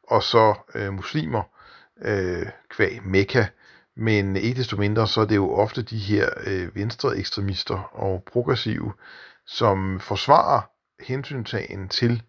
og 0.02 0.22
så 0.22 0.54
øh, 0.74 0.92
muslimer, 0.92 1.42
øh, 2.02 2.46
kvæg 2.70 3.00
Mekka. 3.04 3.46
Men 3.96 4.36
ikke 4.36 4.58
desto 4.58 4.76
mindre, 4.76 5.08
så 5.08 5.20
er 5.20 5.24
det 5.24 5.36
jo 5.36 5.54
ofte 5.54 5.82
de 5.82 5.98
her 5.98 6.28
øh, 6.46 6.76
venstre 6.76 7.16
ekstremister 7.16 7.78
og 7.92 8.22
progressive, 8.32 8.92
som 9.46 10.00
forsvarer 10.00 10.60
hensyntagen 11.00 11.88
til 11.88 12.22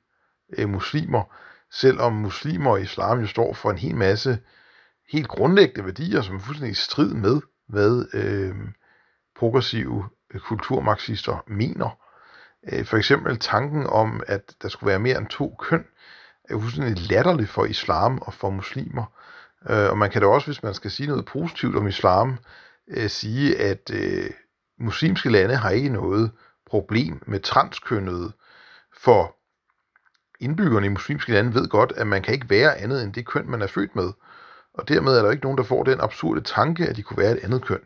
øh, 0.58 0.70
muslimer, 0.70 1.24
selvom 1.72 2.14
muslimer 2.14 2.72
og 2.72 2.82
islam 2.82 3.20
jo 3.20 3.28
står 3.28 3.54
for 3.54 3.72
en 3.72 3.78
hel 3.78 3.96
masse 3.96 4.40
helt 5.12 5.28
grundlæggende 5.28 5.86
værdier, 5.86 6.22
som 6.22 6.36
er 6.36 6.40
fuldstændig 6.40 6.72
i 6.72 6.76
strid 6.76 7.14
med, 7.14 7.42
hvad 7.68 8.06
øh, 8.14 8.56
progressive 9.36 10.10
kulturmarxister 10.40 11.44
mener. 11.48 11.98
Øh, 12.72 12.86
for 12.86 12.98
eksempel 12.98 13.40
tanken 13.40 13.88
om, 13.88 14.24
at 14.28 14.56
der 14.62 14.70
skulle 14.70 14.90
være 14.90 15.00
mere 15.00 15.18
end 15.18 15.28
to 15.28 15.56
køn, 15.60 15.86
er 16.50 16.54
jo 16.54 16.60
fuldstændig 16.60 17.10
latterligt 17.10 17.50
for 17.50 17.66
islam 17.66 18.18
og 18.22 18.34
for 18.34 18.50
muslimer. 18.50 19.06
Øh, 19.70 19.90
og 19.90 19.98
man 19.98 20.12
kan 20.12 20.22
da 20.22 20.28
også, 20.28 20.48
hvis 20.48 20.64
man 20.64 20.74
skal 20.74 20.92
sige 20.92 21.08
noget 21.08 21.26
positivt 21.26 21.76
om 21.76 21.88
islam, 21.88 22.38
øh, 22.88 23.10
sige, 23.10 23.60
at 23.60 23.92
øh, 23.94 24.30
muslimske 24.80 25.30
lande 25.30 25.56
har 25.56 25.70
ikke 25.70 25.90
noget 25.90 26.32
problem 26.66 27.24
med 27.28 27.40
transkønnede, 27.40 28.32
for 28.98 29.36
indbyggerne 30.40 30.86
i 30.86 30.90
muslimske 30.90 31.32
lande 31.32 31.54
ved 31.54 31.68
godt, 31.68 31.94
at 31.96 32.08
man 32.08 32.22
kan 32.22 32.34
ikke 32.34 32.50
være 32.50 32.78
andet 32.78 33.04
end 33.04 33.14
det 33.14 33.28
køn, 33.28 33.50
man 33.50 33.62
er 33.62 33.68
født 33.68 33.96
med. 33.96 34.12
Og 34.74 34.88
dermed 34.88 35.18
er 35.18 35.22
der 35.22 35.32
ikke 35.32 35.44
nogen, 35.44 35.58
der 35.58 35.64
får 35.64 35.84
den 35.84 36.02
absurde 36.02 36.42
tanke, 36.42 36.88
at 36.88 36.96
de 36.96 37.04
kunne 37.04 37.18
være 37.18 37.32
et 37.32 37.44
andet 37.44 37.66
køn. 37.66 37.80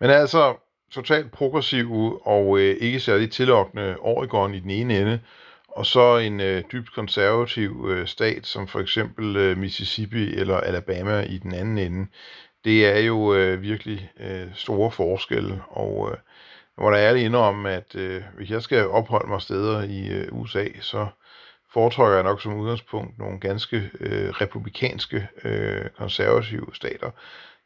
Men 0.00 0.10
altså, 0.10 0.56
totalt 0.90 1.32
progressive 1.32 2.26
og 2.26 2.58
øh, 2.58 2.76
ikke 2.80 3.00
særlig 3.00 3.30
tillokkende 3.30 3.96
Oregon 4.00 4.54
i 4.54 4.60
den 4.60 4.70
ene 4.70 5.00
ende, 5.00 5.20
og 5.68 5.86
så 5.86 6.16
en 6.16 6.40
øh, 6.40 6.64
dybt 6.72 6.94
konservativ 6.94 7.86
øh, 7.88 8.06
stat 8.06 8.46
som 8.46 8.68
for 8.68 8.80
eksempel 8.80 9.36
øh, 9.36 9.58
Mississippi 9.58 10.34
eller 10.34 10.56
Alabama 10.56 11.20
i 11.20 11.38
den 11.38 11.54
anden 11.54 11.78
ende. 11.78 12.06
Det 12.64 12.86
er 12.86 12.98
jo 12.98 13.34
øh, 13.34 13.62
virkelig 13.62 14.10
øh, 14.20 14.46
store 14.54 14.90
forskelle, 14.90 15.62
og 15.68 16.10
øh, 16.10 16.16
hvor 16.76 16.90
der 16.90 16.98
er 16.98 17.12
det 17.12 17.34
om, 17.34 17.66
at 17.66 17.94
øh, 17.94 18.22
hvis 18.36 18.50
jeg 18.50 18.62
skal 18.62 18.86
opholde 18.86 19.28
mig 19.28 19.42
steder 19.42 19.82
i 19.82 20.08
øh, 20.08 20.28
USA, 20.32 20.64
så 20.80 21.06
foretrækker 21.72 22.14
jeg 22.14 22.24
nok 22.24 22.42
som 22.42 22.54
udgangspunkt 22.54 23.18
nogle 23.18 23.40
ganske 23.40 23.90
øh, 24.00 24.30
republikanske 24.30 25.28
øh, 25.44 25.90
konservative 25.96 26.66
stater. 26.72 27.10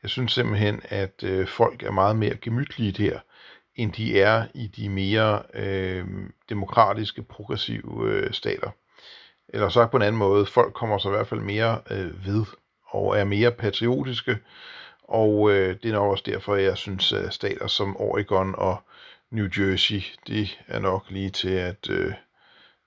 Jeg 0.02 0.10
synes 0.10 0.32
simpelthen, 0.32 0.80
at 0.84 1.22
øh, 1.24 1.48
folk 1.48 1.82
er 1.82 1.90
meget 1.90 2.16
mere 2.16 2.36
gemytlige 2.36 2.92
der, 2.92 3.18
end 3.74 3.92
de 3.92 4.20
er 4.20 4.46
i 4.54 4.66
de 4.66 4.88
mere 4.88 5.42
øh, 5.54 6.04
demokratiske, 6.48 7.22
progressive 7.22 8.10
øh, 8.10 8.32
stater. 8.32 8.70
Eller 9.48 9.68
sagt 9.68 9.90
på 9.90 9.96
en 9.96 10.02
anden 10.02 10.18
måde, 10.18 10.46
folk 10.46 10.74
kommer 10.74 10.98
så 10.98 11.08
i 11.08 11.12
hvert 11.12 11.26
fald 11.26 11.40
mere 11.40 11.80
øh, 11.90 12.26
ved 12.26 12.44
og 12.86 13.18
er 13.18 13.24
mere 13.24 13.52
patriotiske, 13.52 14.38
og 15.02 15.50
øh, 15.50 15.76
det 15.82 15.88
er 15.88 15.92
nok 15.92 16.10
også 16.10 16.24
derfor, 16.26 16.56
jeg 16.56 16.76
synes, 16.76 17.12
at 17.12 17.34
stater 17.34 17.66
som 17.66 17.96
Oregon 17.96 18.54
og 18.58 18.82
New 19.30 19.48
Jersey, 19.58 20.02
de 20.26 20.48
er 20.66 20.78
nok 20.78 21.04
lige 21.10 21.30
til 21.30 21.48
at, 21.50 21.90
øh, 21.90 22.12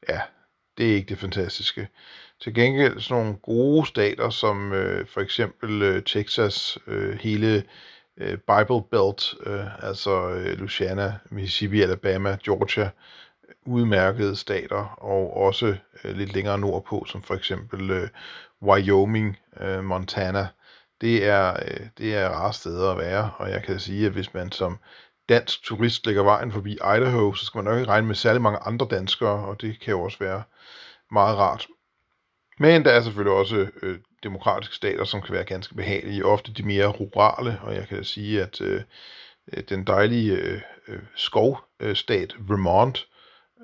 ja, 0.09 0.22
det 0.78 0.91
er 0.91 0.95
ikke 0.95 1.09
det 1.09 1.20
fantastiske. 1.20 1.88
Til 2.41 2.53
gengæld 2.53 2.99
sådan 2.99 3.23
nogle 3.23 3.38
gode 3.38 3.88
stater 3.88 4.29
som 4.29 4.73
øh, 4.73 5.07
for 5.07 5.21
eksempel 5.21 5.81
øh, 5.81 6.03
Texas, 6.03 6.77
øh, 6.88 7.19
hele 7.19 7.63
øh, 8.17 8.38
Bible 8.38 8.83
Belt, 8.91 9.33
øh, 9.45 9.86
altså 9.88 10.29
øh, 10.29 10.57
Louisiana, 10.57 11.19
Mississippi, 11.31 11.81
Alabama, 11.81 12.38
Georgia, 12.45 12.83
øh, 12.83 13.55
udmærkede 13.65 14.36
stater, 14.36 14.95
og 14.97 15.38
også 15.38 15.75
øh, 16.03 16.17
lidt 16.17 16.33
længere 16.33 16.59
nordpå, 16.59 17.05
som 17.07 17.23
for 17.23 17.33
eksempel 17.33 17.91
øh, 17.91 18.09
Wyoming, 18.61 19.38
øh, 19.59 19.83
Montana. 19.83 20.47
Det 21.01 21.25
er, 21.25 21.53
øh, 21.53 21.88
det 21.97 22.15
er 22.15 22.29
rare 22.29 22.53
steder 22.53 22.91
at 22.91 22.97
være, 22.97 23.31
og 23.38 23.49
jeg 23.49 23.63
kan 23.63 23.79
sige, 23.79 24.05
at 24.05 24.11
hvis 24.11 24.33
man 24.33 24.51
som 24.51 24.79
dansk 25.29 25.63
turist 25.63 26.05
lægger 26.05 26.23
vejen 26.23 26.51
forbi 26.51 26.71
Idaho, 26.71 27.33
så 27.33 27.45
skal 27.45 27.57
man 27.57 27.65
nok 27.65 27.79
ikke 27.79 27.91
regne 27.91 28.07
med 28.07 28.15
særlig 28.15 28.41
mange 28.41 28.59
andre 28.59 28.88
danskere, 28.91 29.45
og 29.47 29.61
det 29.61 29.79
kan 29.79 29.91
jo 29.91 30.01
også 30.01 30.19
være 30.19 30.43
meget 31.11 31.38
rart. 31.38 31.67
Men 32.60 32.86
der 32.86 32.91
er 32.91 33.01
selvfølgelig 33.01 33.34
også 33.34 33.68
øh, 33.82 33.99
demokratiske 34.24 34.76
stater, 34.76 35.03
som 35.03 35.22
kan 35.22 35.34
være 35.34 35.43
ganske 35.43 35.76
behagelige, 35.76 36.26
ofte 36.26 36.53
de 36.53 36.64
mere 36.64 36.88
rurale, 36.88 37.60
og 37.62 37.76
jeg 37.76 37.88
kan 37.88 38.03
sige, 38.03 38.41
at 38.41 38.62
øh, 38.62 38.82
øh 39.53 39.64
den 39.70 39.88
dejlige 39.88 40.32
øh, 40.32 40.62
øh, 40.88 40.99
skovstat 41.16 42.36
Vermont 42.39 43.08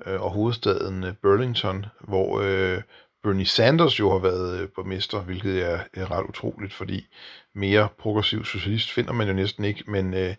øh, 0.06 0.22
og 0.22 0.30
hovedstaden 0.30 1.04
øh, 1.04 1.14
Burlington, 1.22 1.86
hvor 2.00 2.40
øh, 2.40 2.82
Bernie 3.22 3.46
Sanders 3.46 4.00
jo 4.00 4.10
har 4.10 4.18
været 4.18 4.60
øh, 4.60 4.68
borgmester, 4.68 5.20
hvilket 5.20 5.62
er, 5.62 5.80
er 5.94 6.10
ret 6.10 6.28
utroligt, 6.28 6.72
fordi 6.72 7.06
mere 7.54 7.88
progressiv 7.98 8.44
socialist 8.44 8.92
finder 8.92 9.12
man 9.12 9.26
jo 9.28 9.32
næsten 9.32 9.64
ikke, 9.64 9.84
men 9.86 10.14
øh, 10.14 10.34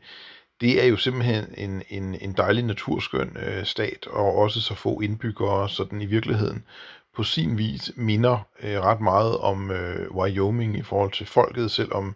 det 0.62 0.84
er 0.84 0.88
jo 0.88 0.98
simpelthen 0.98 1.46
en, 1.58 1.84
en, 1.90 2.16
en 2.22 2.34
dejlig 2.34 2.64
naturskøn 2.64 3.38
øh, 3.40 3.66
stat, 3.66 4.08
og 4.08 4.36
også 4.36 4.62
så 4.62 4.76
få 4.76 5.00
indbyggere, 5.00 5.70
så 5.70 5.84
den 5.84 6.02
i 6.02 6.06
virkeligheden 6.06 6.66
på 7.16 7.24
sin 7.24 7.58
vis 7.58 7.92
minder 7.96 8.48
øh, 8.64 8.80
ret 8.80 9.02
meget 9.02 9.38
om 9.38 9.72
øh, 9.72 10.12
Wyoming 10.12 10.78
i 10.78 10.82
forhold 10.82 11.12
til 11.12 11.26
folket, 11.26 11.72
selvom 11.72 12.16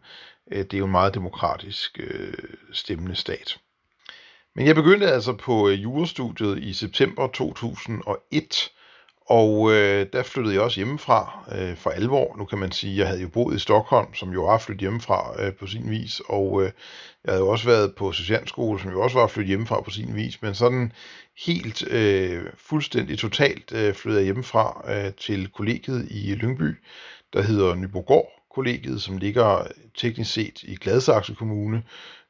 øh, 0.51 0.57
det 0.57 0.73
er 0.73 0.77
jo 0.77 0.85
en 0.85 0.91
meget 0.91 1.13
demokratisk 1.13 1.99
øh, 1.99 2.33
stemmende 2.73 3.15
stat. 3.15 3.57
Men 4.55 4.67
jeg 4.67 4.75
begyndte 4.75 5.11
altså 5.11 5.33
på 5.33 5.69
øh, 5.69 5.83
jurastudiet 5.83 6.63
i 6.63 6.73
september 6.73 7.27
2001, 7.27 8.71
og 9.29 9.71
øh, 9.71 10.07
der 10.13 10.23
flyttede 10.23 10.55
jeg 10.55 10.63
også 10.63 10.79
hjemmefra 10.79 11.45
øh, 11.55 11.75
for 11.75 11.89
alvor. 11.89 12.35
Nu 12.37 12.45
kan 12.45 12.57
man 12.57 12.71
sige, 12.71 12.97
jeg 12.97 13.07
havde 13.07 13.21
jo 13.21 13.27
boet 13.27 13.55
i 13.55 13.59
Stockholm, 13.59 14.13
som 14.13 14.29
jo 14.29 14.45
var 14.45 14.57
flyttet 14.57 14.81
hjemmefra 14.81 15.43
øh, 15.43 15.53
på 15.53 15.67
sin 15.67 15.89
vis, 15.89 16.21
og 16.29 16.63
øh, 16.63 16.71
jeg 17.25 17.31
havde 17.31 17.43
jo 17.43 17.47
også 17.47 17.65
været 17.65 17.95
på 17.95 18.11
socialskole, 18.11 18.79
som 18.79 18.91
jo 18.91 19.01
også 19.01 19.19
var 19.19 19.27
flyttet 19.27 19.47
hjemmefra 19.47 19.81
på 19.81 19.89
sin 19.89 20.15
vis, 20.15 20.41
men 20.41 20.55
sådan 20.55 20.91
helt 21.45 21.87
øh, 21.91 22.43
fuldstændig 22.57 23.19
totalt 23.19 23.71
øh, 23.71 23.93
flyttede 23.93 24.19
jeg 24.19 24.25
hjemmefra 24.25 24.85
øh, 24.93 25.13
til 25.13 25.47
kollegiet 25.47 26.07
i 26.11 26.35
Lyngby, 26.35 26.75
der 27.33 27.41
hedder 27.41 27.75
Nyborgård 27.75 28.37
kollegiet, 28.57 29.01
som 29.01 29.17
ligger 29.17 29.59
øh, 29.59 29.69
teknisk 29.97 30.33
set 30.33 30.63
i 30.63 30.75
Gladsaxe 30.75 31.33
Kommune, 31.35 31.83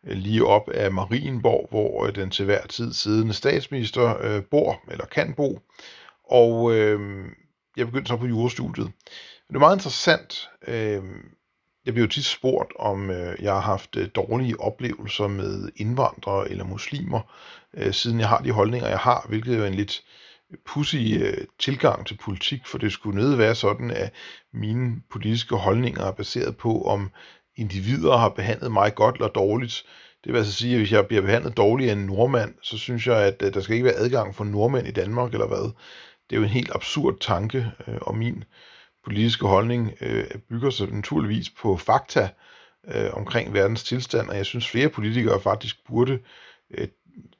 øh, 0.07 0.17
lige 0.17 0.45
op 0.45 0.69
af 0.69 0.91
Marienborg, 0.91 1.67
hvor 1.69 2.05
øh, 2.05 2.15
den 2.15 2.29
til 2.29 2.45
hver 2.45 2.67
tid 2.67 2.93
siddende 2.93 3.33
statsminister 3.33 4.17
øh, 4.21 4.43
bor 4.43 4.81
eller 4.91 5.05
kan 5.05 5.33
bo. 5.33 5.59
Og 6.29 6.75
øh, 6.75 7.25
jeg 7.77 7.85
begyndte 7.85 8.09
så 8.09 8.17
på 8.17 8.25
jurastudiet. 8.25 8.91
Det 9.47 9.55
er 9.55 9.59
meget 9.59 9.75
interessant. 9.75 10.49
Øh, 10.67 11.03
jeg 11.85 11.93
bliver 11.93 12.05
jo 12.05 12.11
tit 12.11 12.25
spurgt, 12.25 12.71
om 12.79 13.09
øh, 13.09 13.35
jeg 13.41 13.53
har 13.53 13.59
haft 13.59 13.95
øh, 13.95 14.07
dårlige 14.15 14.59
oplevelser 14.59 15.27
med 15.27 15.69
indvandrere 15.75 16.51
eller 16.51 16.63
muslimer, 16.63 17.21
øh, 17.73 17.93
siden 17.93 18.19
jeg 18.19 18.29
har 18.29 18.37
de 18.37 18.51
holdninger, 18.51 18.87
jeg 18.87 18.99
har, 18.99 19.25
hvilket 19.29 19.57
er 19.57 19.65
en 19.65 19.73
lidt 19.73 20.03
pussy 20.65 20.95
øh, 20.95 21.37
tilgang 21.59 22.05
til 22.05 22.17
politik, 22.17 22.65
for 22.65 22.77
det 22.77 22.91
skulle 22.91 23.21
nødt 23.21 23.37
være 23.37 23.55
sådan, 23.55 23.91
at 23.91 24.13
mine 24.53 25.01
politiske 25.11 25.55
holdninger 25.55 26.03
er 26.03 26.11
baseret 26.11 26.57
på, 26.57 26.81
om 26.81 27.11
individer 27.55 28.17
har 28.17 28.29
behandlet 28.29 28.71
mig 28.71 28.95
godt 28.95 29.15
eller 29.15 29.27
dårligt. 29.27 29.83
Det 30.23 30.33
vil 30.33 30.39
altså 30.39 30.53
sige, 30.53 30.73
at 30.73 30.79
hvis 30.79 30.91
jeg 30.91 31.07
bliver 31.07 31.21
behandlet 31.21 31.57
dårligt 31.57 31.89
af 31.89 31.93
en 31.93 32.05
nordmand, 32.05 32.53
så 32.61 32.77
synes 32.77 33.07
jeg, 33.07 33.17
at 33.17 33.41
øh, 33.41 33.53
der 33.53 33.61
skal 33.61 33.73
ikke 33.73 33.85
være 33.85 33.95
adgang 33.95 34.35
for 34.35 34.43
nordmænd 34.43 34.87
i 34.87 34.91
Danmark 34.91 35.33
eller 35.33 35.47
hvad. 35.47 35.71
Det 36.29 36.35
er 36.35 36.37
jo 36.37 36.43
en 36.43 36.49
helt 36.49 36.71
absurd 36.75 37.19
tanke, 37.19 37.71
øh, 37.87 37.97
og 38.01 38.17
min 38.17 38.43
politiske 39.03 39.47
holdning 39.47 39.93
øh, 40.01 40.25
bygger 40.49 40.69
sig 40.69 40.87
naturligvis 40.91 41.49
på 41.49 41.77
fakta 41.77 42.29
øh, 42.87 43.13
omkring 43.13 43.53
verdens 43.53 43.83
tilstand, 43.83 44.29
og 44.29 44.37
jeg 44.37 44.45
synes 44.45 44.69
flere 44.69 44.89
politikere 44.89 45.41
faktisk 45.41 45.87
burde 45.87 46.19
øh, 46.71 46.87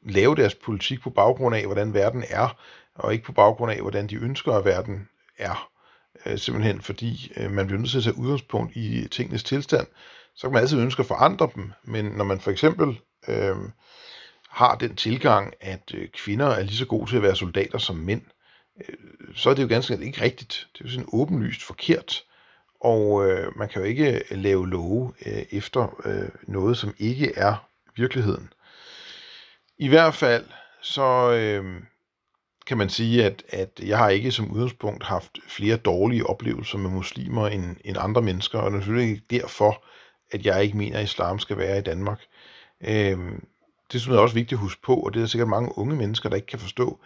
lave 0.02 0.36
deres 0.36 0.56
politik 0.56 1.02
på 1.02 1.10
baggrund 1.10 1.56
af, 1.56 1.66
hvordan 1.66 1.94
verden 1.94 2.24
er, 2.30 2.58
og 2.96 3.14
ikke 3.14 3.26
på 3.26 3.32
baggrund 3.32 3.72
af, 3.72 3.82
hvordan 3.82 4.08
de 4.08 4.16
ønsker, 4.16 4.54
at 4.54 4.66
verden 4.66 5.10
er. 5.38 5.70
Øh, 6.26 6.38
simpelthen 6.38 6.82
fordi 6.82 7.32
øh, 7.38 7.52
man 7.52 7.68
bliver 7.68 7.80
nødt 7.80 7.92
til 7.92 7.98
at 7.98 8.04
tage 8.04 8.18
udgangspunkt 8.18 8.76
i 8.76 9.08
tingenes 9.12 9.44
tilstand. 9.44 9.88
Så 10.36 10.48
kan 10.48 10.54
man 10.54 10.62
altid 10.62 10.80
ønske 10.80 11.00
at 11.00 11.06
forandre 11.06 11.50
dem, 11.56 11.72
men 11.84 12.06
når 12.06 12.24
man 12.24 12.40
for 12.40 12.52
eksempel 12.52 13.00
øh, 13.28 13.56
har 14.50 14.76
den 14.76 14.96
tilgang, 14.96 15.54
at 15.62 15.92
øh, 15.94 16.10
kvinder 16.10 16.46
er 16.46 16.64
lige 16.64 16.78
så 16.78 16.86
gode 16.86 17.10
til 17.10 17.16
at 17.16 17.22
være 17.22 17.36
soldater 17.36 17.78
som 17.78 17.96
mænd, 17.96 18.22
øh, 18.22 18.37
Øh, 18.80 18.96
så 19.36 19.50
er 19.50 19.54
det 19.54 19.64
jo 19.64 19.68
ganske 19.68 19.98
ikke 20.02 20.22
rigtigt. 20.22 20.68
Det 20.74 20.82
er 20.82 20.86
jo 20.86 20.92
sådan 20.92 21.10
åbenlyst 21.14 21.64
forkert. 21.64 22.24
Og 22.82 23.30
øh, 23.30 23.58
man 23.58 23.70
kan 23.70 23.82
jo 23.82 23.88
ikke 23.88 24.22
øh, 24.32 24.38
lave 24.38 24.70
love 24.70 25.14
øh, 25.26 25.44
efter 25.52 26.02
øh, 26.06 26.30
noget, 26.48 26.78
som 26.78 26.96
ikke 27.00 27.34
er 27.36 27.68
virkeligheden. 27.96 28.54
I 29.78 29.88
hvert 29.88 30.14
fald 30.14 30.46
så 30.82 31.32
øh, 31.32 31.82
kan 32.68 32.78
man 32.78 32.90
sige, 32.90 33.26
at, 33.26 33.44
at 33.50 33.80
jeg 33.84 33.98
har 33.98 34.10
ikke 34.10 34.32
som 34.32 34.52
udgangspunkt 34.52 35.04
haft 35.04 35.32
flere 35.48 35.78
dårlige 35.78 36.28
oplevelser 36.28 36.78
med 36.78 36.90
muslimer 36.90 37.48
end, 37.48 37.76
end 37.86 37.98
andre 38.00 38.22
mennesker, 38.22 38.60
og 38.60 38.72
det 38.72 38.78
er 38.78 38.82
selvfølgelig 38.82 39.12
ikke 39.12 39.42
derfor, 39.42 39.84
at 40.32 40.46
jeg 40.46 40.64
ikke 40.64 40.78
mener, 40.78 40.98
at 40.98 41.04
islam 41.04 41.40
skal 41.40 41.58
være 41.58 41.78
i 41.78 41.82
Danmark. 41.82 42.22
Øh, 42.82 43.18
det 43.92 44.02
synes 44.02 44.08
jeg 44.08 44.16
er 44.16 44.20
også 44.20 44.36
vigtigt 44.36 44.58
at 44.58 44.62
huske 44.62 44.82
på, 44.82 44.96
og 44.96 45.14
det 45.14 45.20
er 45.20 45.24
der 45.24 45.28
sikkert 45.28 45.50
mange 45.50 45.78
unge 45.78 45.96
mennesker, 45.96 46.30
der 46.30 46.36
ikke 46.36 46.48
kan 46.48 46.60
forstå, 46.60 47.00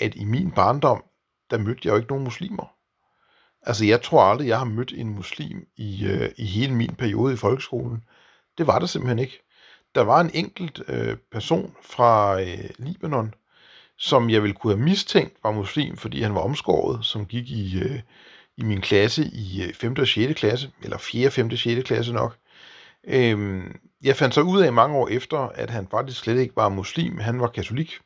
at 0.00 0.14
i 0.14 0.24
min 0.24 0.50
barndom, 0.50 1.04
der 1.54 1.60
mødte 1.60 1.80
jeg 1.84 1.92
jo 1.92 1.96
ikke 1.96 2.08
nogen 2.08 2.24
muslimer. 2.24 2.74
Altså, 3.62 3.84
jeg 3.84 4.02
tror 4.02 4.22
aldrig, 4.22 4.48
jeg 4.48 4.58
har 4.58 4.64
mødt 4.64 4.92
en 4.96 5.08
muslim 5.08 5.66
i, 5.76 6.06
øh, 6.06 6.30
i 6.36 6.44
hele 6.44 6.74
min 6.74 6.94
periode 6.94 7.34
i 7.34 7.36
folkeskolen. 7.36 8.04
Det 8.58 8.66
var 8.66 8.78
der 8.78 8.86
simpelthen 8.86 9.18
ikke. 9.18 9.40
Der 9.94 10.00
var 10.00 10.20
en 10.20 10.30
enkelt 10.34 10.82
øh, 10.88 11.16
person 11.32 11.74
fra 11.82 12.40
øh, 12.40 12.70
Libanon, 12.78 13.34
som 13.98 14.30
jeg 14.30 14.42
ville 14.42 14.56
kunne 14.56 14.74
have 14.74 14.84
mistænkt 14.84 15.36
var 15.42 15.52
muslim, 15.52 15.96
fordi 15.96 16.22
han 16.22 16.34
var 16.34 16.40
omskåret, 16.40 17.04
som 17.04 17.26
gik 17.26 17.50
i, 17.50 17.78
øh, 17.78 18.00
i 18.56 18.62
min 18.62 18.80
klasse 18.80 19.24
i 19.24 19.62
øh, 19.62 19.74
5. 19.74 19.94
Og 19.98 20.08
6. 20.08 20.34
klasse, 20.34 20.70
eller 20.82 20.98
4. 20.98 21.30
5. 21.30 21.46
og 21.46 21.58
6. 21.58 21.86
klasse 21.86 22.12
nok. 22.12 22.36
Øhm, 23.06 23.76
jeg 24.02 24.16
fandt 24.16 24.34
så 24.34 24.40
ud 24.40 24.62
af 24.62 24.72
mange 24.72 24.96
år 24.96 25.08
efter, 25.08 25.38
at 25.38 25.70
han 25.70 25.88
faktisk 25.90 26.20
slet 26.20 26.38
ikke 26.38 26.56
var 26.56 26.68
muslim, 26.68 27.18
han 27.18 27.40
var 27.40 27.48
katolik. 27.48 27.98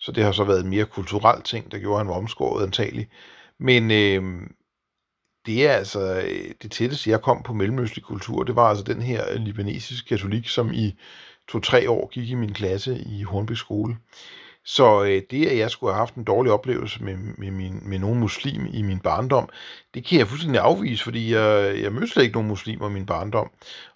Så 0.00 0.12
det 0.12 0.24
har 0.24 0.32
så 0.32 0.44
været 0.44 0.64
en 0.64 0.70
mere 0.70 0.84
kulturel 0.84 1.42
ting, 1.42 1.72
der 1.72 1.78
gjorde, 1.78 2.00
at 2.00 2.06
han 2.06 2.08
var 2.08 2.18
omskåret 2.18 2.62
antagelig. 2.66 3.08
Men 3.58 3.90
øh, 3.90 4.46
det 5.46 5.66
er 5.66 5.72
altså 5.72 6.20
øh, 6.20 6.54
det 6.62 6.70
tætteste, 6.70 7.10
jeg 7.10 7.22
kom 7.22 7.42
på 7.42 7.52
mellemøstlig 7.52 8.04
kultur. 8.04 8.42
Det 8.42 8.56
var 8.56 8.68
altså 8.68 8.84
den 8.84 9.02
her 9.02 9.24
øh, 9.30 9.36
libanesiske 9.36 10.08
katolik, 10.08 10.48
som 10.48 10.72
i 10.72 10.94
to-tre 11.48 11.90
år 11.90 12.08
gik 12.08 12.30
i 12.30 12.34
min 12.34 12.54
klasse 12.54 12.98
i 12.98 13.22
Hornbæk 13.22 13.56
skole. 13.56 13.96
Så 14.64 15.04
øh, 15.04 15.22
det, 15.30 15.46
at 15.46 15.58
jeg 15.58 15.70
skulle 15.70 15.92
have 15.92 15.98
haft 15.98 16.14
en 16.14 16.24
dårlig 16.24 16.52
oplevelse 16.52 17.04
med, 17.04 17.16
med, 17.16 17.50
min, 17.50 17.88
med 17.88 17.98
nogen 17.98 18.20
muslim 18.20 18.66
i 18.72 18.82
min 18.82 19.00
barndom, 19.00 19.48
det 19.94 20.04
kan 20.04 20.18
jeg 20.18 20.28
fuldstændig 20.28 20.60
afvise, 20.60 21.04
fordi 21.04 21.32
jeg, 21.32 21.80
jeg 21.82 21.92
mødte 21.92 22.06
slet 22.06 22.22
ikke 22.22 22.34
nogen 22.34 22.48
muslimer 22.48 22.88
i 22.88 22.92
min 22.92 23.06
barndom. 23.06 23.50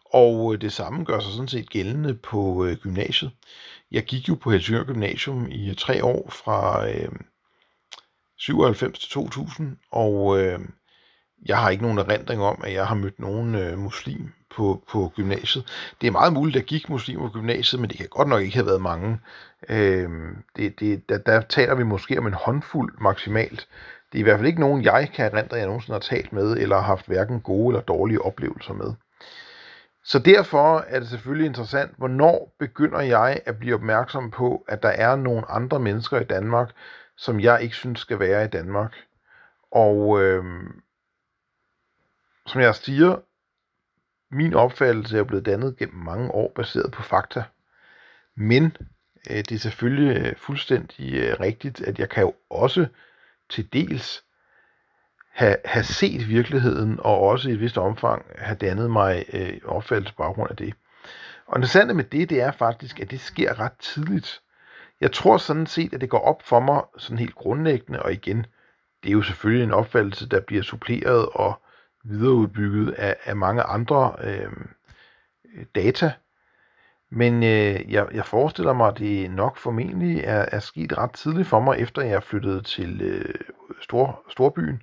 Og 0.05 0.55
øh, 0.55 0.61
det 0.61 0.73
samme 0.73 1.05
gør 1.05 1.21
sig 1.21 1.33
sådan 1.33 1.49
set 1.49 1.71
gældende 1.71 2.15
på 2.15 2.65
øh, 2.65 2.77
gymnasiet 2.77 3.31
jeg 3.95 4.05
gik 4.05 4.29
jo 4.29 4.35
på 4.35 4.51
Helsingør 4.51 4.85
Gymnasium 4.85 5.47
i 5.51 5.75
tre 5.75 6.05
år 6.05 6.31
fra 6.31 6.89
øh, 6.89 7.09
97 8.39 8.99
til 8.99 9.11
2000, 9.11 9.77
og 9.93 10.41
øh, 10.41 10.59
jeg 11.47 11.59
har 11.59 11.71
ikke 11.71 11.83
nogen 11.83 11.99
erindring 11.99 12.43
om, 12.43 12.61
at 12.65 12.73
jeg 12.73 12.87
har 12.87 12.95
mødt 12.95 13.19
nogen 13.19 13.55
øh, 13.55 13.79
muslim 13.79 14.33
på, 14.57 14.85
på 14.93 15.13
gymnasiet. 15.17 15.65
Det 16.01 16.07
er 16.07 16.11
meget 16.11 16.33
muligt, 16.33 16.57
at 16.57 16.63
der 16.63 16.67
gik 16.67 16.89
muslimer 16.89 17.29
på 17.29 17.33
gymnasiet, 17.33 17.81
men 17.81 17.91
det 17.91 17.99
kan 17.99 18.09
godt 18.11 18.29
nok 18.29 18.43
ikke 18.43 18.55
have 18.55 18.67
været 18.67 18.83
mange. 18.83 19.19
Øh, 19.69 20.09
det, 20.57 20.81
det, 20.81 21.09
der, 21.09 21.19
der 21.19 21.41
taler 21.41 21.75
vi 21.75 21.85
måske 21.85 22.19
om 22.19 22.27
en 22.27 22.35
håndfuld 22.35 22.95
maksimalt. 23.01 23.69
Det 24.13 24.19
er 24.19 24.21
i 24.21 24.23
hvert 24.23 24.39
fald 24.39 24.47
ikke 24.47 24.61
nogen, 24.61 24.85
jeg 24.85 25.11
kan 25.15 25.25
erindre, 25.25 25.57
jeg 25.57 25.67
nogensinde 25.67 25.95
har 25.95 26.01
talt 26.01 26.33
med, 26.33 26.57
eller 26.57 26.77
har 26.77 26.83
haft 26.83 27.07
hverken 27.07 27.41
gode 27.41 27.69
eller 27.69 27.85
dårlige 27.85 28.23
oplevelser 28.23 28.75
med. 28.75 28.93
Så 30.05 30.19
derfor 30.19 30.79
er 30.79 31.01
det 31.01 31.09
selvfølgelig 31.09 31.47
interessant, 31.47 31.97
hvornår 31.97 32.55
begynder 32.59 33.01
jeg 33.01 33.43
at 33.47 33.59
blive 33.59 33.75
opmærksom 33.75 34.31
på, 34.31 34.65
at 34.69 34.83
der 34.83 34.89
er 34.89 35.17
nogle 35.17 35.51
andre 35.51 35.81
mennesker 35.81 36.21
i 36.21 36.25
Danmark, 36.25 36.71
som 37.17 37.41
jeg 37.41 37.63
ikke 37.63 37.75
synes 37.75 38.01
skal 38.01 38.19
være 38.19 38.45
i 38.45 38.49
Danmark. 38.49 38.95
Og 39.71 40.23
øh, 40.23 40.45
som 42.47 42.61
jeg 42.61 42.75
siger, 42.75 43.21
min 44.35 44.55
opfattelse 44.55 45.19
er 45.19 45.25
blevet 45.25 45.47
dannet 45.47 45.77
gennem 45.77 46.05
mange 46.05 46.31
år 46.31 46.53
baseret 46.55 46.93
på 46.93 47.03
fakta. 47.03 47.45
Men 48.35 48.77
øh, 49.31 49.37
det 49.37 49.53
er 49.53 49.59
selvfølgelig 49.59 50.27
øh, 50.27 50.37
fuldstændig 50.37 51.15
øh, 51.15 51.41
rigtigt, 51.41 51.81
at 51.81 51.99
jeg 51.99 52.09
kan 52.09 52.23
jo 52.23 52.35
også 52.51 52.87
til 53.51 53.73
dels 53.73 54.25
have, 55.35 55.57
have 55.65 55.85
set 55.85 56.29
virkeligheden, 56.29 57.01
og 57.01 57.21
også 57.21 57.49
i 57.49 57.53
et 57.53 57.61
vist 57.61 57.79
omfang 57.79 58.27
have 58.39 58.57
dannet 58.57 58.91
mig 58.91 59.25
øh, 59.33 59.61
opfattelse 59.65 60.15
på 60.15 60.23
baggrund 60.23 60.51
af 60.51 60.57
det. 60.57 60.75
Og 61.47 61.59
interessant 61.59 61.97
med 61.97 62.05
det, 62.05 62.31
det 62.31 62.41
er 62.41 62.53
faktisk, 62.53 63.01
at 63.01 63.11
det 63.11 63.21
sker 63.21 63.61
ret 63.61 63.79
tidligt. 63.81 64.41
Jeg 65.01 65.13
tror 65.13 65.37
sådan 65.37 65.67
set, 65.67 65.95
at 65.95 66.01
det 66.01 66.11
går 66.11 66.19
op 66.19 66.43
for 66.43 66.61
mig 66.61 66.83
sådan 66.99 67.19
helt 67.19 67.35
grundlæggende, 67.35 68.03
og 68.03 68.13
igen, 68.13 68.47
det 69.03 69.09
er 69.09 69.13
jo 69.13 69.23
selvfølgelig 69.23 69.65
en 69.65 69.73
opfattelse, 69.73 70.29
der 70.29 70.41
bliver 70.41 70.63
suppleret 70.63 71.29
og 71.33 71.61
videreudbygget 72.05 72.93
af, 72.93 73.17
af 73.25 73.37
mange 73.37 73.63
andre 73.63 74.15
øh, 74.25 74.51
data. 75.75 76.13
Men 77.11 77.43
øh, 77.43 77.93
jeg, 77.93 78.07
jeg 78.13 78.27
forestiller 78.27 78.73
mig, 78.73 78.89
at 78.89 78.99
det 78.99 79.31
nok 79.31 79.57
formentlig 79.57 80.21
er, 80.25 80.45
er 80.53 80.61
sket 80.61 80.99
ret 80.99 81.13
tidligt 81.13 81.49
for 81.49 81.61
mig, 81.61 81.79
efter 81.79 82.03
jeg 82.03 82.23
flyttede 82.23 82.63
til 82.63 83.03
øh, 83.03 83.35
stor, 83.81 84.23
Storbyen. 84.31 84.83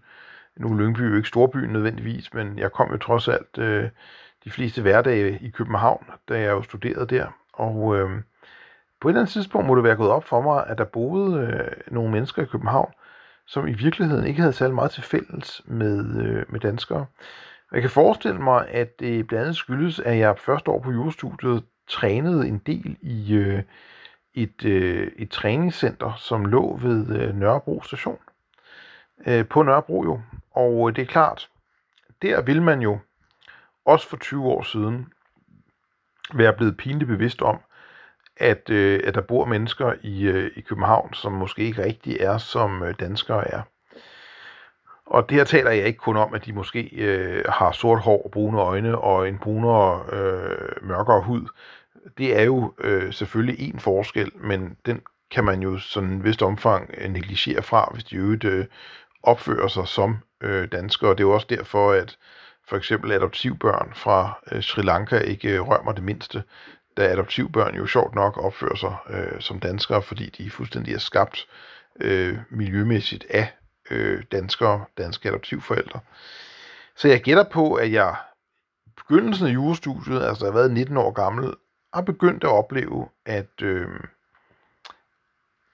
Nu 0.60 0.74
er 0.74 0.78
Lyngby 0.78 1.10
jo 1.10 1.16
ikke 1.16 1.28
Storbyen 1.28 1.70
nødvendigvis, 1.70 2.34
men 2.34 2.60
jeg 2.60 2.72
kom 2.72 2.92
jo 2.92 2.98
trods 2.98 3.28
alt 3.28 3.58
øh, 3.58 3.90
de 4.44 4.52
fleste 4.52 4.82
hverdage 4.82 5.40
i 5.42 5.50
København, 5.50 6.06
da 6.30 6.40
jeg 6.40 6.52
jo 6.52 6.62
studerede 6.62 7.16
der. 7.16 7.28
Og 7.54 7.98
øh, 7.98 8.10
på 9.02 9.08
et 9.08 9.12
eller 9.12 9.22
andet 9.22 9.34
tidspunkt 9.34 9.68
må 9.68 9.76
det 9.76 9.84
være 9.84 9.96
gået 9.96 10.12
op 10.12 10.24
for 10.24 10.42
mig, 10.42 10.68
at 10.68 10.78
der 10.78 10.84
boede 10.84 11.42
øh, 11.42 11.94
nogle 11.94 12.12
mennesker 12.12 12.42
i 12.42 12.46
København, 12.46 12.92
som 13.48 13.68
i 13.68 13.74
virkeligheden 13.74 14.26
ikke 14.28 14.42
havde 14.42 14.54
særlig 14.54 14.76
meget 14.76 14.92
til 14.92 15.04
fælles 15.04 15.62
med, 15.66 16.26
øh, 16.26 16.46
med 16.50 16.60
danskere. 16.60 17.06
Og 17.72 17.76
jeg 17.76 17.82
kan 17.82 17.90
forestille 17.90 18.40
mig, 18.40 18.70
at 18.70 19.00
det 19.00 19.28
blandt 19.28 19.42
andet 19.42 19.56
skyldes, 19.56 20.00
at 20.00 20.18
jeg 20.18 20.38
første 20.38 20.72
år 20.72 20.80
på 20.80 20.92
jurastudiet 20.92 21.64
trænede 21.90 22.48
en 22.48 22.58
del 22.58 22.98
i 23.02 23.34
øh, 23.34 23.64
et, 24.34 24.66
øh, 24.66 25.12
et 25.18 25.30
træningscenter, 25.30 26.14
som 26.18 26.46
lå 26.46 26.78
ved 26.78 27.16
øh, 27.20 27.36
Nørrebro 27.36 27.82
station. 27.82 28.18
Øh, 29.28 29.48
på 29.48 29.64
Nørrebro 29.64 30.04
jo. 30.04 30.22
Og 30.52 30.90
øh, 30.90 30.96
det 30.96 31.02
er 31.02 31.06
klart, 31.06 31.50
der 32.22 32.42
vil 32.42 32.62
man 32.62 32.82
jo 32.82 33.00
også 33.86 34.08
for 34.08 34.18
20 34.18 34.46
år 34.46 34.64
siden 34.64 35.08
være 36.34 36.54
blevet 36.54 36.78
pinligt 36.78 37.08
bevidst 37.08 37.42
om, 37.42 37.60
at, 38.38 38.70
øh, 38.70 39.00
at 39.04 39.16
der 39.16 39.22
bor 39.22 39.46
mennesker 39.46 39.94
i, 40.02 40.24
øh, 40.24 40.52
i 40.56 40.62
København, 40.62 41.14
som 41.14 41.32
måske 41.32 41.62
ikke 41.62 41.84
rigtig 41.84 42.18
er, 42.20 42.38
som 42.38 42.84
øh, 42.84 42.96
danskere 43.00 43.48
er. 43.54 43.62
Og 45.06 45.30
det 45.30 45.38
her 45.38 45.44
taler 45.44 45.72
jeg 45.72 45.86
ikke 45.86 46.00
kun 46.00 46.18
om, 46.18 46.34
at 46.34 46.46
de 46.46 46.54
måske 46.54 46.90
øh, 46.96 47.46
har 47.50 47.72
sort 47.72 48.00
hår, 48.00 48.24
og 48.24 48.32
brune 48.32 48.60
øjne 48.60 48.98
og 48.98 49.28
en 49.28 49.38
brunere, 49.38 50.04
øh, 50.12 50.88
mørkere 50.88 51.22
hud. 51.22 51.48
Det 52.18 52.40
er 52.40 52.44
jo 52.44 52.74
øh, 52.80 53.14
selvfølgelig 53.14 53.70
en 53.70 53.80
forskel, 53.80 54.32
men 54.36 54.78
den 54.86 55.02
kan 55.32 55.44
man 55.44 55.62
jo 55.62 55.78
sådan 55.78 56.10
en 56.10 56.24
vist 56.24 56.42
omfang 56.42 56.90
øh, 56.98 57.10
negligere 57.10 57.64
fra, 57.64 57.90
hvis 57.94 58.04
de 58.04 58.16
øvrigt 58.16 58.44
øh, 58.44 58.66
opfører 59.24 59.68
sig 59.68 59.88
som 59.88 60.18
øh, 60.42 60.68
danskere. 60.72 61.12
Det 61.12 61.20
er 61.20 61.24
jo 61.24 61.32
også 61.32 61.48
derfor, 61.50 61.92
at 61.92 62.18
for 62.68 62.78
eksempel 62.78 63.12
adoptivbørn 63.12 63.92
fra 63.96 64.40
øh, 64.52 64.64
Sri 64.64 64.82
Lanka 64.82 65.18
ikke 65.18 65.50
øh, 65.50 65.62
rører 65.68 65.84
mig 65.84 65.96
det 65.96 66.04
mindste 66.04 66.44
da 66.98 67.12
adoptivbørn 67.12 67.76
jo 67.76 67.88
sjovt 67.88 68.16
nok 68.16 68.38
opfører 68.38 68.76
sig 68.76 68.96
øh, 69.10 69.42
som 69.42 69.60
danskere, 69.60 70.02
fordi 70.02 70.30
de 70.30 70.52
fuldstændig 70.52 70.94
er 70.94 71.00
skabt 71.00 71.48
øh, 72.00 72.38
miljømæssigt 72.50 73.26
af 73.30 73.54
øh, 73.92 74.24
danskere, 74.32 74.86
danske 74.98 75.30
adoptivforældre. 75.30 76.00
Så 76.96 77.08
jeg 77.08 77.22
gætter 77.22 77.44
på, 77.44 77.74
at 77.74 77.92
jeg 77.92 78.16
begyndelsen 78.98 79.48
af 79.48 79.52
jurestudiet, 79.52 80.24
altså 80.24 80.46
jeg 80.46 80.54
har 80.54 80.60
været 80.60 80.72
19 80.72 80.98
år 80.98 81.12
gammel, 81.12 81.54
har 81.94 82.02
begyndt 82.02 82.44
at 82.44 82.50
opleve, 82.50 83.10
at, 83.26 83.62
øh, 83.62 83.88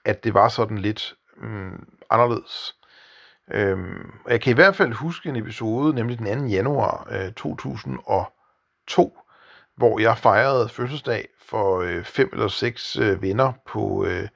at 0.04 0.24
det 0.24 0.34
var 0.34 0.48
sådan 0.48 0.78
lidt 0.78 1.14
øh, 1.42 1.72
anderledes. 2.10 2.74
Øhm, 3.50 4.12
og 4.24 4.30
jeg 4.30 4.40
kan 4.40 4.50
i 4.50 4.54
hvert 4.54 4.76
fald 4.76 4.92
huske 4.92 5.28
en 5.28 5.36
episode, 5.36 5.94
nemlig 5.94 6.18
den 6.18 6.40
2. 6.40 6.46
januar 6.46 7.08
øh, 7.10 7.32
2002, 7.32 9.18
hvor 9.76 10.00
jeg 10.00 10.18
fejrede 10.18 10.68
fødselsdag 10.68 11.28
for 11.46 11.80
øh, 11.80 12.04
fem 12.04 12.28
eller 12.32 12.48
seks 12.48 12.96
øh, 12.96 13.22
venner 13.22 13.52
på 13.66 14.04
øh, 14.06 14.28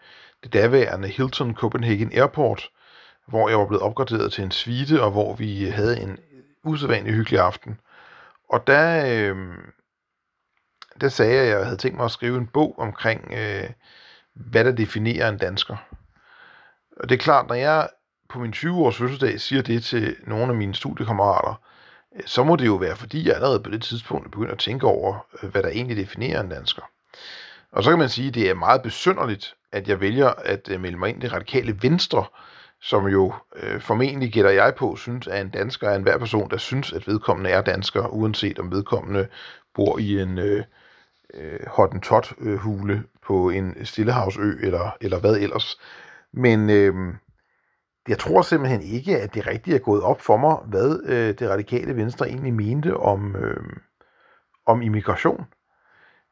det 0.43 0.53
daværende 0.53 1.09
Hilton 1.09 1.55
Copenhagen 1.55 2.13
Airport, 2.13 2.69
hvor 3.29 3.49
jeg 3.49 3.59
var 3.59 3.67
blevet 3.67 3.83
opgraderet 3.83 4.33
til 4.33 4.45
en 4.45 4.51
suite, 4.51 5.03
og 5.03 5.11
hvor 5.11 5.35
vi 5.35 5.67
øh, 5.67 5.73
havde 5.73 6.01
en 6.01 6.19
usædvanlig 6.65 7.15
hyggelig 7.15 7.41
aften. 7.41 7.81
Og 8.49 8.67
der, 8.67 9.07
øh, 9.07 9.37
der 11.01 11.09
sagde 11.09 11.35
jeg, 11.35 11.43
at 11.43 11.49
jeg 11.49 11.65
havde 11.65 11.77
tænkt 11.77 11.97
mig 11.97 12.05
at 12.05 12.11
skrive 12.11 12.39
en 12.39 12.47
bog 12.47 12.79
omkring, 12.79 13.33
øh, 13.33 13.71
hvad 14.35 14.65
der 14.65 14.73
definerer 14.73 15.29
en 15.29 15.39
dansker. 15.39 15.77
Og 16.97 17.09
det 17.09 17.15
er 17.15 17.23
klart, 17.23 17.47
når 17.49 17.55
jeg 17.55 17.89
på 18.33 18.39
min 18.39 18.53
20-års 18.53 18.97
fødselsdag 18.97 19.41
siger 19.41 19.63
det 19.63 19.85
til 19.85 20.17
nogle 20.27 20.49
af 20.49 20.55
mine 20.55 20.75
studiekammerater, 20.75 21.61
så 22.27 22.45
må 22.45 22.57
det 22.57 22.67
jo 22.67 22.75
være, 22.75 22.97
fordi 22.97 23.27
jeg 23.27 23.35
allerede 23.35 23.61
på 23.61 23.71
det 23.71 23.83
tidspunkt 23.83 24.31
begynder 24.31 24.53
at 24.53 24.59
tænke 24.59 24.87
over, 24.87 25.27
øh, 25.43 25.51
hvad 25.51 25.63
der 25.63 25.69
egentlig 25.69 25.97
definerer 25.97 26.41
en 26.41 26.49
dansker. 26.49 26.83
Og 27.73 27.85
så 27.85 27.91
kan 27.91 27.99
man 27.99 28.09
sige, 28.09 28.29
at 28.29 28.35
det 28.35 28.51
er 28.51 28.55
meget 28.55 28.83
besynderligt, 28.83 29.55
at 29.73 29.89
jeg 29.89 30.01
vælger 30.01 30.29
at 30.29 30.69
øh, 30.71 30.81
melde 30.81 30.99
mig 30.99 31.09
ind 31.09 31.19
i 31.19 31.27
det 31.27 31.33
radikale 31.33 31.79
venstre, 31.83 32.25
som 32.81 33.07
jo 33.07 33.35
øh, 33.57 33.81
formentlig 33.81 34.33
gætter 34.33 34.51
jeg 34.51 34.75
på, 34.75 34.97
synes, 34.97 35.27
at 35.27 35.41
en 35.41 35.51
dansker 35.51 35.89
er 35.89 35.97
enhver 35.97 36.19
person, 36.19 36.51
der 36.51 36.57
synes, 36.57 36.93
at 36.93 37.09
vedkommende 37.09 37.51
er 37.51 37.61
dansker, 37.61 38.07
uanset 38.07 38.59
om 38.59 38.71
vedkommende 38.71 39.29
bor 39.75 39.99
i 39.99 40.21
en 40.21 40.39
øh, 40.39 40.65
øh, 41.35 41.61
hottentot-hule 41.67 42.95
øh, 42.95 43.01
på 43.27 43.51
en 43.51 43.85
stillehavsø, 43.85 44.53
eller, 44.63 44.97
eller 45.01 45.21
hvad 45.21 45.37
ellers. 45.37 45.79
Men 46.33 46.71
øh, 46.71 46.95
jeg 48.09 48.19
tror 48.19 48.43
simpelthen 48.43 48.83
ikke, 48.83 49.21
at 49.21 49.35
det 49.35 49.47
rigtigt 49.47 49.75
er 49.75 49.81
gået 49.81 50.03
op 50.03 50.21
for 50.21 50.37
mig, 50.37 50.57
hvad 50.67 51.01
øh, 51.05 51.39
det 51.39 51.51
radikale 51.51 51.97
venstre 51.97 52.29
egentlig 52.29 52.55
mente 52.55 52.97
om, 52.97 53.37
øh, 53.37 53.77
om 54.67 54.83
immigration. 54.83 55.45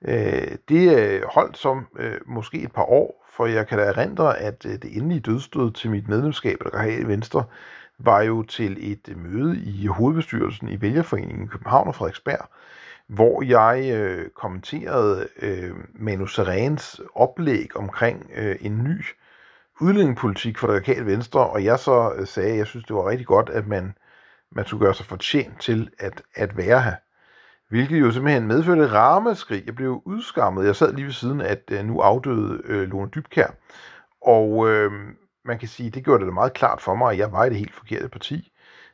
Øh, 0.04 0.56
det 0.68 0.98
øh, 0.98 1.22
holdt 1.34 1.58
som 1.58 1.86
øh, 1.98 2.20
måske 2.26 2.62
et 2.62 2.72
par 2.72 2.84
år, 2.84 3.26
for 3.36 3.46
jeg 3.46 3.66
kan 3.68 3.78
da 3.78 3.84
erindre, 3.84 4.38
at 4.38 4.66
øh, 4.66 4.72
det 4.72 4.96
endelige 4.96 5.20
dødstød 5.20 5.72
til 5.72 5.90
mit 5.90 6.08
medlemskab 6.08 6.56
af 6.60 6.70
det 6.70 6.74
radikale 6.74 7.08
venstre 7.08 7.44
var 7.98 8.22
jo 8.22 8.42
til 8.42 8.92
et 8.92 9.08
øh, 9.08 9.18
møde 9.18 9.60
i 9.64 9.86
hovedbestyrelsen 9.86 10.68
i 10.68 10.80
Vælgerforeningen 10.80 11.48
København 11.48 11.88
og 11.88 11.94
Frederiksberg, 11.94 12.48
hvor 13.06 13.42
jeg 13.42 13.90
øh, 13.94 14.30
kommenterede 14.30 15.28
øh, 15.42 15.74
Manu 15.94 16.26
Serens 16.26 17.00
oplæg 17.14 17.76
omkring 17.76 18.30
øh, 18.34 18.56
en 18.60 18.84
ny 18.84 19.04
udlændingepolitik 19.80 20.58
for 20.58 20.66
det 20.66 20.74
radikale 20.74 21.06
venstre, 21.06 21.50
og 21.50 21.64
jeg 21.64 21.78
så 21.78 22.12
øh, 22.16 22.26
sagde, 22.26 22.50
at 22.50 22.58
jeg 22.58 22.66
synes, 22.66 22.86
det 22.86 22.96
var 22.96 23.08
rigtig 23.08 23.26
godt, 23.26 23.50
at 23.50 23.66
man, 23.66 23.94
man 24.52 24.66
skulle 24.66 24.84
gøre 24.84 24.94
sig 24.94 25.06
fortjent 25.06 25.60
til 25.60 25.90
at, 25.98 26.22
at 26.34 26.56
være 26.56 26.82
her. 26.82 26.94
Hvilket 27.70 28.00
jo 28.00 28.10
simpelthen 28.10 28.46
medførte 28.46 28.92
ramaskrig. 28.92 29.62
Jeg 29.66 29.74
blev 29.74 30.02
udskammet. 30.04 30.66
Jeg 30.66 30.76
sad 30.76 30.92
lige 30.92 31.04
ved 31.04 31.12
siden 31.12 31.40
af 31.40 31.52
at 31.52 31.62
øh, 31.70 31.84
nu 31.84 32.00
afdøde 32.00 32.60
øh, 32.64 32.88
Lone 32.88 33.10
Dybkær. 33.14 33.46
Og 34.22 34.68
øh, 34.68 34.92
man 35.44 35.58
kan 35.58 35.68
sige, 35.68 35.90
det 35.90 36.04
gjorde 36.04 36.24
det 36.24 36.34
meget 36.34 36.52
klart 36.52 36.80
for 36.80 36.94
mig, 36.94 37.12
at 37.12 37.18
jeg 37.18 37.32
var 37.32 37.44
i 37.44 37.48
det 37.48 37.58
helt 37.58 37.74
forkerte 37.74 38.08
parti. 38.08 38.52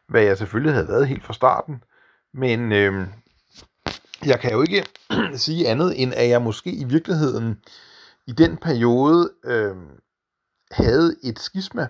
Hvad 0.08 0.22
jeg 0.22 0.38
selvfølgelig 0.38 0.74
havde 0.74 0.88
været 0.88 1.08
helt 1.08 1.24
fra 1.24 1.32
starten. 1.32 1.82
Men 2.34 2.72
øh, 2.72 3.06
jeg 4.26 4.40
kan 4.40 4.52
jo 4.52 4.62
ikke 4.62 4.84
sige 5.44 5.68
andet, 5.68 6.02
end 6.02 6.14
at 6.14 6.28
jeg 6.28 6.42
måske 6.42 6.70
i 6.70 6.84
virkeligheden 6.84 7.60
i 8.26 8.32
den 8.32 8.56
periode 8.56 9.32
øh, 9.44 9.76
havde 10.70 11.16
et 11.22 11.38
skisma, 11.38 11.88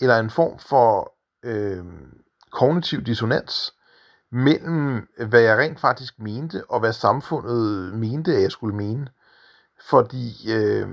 eller 0.00 0.18
en 0.18 0.30
form 0.30 0.58
for 0.58 1.12
øh, 1.42 1.84
kognitiv 2.50 3.02
dissonans, 3.02 3.74
mellem 4.32 5.08
hvad 5.28 5.40
jeg 5.40 5.58
rent 5.58 5.80
faktisk 5.80 6.18
mente, 6.18 6.70
og 6.70 6.80
hvad 6.80 6.92
samfundet 6.92 7.94
mente, 7.94 8.36
at 8.36 8.42
jeg 8.42 8.52
skulle 8.52 8.76
mene. 8.76 9.08
fordi 9.88 10.52
øh, 10.52 10.88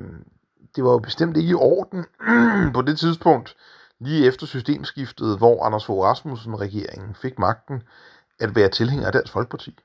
det 0.76 0.84
var 0.84 0.91
jo 0.91 0.99
bestemt 0.99 1.38
ikke 1.38 1.49
i 1.49 1.53
orden 1.53 2.05
på 2.76 2.82
det 2.82 2.99
tidspunkt, 2.99 3.55
lige 3.99 4.28
efter 4.28 4.45
systemskiftet, 4.45 5.38
hvor 5.38 5.65
Anders 5.65 5.86
Fogh 5.86 6.05
Rasmussen-regeringen 6.05 7.15
fik 7.15 7.39
magten, 7.39 7.84
at 8.39 8.55
være 8.55 8.70
tilhænger 8.70 9.05
af 9.05 9.13
Dansk 9.13 9.34
Folkeparti. 9.34 9.80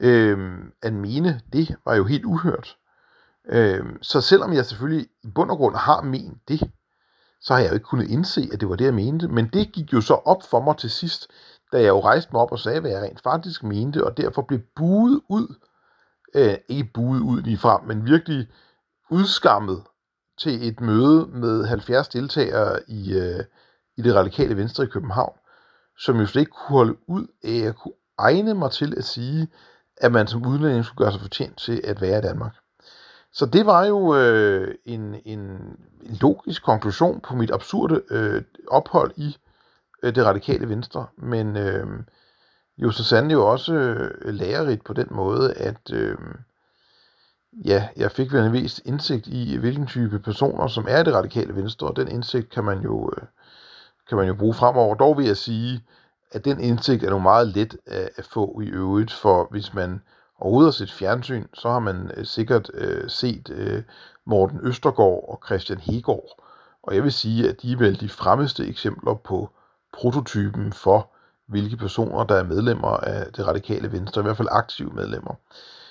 Øh, 0.00 0.58
at 0.82 0.92
mene 0.92 1.40
det 1.52 1.76
var 1.84 1.94
jo 1.94 2.04
helt 2.04 2.24
uhørt. 2.24 2.76
Øh, 3.48 3.84
så 4.02 4.20
selvom 4.20 4.52
jeg 4.52 4.66
selvfølgelig 4.66 5.08
i 5.24 5.28
bund 5.34 5.50
og 5.50 5.56
grund 5.56 5.76
har 5.76 6.02
ment 6.02 6.48
det, 6.48 6.70
så 7.40 7.54
har 7.54 7.60
jeg 7.60 7.68
jo 7.68 7.74
ikke 7.74 7.84
kunnet 7.84 8.10
indse, 8.10 8.48
at 8.52 8.60
det 8.60 8.68
var 8.68 8.76
det, 8.76 8.84
jeg 8.84 8.94
mente. 8.94 9.28
Men 9.28 9.48
det 9.52 9.72
gik 9.72 9.92
jo 9.92 10.00
så 10.00 10.14
op 10.14 10.42
for 10.50 10.60
mig 10.60 10.76
til 10.76 10.90
sidst, 10.90 11.30
da 11.72 11.80
jeg 11.80 11.88
jo 11.88 12.00
rejste 12.00 12.32
mig 12.32 12.42
op 12.42 12.52
og 12.52 12.58
sagde, 12.58 12.80
hvad 12.80 12.90
jeg 12.90 13.02
rent 13.02 13.22
faktisk 13.22 13.62
mente, 13.62 14.04
og 14.04 14.16
derfor 14.16 14.42
blev 14.42 14.60
buet 14.76 15.20
ud, 15.28 15.54
øh, 16.34 16.54
ikke 16.68 16.90
buet 16.94 17.20
ud 17.20 17.42
lige 17.42 17.58
frem, 17.58 17.84
men 17.84 18.06
virkelig 18.06 18.48
udskammet 19.10 19.82
til 20.38 20.68
et 20.68 20.80
møde 20.80 21.26
med 21.26 21.64
70 21.64 22.08
deltagere 22.08 22.80
i, 22.88 23.14
øh, 23.14 23.44
i 23.96 24.02
det 24.02 24.14
radikale 24.14 24.56
venstre 24.56 24.84
i 24.84 24.86
København, 24.86 25.38
som 25.98 26.20
jo 26.20 26.26
slet 26.26 26.40
ikke 26.40 26.52
kunne 26.52 26.76
holde 26.78 26.96
ud 27.08 27.26
af 27.44 27.68
at 27.68 27.76
kunne 27.76 27.94
egne 28.18 28.54
mig 28.54 28.70
til 28.70 28.94
at 28.96 29.04
sige, 29.04 29.48
at 29.96 30.12
man 30.12 30.26
som 30.26 30.46
udlænding 30.46 30.84
skulle 30.84 31.04
gøre 31.04 31.12
sig 31.12 31.20
fortjent 31.20 31.58
til 31.58 31.80
at 31.84 32.00
være 32.00 32.18
i 32.18 32.22
Danmark. 32.22 32.54
Så 33.36 33.46
det 33.46 33.66
var 33.66 33.84
jo 33.84 34.16
øh, 34.16 34.74
en, 34.84 35.14
en, 35.24 35.40
en 36.02 36.16
logisk 36.20 36.64
konklusion 36.64 37.20
på 37.20 37.34
mit 37.34 37.50
absurde 37.50 38.02
øh, 38.10 38.42
ophold 38.68 39.12
i 39.16 39.36
øh, 40.02 40.14
det 40.14 40.24
radikale 40.24 40.68
venstre, 40.68 41.06
men 41.16 41.56
øh, 41.56 41.86
jo 42.78 42.90
så 42.90 43.04
sandelig 43.04 43.34
jo 43.34 43.46
også 43.46 43.74
øh, 43.74 44.34
lærerigt 44.34 44.84
på 44.84 44.92
den 44.92 45.06
måde, 45.10 45.54
at 45.54 45.92
øh, 45.92 46.18
ja, 47.64 47.88
jeg 47.96 48.10
fik 48.10 48.32
vel 48.32 48.44
en 48.44 48.52
vis 48.52 48.80
indsigt 48.84 49.26
i, 49.26 49.56
hvilken 49.56 49.86
type 49.86 50.18
personer, 50.18 50.66
som 50.66 50.86
er 50.88 51.02
det 51.02 51.14
radikale 51.14 51.56
venstre, 51.56 51.86
og 51.86 51.96
den 51.96 52.08
indsigt 52.08 52.50
kan 52.50 52.64
man 52.64 52.80
jo, 52.80 53.10
øh, 53.16 53.26
kan 54.08 54.18
man 54.18 54.26
jo 54.26 54.34
bruge 54.34 54.54
fremover. 54.54 54.94
Dog 54.94 55.18
vil 55.18 55.26
jeg 55.26 55.36
sige, 55.36 55.84
at 56.32 56.44
den 56.44 56.60
indsigt 56.60 57.04
er 57.04 57.10
nu 57.10 57.18
meget 57.18 57.48
let 57.48 57.76
at, 57.86 58.10
at 58.16 58.24
få 58.24 58.60
i 58.60 58.66
øvrigt, 58.66 59.12
for 59.12 59.48
hvis 59.50 59.74
man 59.74 60.00
overhovedet 60.38 60.66
har 60.66 60.86
set 60.86 60.92
fjernsyn, 60.92 61.46
så 61.54 61.70
har 61.70 61.78
man 61.78 62.10
øh, 62.16 62.26
sikkert 62.26 62.70
øh, 62.74 63.10
set 63.10 63.50
øh, 63.50 63.82
Morten 64.24 64.60
Østergaard 64.62 65.24
og 65.28 65.42
Christian 65.46 65.78
Hegård. 65.78 66.42
Og 66.82 66.94
jeg 66.94 67.02
vil 67.02 67.12
sige, 67.12 67.48
at 67.48 67.62
de 67.62 67.72
er 67.72 67.76
vel 67.76 68.00
de 68.00 68.08
fremmeste 68.08 68.66
eksempler 68.66 69.14
på 69.14 69.50
prototypen 69.92 70.72
for, 70.72 71.10
hvilke 71.46 71.76
personer, 71.76 72.24
der 72.24 72.34
er 72.34 72.44
medlemmer 72.44 72.88
af 72.88 73.32
det 73.32 73.46
radikale 73.46 73.92
venstre, 73.92 74.20
i 74.20 74.22
hvert 74.22 74.36
fald 74.36 74.48
aktive 74.50 74.90
medlemmer. 74.90 75.34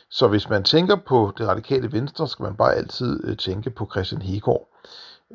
Så 0.09 0.27
hvis 0.27 0.49
man 0.49 0.63
tænker 0.63 0.95
på 0.95 1.33
det 1.37 1.47
radikale 1.47 1.91
venstre, 1.91 2.27
skal 2.27 2.43
man 2.43 2.55
bare 2.55 2.75
altid 2.75 3.23
øh, 3.23 3.37
tænke 3.37 3.69
på 3.69 3.89
Christian 3.91 4.21
Hegård 4.21 4.69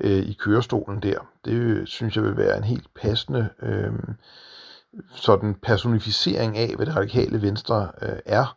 øh, 0.00 0.22
i 0.22 0.32
kørestolen 0.32 1.02
der. 1.02 1.18
Det 1.44 1.52
øh, 1.52 1.86
synes 1.86 2.16
jeg 2.16 2.24
vil 2.24 2.36
være 2.36 2.56
en 2.56 2.64
helt 2.64 2.94
passende 2.94 3.48
øh, 3.62 3.92
sådan 5.14 5.54
personificering 5.54 6.58
af, 6.58 6.76
hvad 6.76 6.86
det 6.86 6.96
radikale 6.96 7.42
venstre 7.42 7.90
øh, 8.02 8.18
er, 8.26 8.56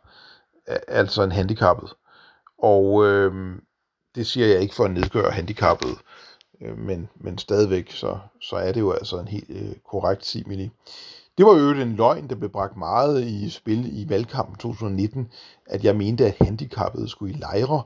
altså 0.88 1.22
en 1.22 1.32
handicappet. 1.32 1.94
Og 2.58 3.06
øh, 3.06 3.58
det 4.14 4.26
siger 4.26 4.46
jeg 4.46 4.60
ikke 4.60 4.74
for 4.74 4.84
at 4.84 4.90
nedgøre 4.90 5.30
handicappet, 5.30 5.98
øh, 6.60 6.78
men, 6.78 7.08
men 7.16 7.38
stadigvæk 7.38 7.90
så, 7.90 8.18
så 8.40 8.56
er 8.56 8.72
det 8.72 8.80
jo 8.80 8.92
altså 8.92 9.18
en 9.18 9.28
helt 9.28 9.50
øh, 9.50 9.76
korrekt 9.90 10.26
simili. 10.26 10.70
Det 11.38 11.46
var 11.46 11.52
jo 11.52 11.70
en 11.70 11.96
løgn, 11.96 12.28
der 12.28 12.34
blev 12.34 12.50
bragt 12.50 12.76
meget 12.76 13.24
i 13.24 13.50
spil 13.50 14.02
i 14.02 14.08
valgkampen 14.08 14.56
2019, 14.56 15.32
at 15.66 15.84
jeg 15.84 15.96
mente, 15.96 16.26
at 16.26 16.36
handicappede 16.40 17.08
skulle 17.08 17.34
i 17.34 17.38
lejre, 17.38 17.82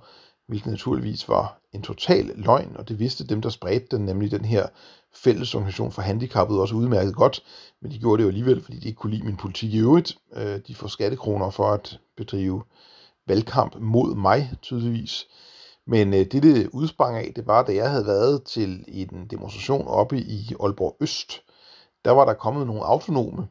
hvilket 0.48 0.70
naturligvis 0.70 1.28
var 1.28 1.60
en 1.72 1.82
total 1.82 2.32
løgn, 2.36 2.76
og 2.76 2.88
det 2.88 2.98
vidste 2.98 3.26
dem, 3.26 3.42
der 3.42 3.48
spredte 3.48 3.96
den, 3.96 4.04
nemlig 4.04 4.30
den 4.30 4.44
her 4.44 4.66
fællesorganisation 5.14 5.92
for 5.92 6.02
handicappede 6.02 6.60
også 6.60 6.74
udmærket 6.74 7.14
godt, 7.14 7.42
men 7.82 7.90
de 7.90 7.98
gjorde 7.98 8.18
det 8.18 8.22
jo 8.22 8.28
alligevel, 8.28 8.62
fordi 8.62 8.78
de 8.78 8.88
ikke 8.88 8.98
kunne 8.98 9.12
lide 9.12 9.26
min 9.26 9.36
politik 9.36 9.74
i 9.74 9.78
øvrigt. 9.78 10.18
Øh, 10.34 10.60
de 10.66 10.74
får 10.74 10.88
skattekroner 10.88 11.50
for 11.50 11.72
at 11.72 12.00
bedrive 12.16 12.62
valgkamp 13.26 13.76
mod 13.80 14.14
mig, 14.14 14.52
tydeligvis. 14.62 15.26
Men 15.86 16.14
øh, 16.14 16.20
det, 16.20 16.42
det 16.42 16.68
udsprang 16.72 17.16
af, 17.16 17.32
det 17.36 17.46
var, 17.46 17.62
da 17.62 17.74
jeg 17.74 17.90
havde 17.90 18.06
været 18.06 18.42
til 18.42 18.84
en 18.88 19.26
demonstration 19.30 19.86
oppe 19.86 20.20
i 20.20 20.54
Aalborg 20.60 20.96
Øst, 21.00 21.42
der 22.04 22.10
var 22.10 22.24
der 22.24 22.34
kommet 22.34 22.66
nogle 22.66 22.84
autonome, 22.84 23.48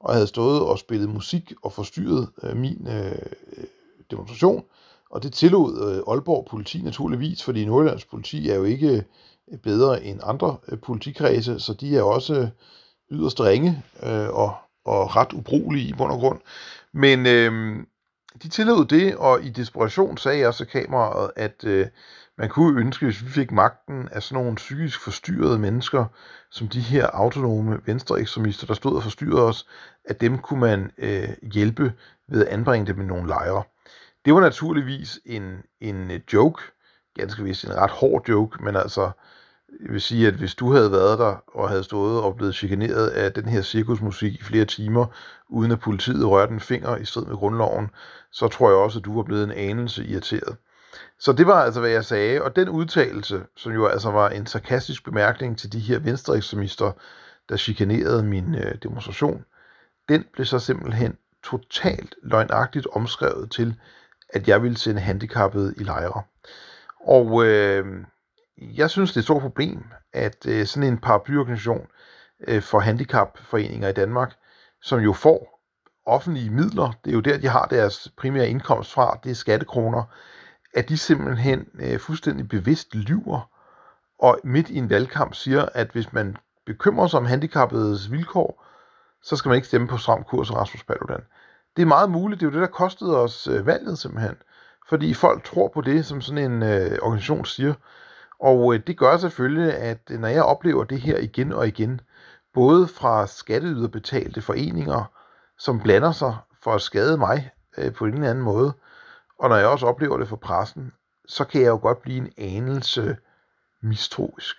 og 0.00 0.14
havde 0.14 0.26
stået 0.26 0.62
og 0.62 0.78
spillet 0.78 1.08
musik 1.08 1.52
og 1.62 1.72
forstyrret 1.72 2.28
øh, 2.42 2.56
min 2.56 2.86
øh, 2.88 3.12
øh 3.56 3.64
demonstration. 4.10 4.64
Og 5.10 5.22
det 5.22 5.32
tillod 5.32 5.94
øh, 5.94 6.12
Aalborg 6.12 6.46
politi 6.50 6.82
naturligvis, 6.82 7.42
fordi 7.42 7.64
Nordjyllands 7.64 8.04
politi 8.04 8.48
er 8.48 8.54
jo 8.54 8.64
ikke 8.64 9.04
øh, 9.52 9.58
bedre 9.58 10.04
end 10.04 10.20
andre 10.22 10.56
øh, 10.68 10.78
politikredse, 10.80 11.60
så 11.60 11.74
de 11.74 11.96
er 11.96 12.02
også 12.02 12.48
yderst 13.10 13.40
ringe 13.40 13.82
øh, 14.02 14.28
og, 14.28 14.54
og 14.84 15.16
ret 15.16 15.32
ubrugelige 15.32 15.88
i 15.88 15.92
bund 15.92 16.12
og 16.12 16.18
grund. 16.18 16.40
Men 16.92 17.26
øh, 17.26 17.76
de 18.42 18.48
tillod 18.48 18.84
det, 18.84 19.16
og 19.16 19.42
i 19.42 19.48
desperation 19.48 20.18
sagde 20.18 20.38
jeg 20.38 20.54
så 20.54 20.64
kameraet, 20.64 21.30
at 21.36 21.64
øh, 21.64 21.86
man 22.38 22.48
kunne 22.48 22.80
ønske, 22.80 23.06
hvis 23.06 23.24
vi 23.24 23.28
fik 23.28 23.52
magten 23.52 24.08
af 24.12 24.22
sådan 24.22 24.42
nogle 24.42 24.56
psykisk 24.56 25.00
forstyrrede 25.00 25.58
mennesker, 25.58 26.04
som 26.50 26.68
de 26.68 26.80
her 26.80 27.06
autonome 27.06 27.80
venstreekstremister, 27.86 28.66
der 28.66 28.74
stod 28.74 28.96
og 28.96 29.02
forstyrrede 29.02 29.46
os, 29.46 29.66
at 30.04 30.20
dem 30.20 30.38
kunne 30.38 30.60
man 30.60 30.90
øh, 30.98 31.28
hjælpe 31.52 31.92
ved 32.28 32.46
at 32.46 32.52
anbringe 32.52 32.86
dem 32.86 33.00
i 33.00 33.04
nogle 33.04 33.28
lejre. 33.28 33.62
Det 34.24 34.34
var 34.34 34.40
naturligvis 34.40 35.20
en, 35.24 35.62
en 35.80 36.10
øh, 36.10 36.20
joke, 36.32 36.62
ganske 37.14 37.44
vist 37.44 37.64
en 37.64 37.76
ret 37.76 37.90
hård 37.90 38.28
joke, 38.28 38.64
men 38.64 38.76
altså, 38.76 39.10
jeg 39.82 39.92
vil 39.92 40.00
sige, 40.00 40.28
at 40.28 40.34
hvis 40.34 40.54
du 40.54 40.72
havde 40.72 40.92
været 40.92 41.18
der 41.18 41.36
og 41.46 41.68
havde 41.68 41.84
stået 41.84 42.22
og 42.22 42.36
blevet 42.36 42.54
chikaneret 42.54 43.08
af 43.08 43.32
den 43.32 43.44
her 43.44 43.62
cirkusmusik 43.62 44.34
i 44.34 44.42
flere 44.42 44.64
timer, 44.64 45.06
uden 45.48 45.72
at 45.72 45.80
politiet 45.80 46.26
rørte 46.26 46.52
en 46.52 46.60
finger 46.60 46.96
i 46.96 47.04
strid 47.04 47.24
med 47.24 47.36
grundloven, 47.36 47.90
så 48.32 48.48
tror 48.48 48.68
jeg 48.68 48.78
også, 48.78 48.98
at 48.98 49.04
du 49.04 49.16
var 49.16 49.22
blevet 49.22 49.44
en 49.44 49.52
anelse 49.52 50.06
irriteret. 50.06 50.56
Så 51.18 51.32
det 51.32 51.46
var 51.46 51.62
altså, 51.62 51.80
hvad 51.80 51.90
jeg 51.90 52.04
sagde, 52.04 52.42
og 52.42 52.56
den 52.56 52.68
udtalelse, 52.68 53.42
som 53.56 53.72
jo 53.72 53.86
altså 53.86 54.10
var 54.10 54.28
en 54.28 54.46
sarkastisk 54.46 55.04
bemærkning 55.04 55.58
til 55.58 55.72
de 55.72 55.78
her 55.78 55.98
venstreekstremister, 55.98 56.92
der 57.48 57.56
chikanerede 57.56 58.22
min 58.22 58.54
øh, 58.54 58.74
demonstration, 58.82 59.44
den 60.08 60.24
blev 60.32 60.46
så 60.46 60.58
simpelthen 60.58 61.16
totalt 61.44 62.14
løgnagtigt 62.22 62.86
omskrevet 62.92 63.50
til, 63.50 63.76
at 64.28 64.48
jeg 64.48 64.62
ville 64.62 64.78
sende 64.78 65.00
handicappede 65.00 65.74
i 65.76 65.82
lejre. 65.82 66.22
Og 67.00 67.46
øh, 67.46 68.04
jeg 68.58 68.90
synes, 68.90 69.10
det 69.10 69.16
er 69.16 69.20
et 69.20 69.24
stort 69.24 69.42
problem, 69.42 69.84
at 70.12 70.46
øh, 70.46 70.66
sådan 70.66 70.88
en 70.88 70.98
paraplyorganisation 70.98 71.86
øh, 72.48 72.62
for 72.62 72.78
handicapforeninger 72.78 73.88
i 73.88 73.92
Danmark, 73.92 74.32
som 74.82 75.00
jo 75.00 75.12
får 75.12 75.60
offentlige 76.06 76.50
midler, 76.50 76.92
det 77.04 77.10
er 77.10 77.14
jo 77.14 77.20
der, 77.20 77.38
de 77.38 77.48
har 77.48 77.66
deres 77.66 78.12
primære 78.16 78.48
indkomst 78.48 78.92
fra, 78.92 79.18
det 79.24 79.30
er 79.30 79.34
skattekroner, 79.34 80.02
at 80.74 80.88
de 80.88 80.98
simpelthen 80.98 81.66
øh, 81.80 81.98
fuldstændig 81.98 82.48
bevidst 82.48 82.94
lyver, 82.94 83.50
og 84.18 84.38
midt 84.44 84.70
i 84.70 84.76
en 84.76 84.90
valgkamp 84.90 85.34
siger, 85.34 85.68
at 85.74 85.90
hvis 85.92 86.12
man 86.12 86.36
bekymrer 86.66 87.06
sig 87.06 87.18
om 87.18 87.26
handicappedes 87.26 88.12
vilkår, 88.12 88.64
så 89.22 89.36
skal 89.36 89.48
man 89.48 89.56
ikke 89.56 89.68
stemme 89.68 89.88
på 89.88 89.96
Stram 89.96 90.24
Kurs 90.24 90.50
og 90.50 90.56
Rasmus 90.56 90.84
Paludan. 90.84 91.20
Det 91.78 91.82
er 91.82 91.88
meget 91.88 92.10
muligt, 92.10 92.40
det 92.40 92.46
er 92.46 92.50
jo 92.50 92.54
det, 92.54 92.60
der 92.60 92.74
kostede 92.74 93.16
os 93.16 93.46
øh, 93.46 93.66
valget 93.66 93.98
simpelthen. 93.98 94.36
Fordi 94.88 95.14
folk 95.14 95.44
tror 95.44 95.68
på 95.68 95.80
det, 95.80 96.06
som 96.06 96.20
sådan 96.20 96.52
en 96.52 96.62
øh, 96.62 96.98
organisation 97.02 97.44
siger. 97.44 97.74
Og 98.40 98.74
øh, 98.74 98.80
det 98.86 98.98
gør 98.98 99.16
selvfølgelig, 99.16 99.74
at 99.74 99.98
øh, 100.10 100.20
når 100.20 100.28
jeg 100.28 100.42
oplever 100.42 100.84
det 100.84 101.00
her 101.00 101.18
igen 101.18 101.52
og 101.52 101.68
igen, 101.68 102.00
både 102.54 102.88
fra 102.88 103.26
skatteyderbetalte 103.26 104.42
foreninger, 104.42 105.04
som 105.58 105.80
blander 105.80 106.12
sig 106.12 106.36
for 106.62 106.74
at 106.74 106.82
skade 106.82 107.16
mig 107.16 107.50
øh, 107.78 107.92
på 107.92 108.04
en 108.04 108.14
eller 108.14 108.30
anden 108.30 108.44
måde, 108.44 108.72
og 109.38 109.48
når 109.48 109.56
jeg 109.56 109.66
også 109.66 109.86
oplever 109.86 110.18
det 110.18 110.28
fra 110.28 110.36
pressen, 110.36 110.92
så 111.28 111.44
kan 111.44 111.60
jeg 111.60 111.68
jo 111.68 111.78
godt 111.82 112.02
blive 112.02 112.18
en 112.18 112.32
anelse 112.38 113.16
mistroisk. 113.82 114.56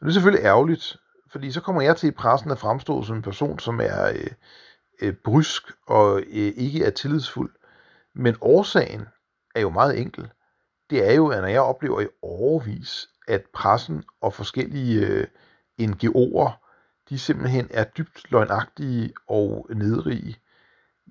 Og 0.00 0.06
det 0.06 0.08
er 0.08 0.12
selvfølgelig 0.12 0.44
ærgerligt, 0.44 0.96
fordi 1.32 1.52
så 1.52 1.60
kommer 1.60 1.82
jeg 1.82 1.96
til 1.96 2.08
i 2.08 2.12
pressen 2.12 2.50
at 2.50 2.58
fremstå 2.58 3.02
som 3.02 3.16
en 3.16 3.22
person, 3.22 3.58
som 3.58 3.80
er 3.80 4.08
øh, 4.08 4.30
øh, 5.02 5.14
brysk 5.24 5.62
og 5.86 6.20
øh, 6.20 6.52
ikke 6.56 6.84
er 6.84 6.90
tillidsfuld. 6.90 7.52
Men 8.14 8.36
årsagen 8.40 9.06
er 9.54 9.60
jo 9.60 9.70
meget 9.70 9.98
enkel. 10.00 10.30
Det 10.90 11.08
er 11.08 11.12
jo, 11.12 11.28
at 11.28 11.40
når 11.40 11.48
jeg 11.48 11.60
oplever 11.60 12.00
i 12.00 12.06
overvis, 12.22 13.08
at 13.28 13.42
pressen 13.54 14.04
og 14.20 14.34
forskellige 14.34 15.06
øh, 15.06 15.26
NGO'er, 15.80 16.50
de 17.08 17.18
simpelthen 17.18 17.68
er 17.70 17.84
dybt 17.84 18.30
løgnagtige 18.30 19.12
og 19.28 19.66
nedrige, 19.74 20.36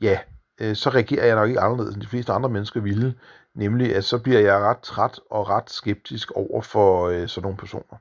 ja, 0.02 0.20
øh, 0.62 0.76
så 0.76 0.90
reagerer 0.90 1.26
jeg 1.26 1.36
nok 1.36 1.48
ikke 1.48 1.62
anderledes 1.62 1.96
end 1.96 2.02
de 2.02 2.08
fleste 2.08 2.34
andre 2.34 2.50
mennesker 2.50 2.82
ville, 2.82 3.20
nemlig 3.54 3.96
at 3.96 4.06
så 4.06 4.20
bliver 4.20 4.40
jeg 4.40 4.60
ret 4.60 4.80
træt 4.80 5.20
og 5.30 5.50
ret 5.50 5.70
skeptisk 5.70 6.32
over 6.32 6.62
for 6.62 7.08
øh, 7.08 7.28
sådan 7.28 7.44
nogle 7.44 7.58
personer. 7.58 7.98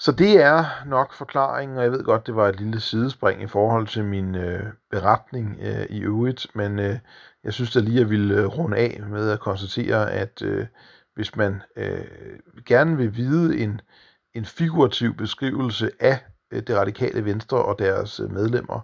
Så 0.00 0.12
det 0.12 0.42
er 0.42 0.84
nok 0.86 1.14
forklaringen, 1.14 1.78
og 1.78 1.84
jeg 1.84 1.92
ved 1.92 2.04
godt, 2.04 2.26
det 2.26 2.36
var 2.36 2.48
et 2.48 2.60
lille 2.60 2.80
sidespring 2.80 3.42
i 3.42 3.46
forhold 3.46 3.86
til 3.86 4.04
min 4.04 4.34
øh, 4.34 4.62
beretning 4.90 5.58
øh, 5.60 5.86
i 5.90 6.00
øvrigt, 6.00 6.46
men 6.54 6.78
øh, 6.78 6.98
jeg 7.44 7.52
synes 7.52 7.72
da 7.72 7.80
lige, 7.80 7.96
at 7.96 8.00
jeg 8.00 8.10
ville 8.10 8.34
øh, 8.34 8.46
runde 8.46 8.76
af 8.76 9.00
med 9.08 9.30
at 9.30 9.40
konstatere, 9.40 10.12
at 10.12 10.42
øh, 10.42 10.66
hvis 11.14 11.36
man 11.36 11.62
øh, 11.76 12.04
gerne 12.66 12.96
vil 12.96 13.16
vide 13.16 13.58
en, 13.58 13.80
en 14.34 14.44
figurativ 14.44 15.14
beskrivelse 15.14 15.90
af 16.00 16.24
øh, 16.50 16.62
det 16.62 16.76
radikale 16.76 17.24
venstre 17.24 17.64
og 17.64 17.78
deres 17.78 18.20
øh, 18.20 18.32
medlemmer, 18.32 18.80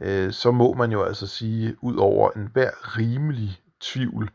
øh, 0.00 0.32
så 0.32 0.50
må 0.50 0.74
man 0.74 0.92
jo 0.92 1.02
altså 1.02 1.26
sige, 1.26 1.76
ud 1.80 1.96
over 1.96 2.30
enhver 2.30 2.98
rimelig 2.98 3.60
tvivl, 3.80 4.30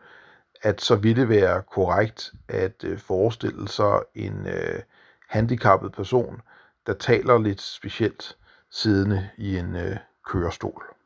at 0.62 0.82
så 0.82 0.96
vil 0.96 1.16
det 1.16 1.30
være 1.30 1.62
korrekt 1.62 2.32
at 2.48 2.84
øh, 2.84 3.00
forestille 3.00 3.68
sig 3.68 4.00
en 4.16 4.48
øh, 4.48 4.80
handicappet 5.28 5.92
person, 5.92 6.42
der 6.88 6.94
taler 6.94 7.38
lidt 7.40 7.62
specielt 7.62 8.38
siddende 8.70 9.30
i 9.38 9.58
en 9.58 9.76
øh, 9.76 9.98
kørestol. 10.26 10.97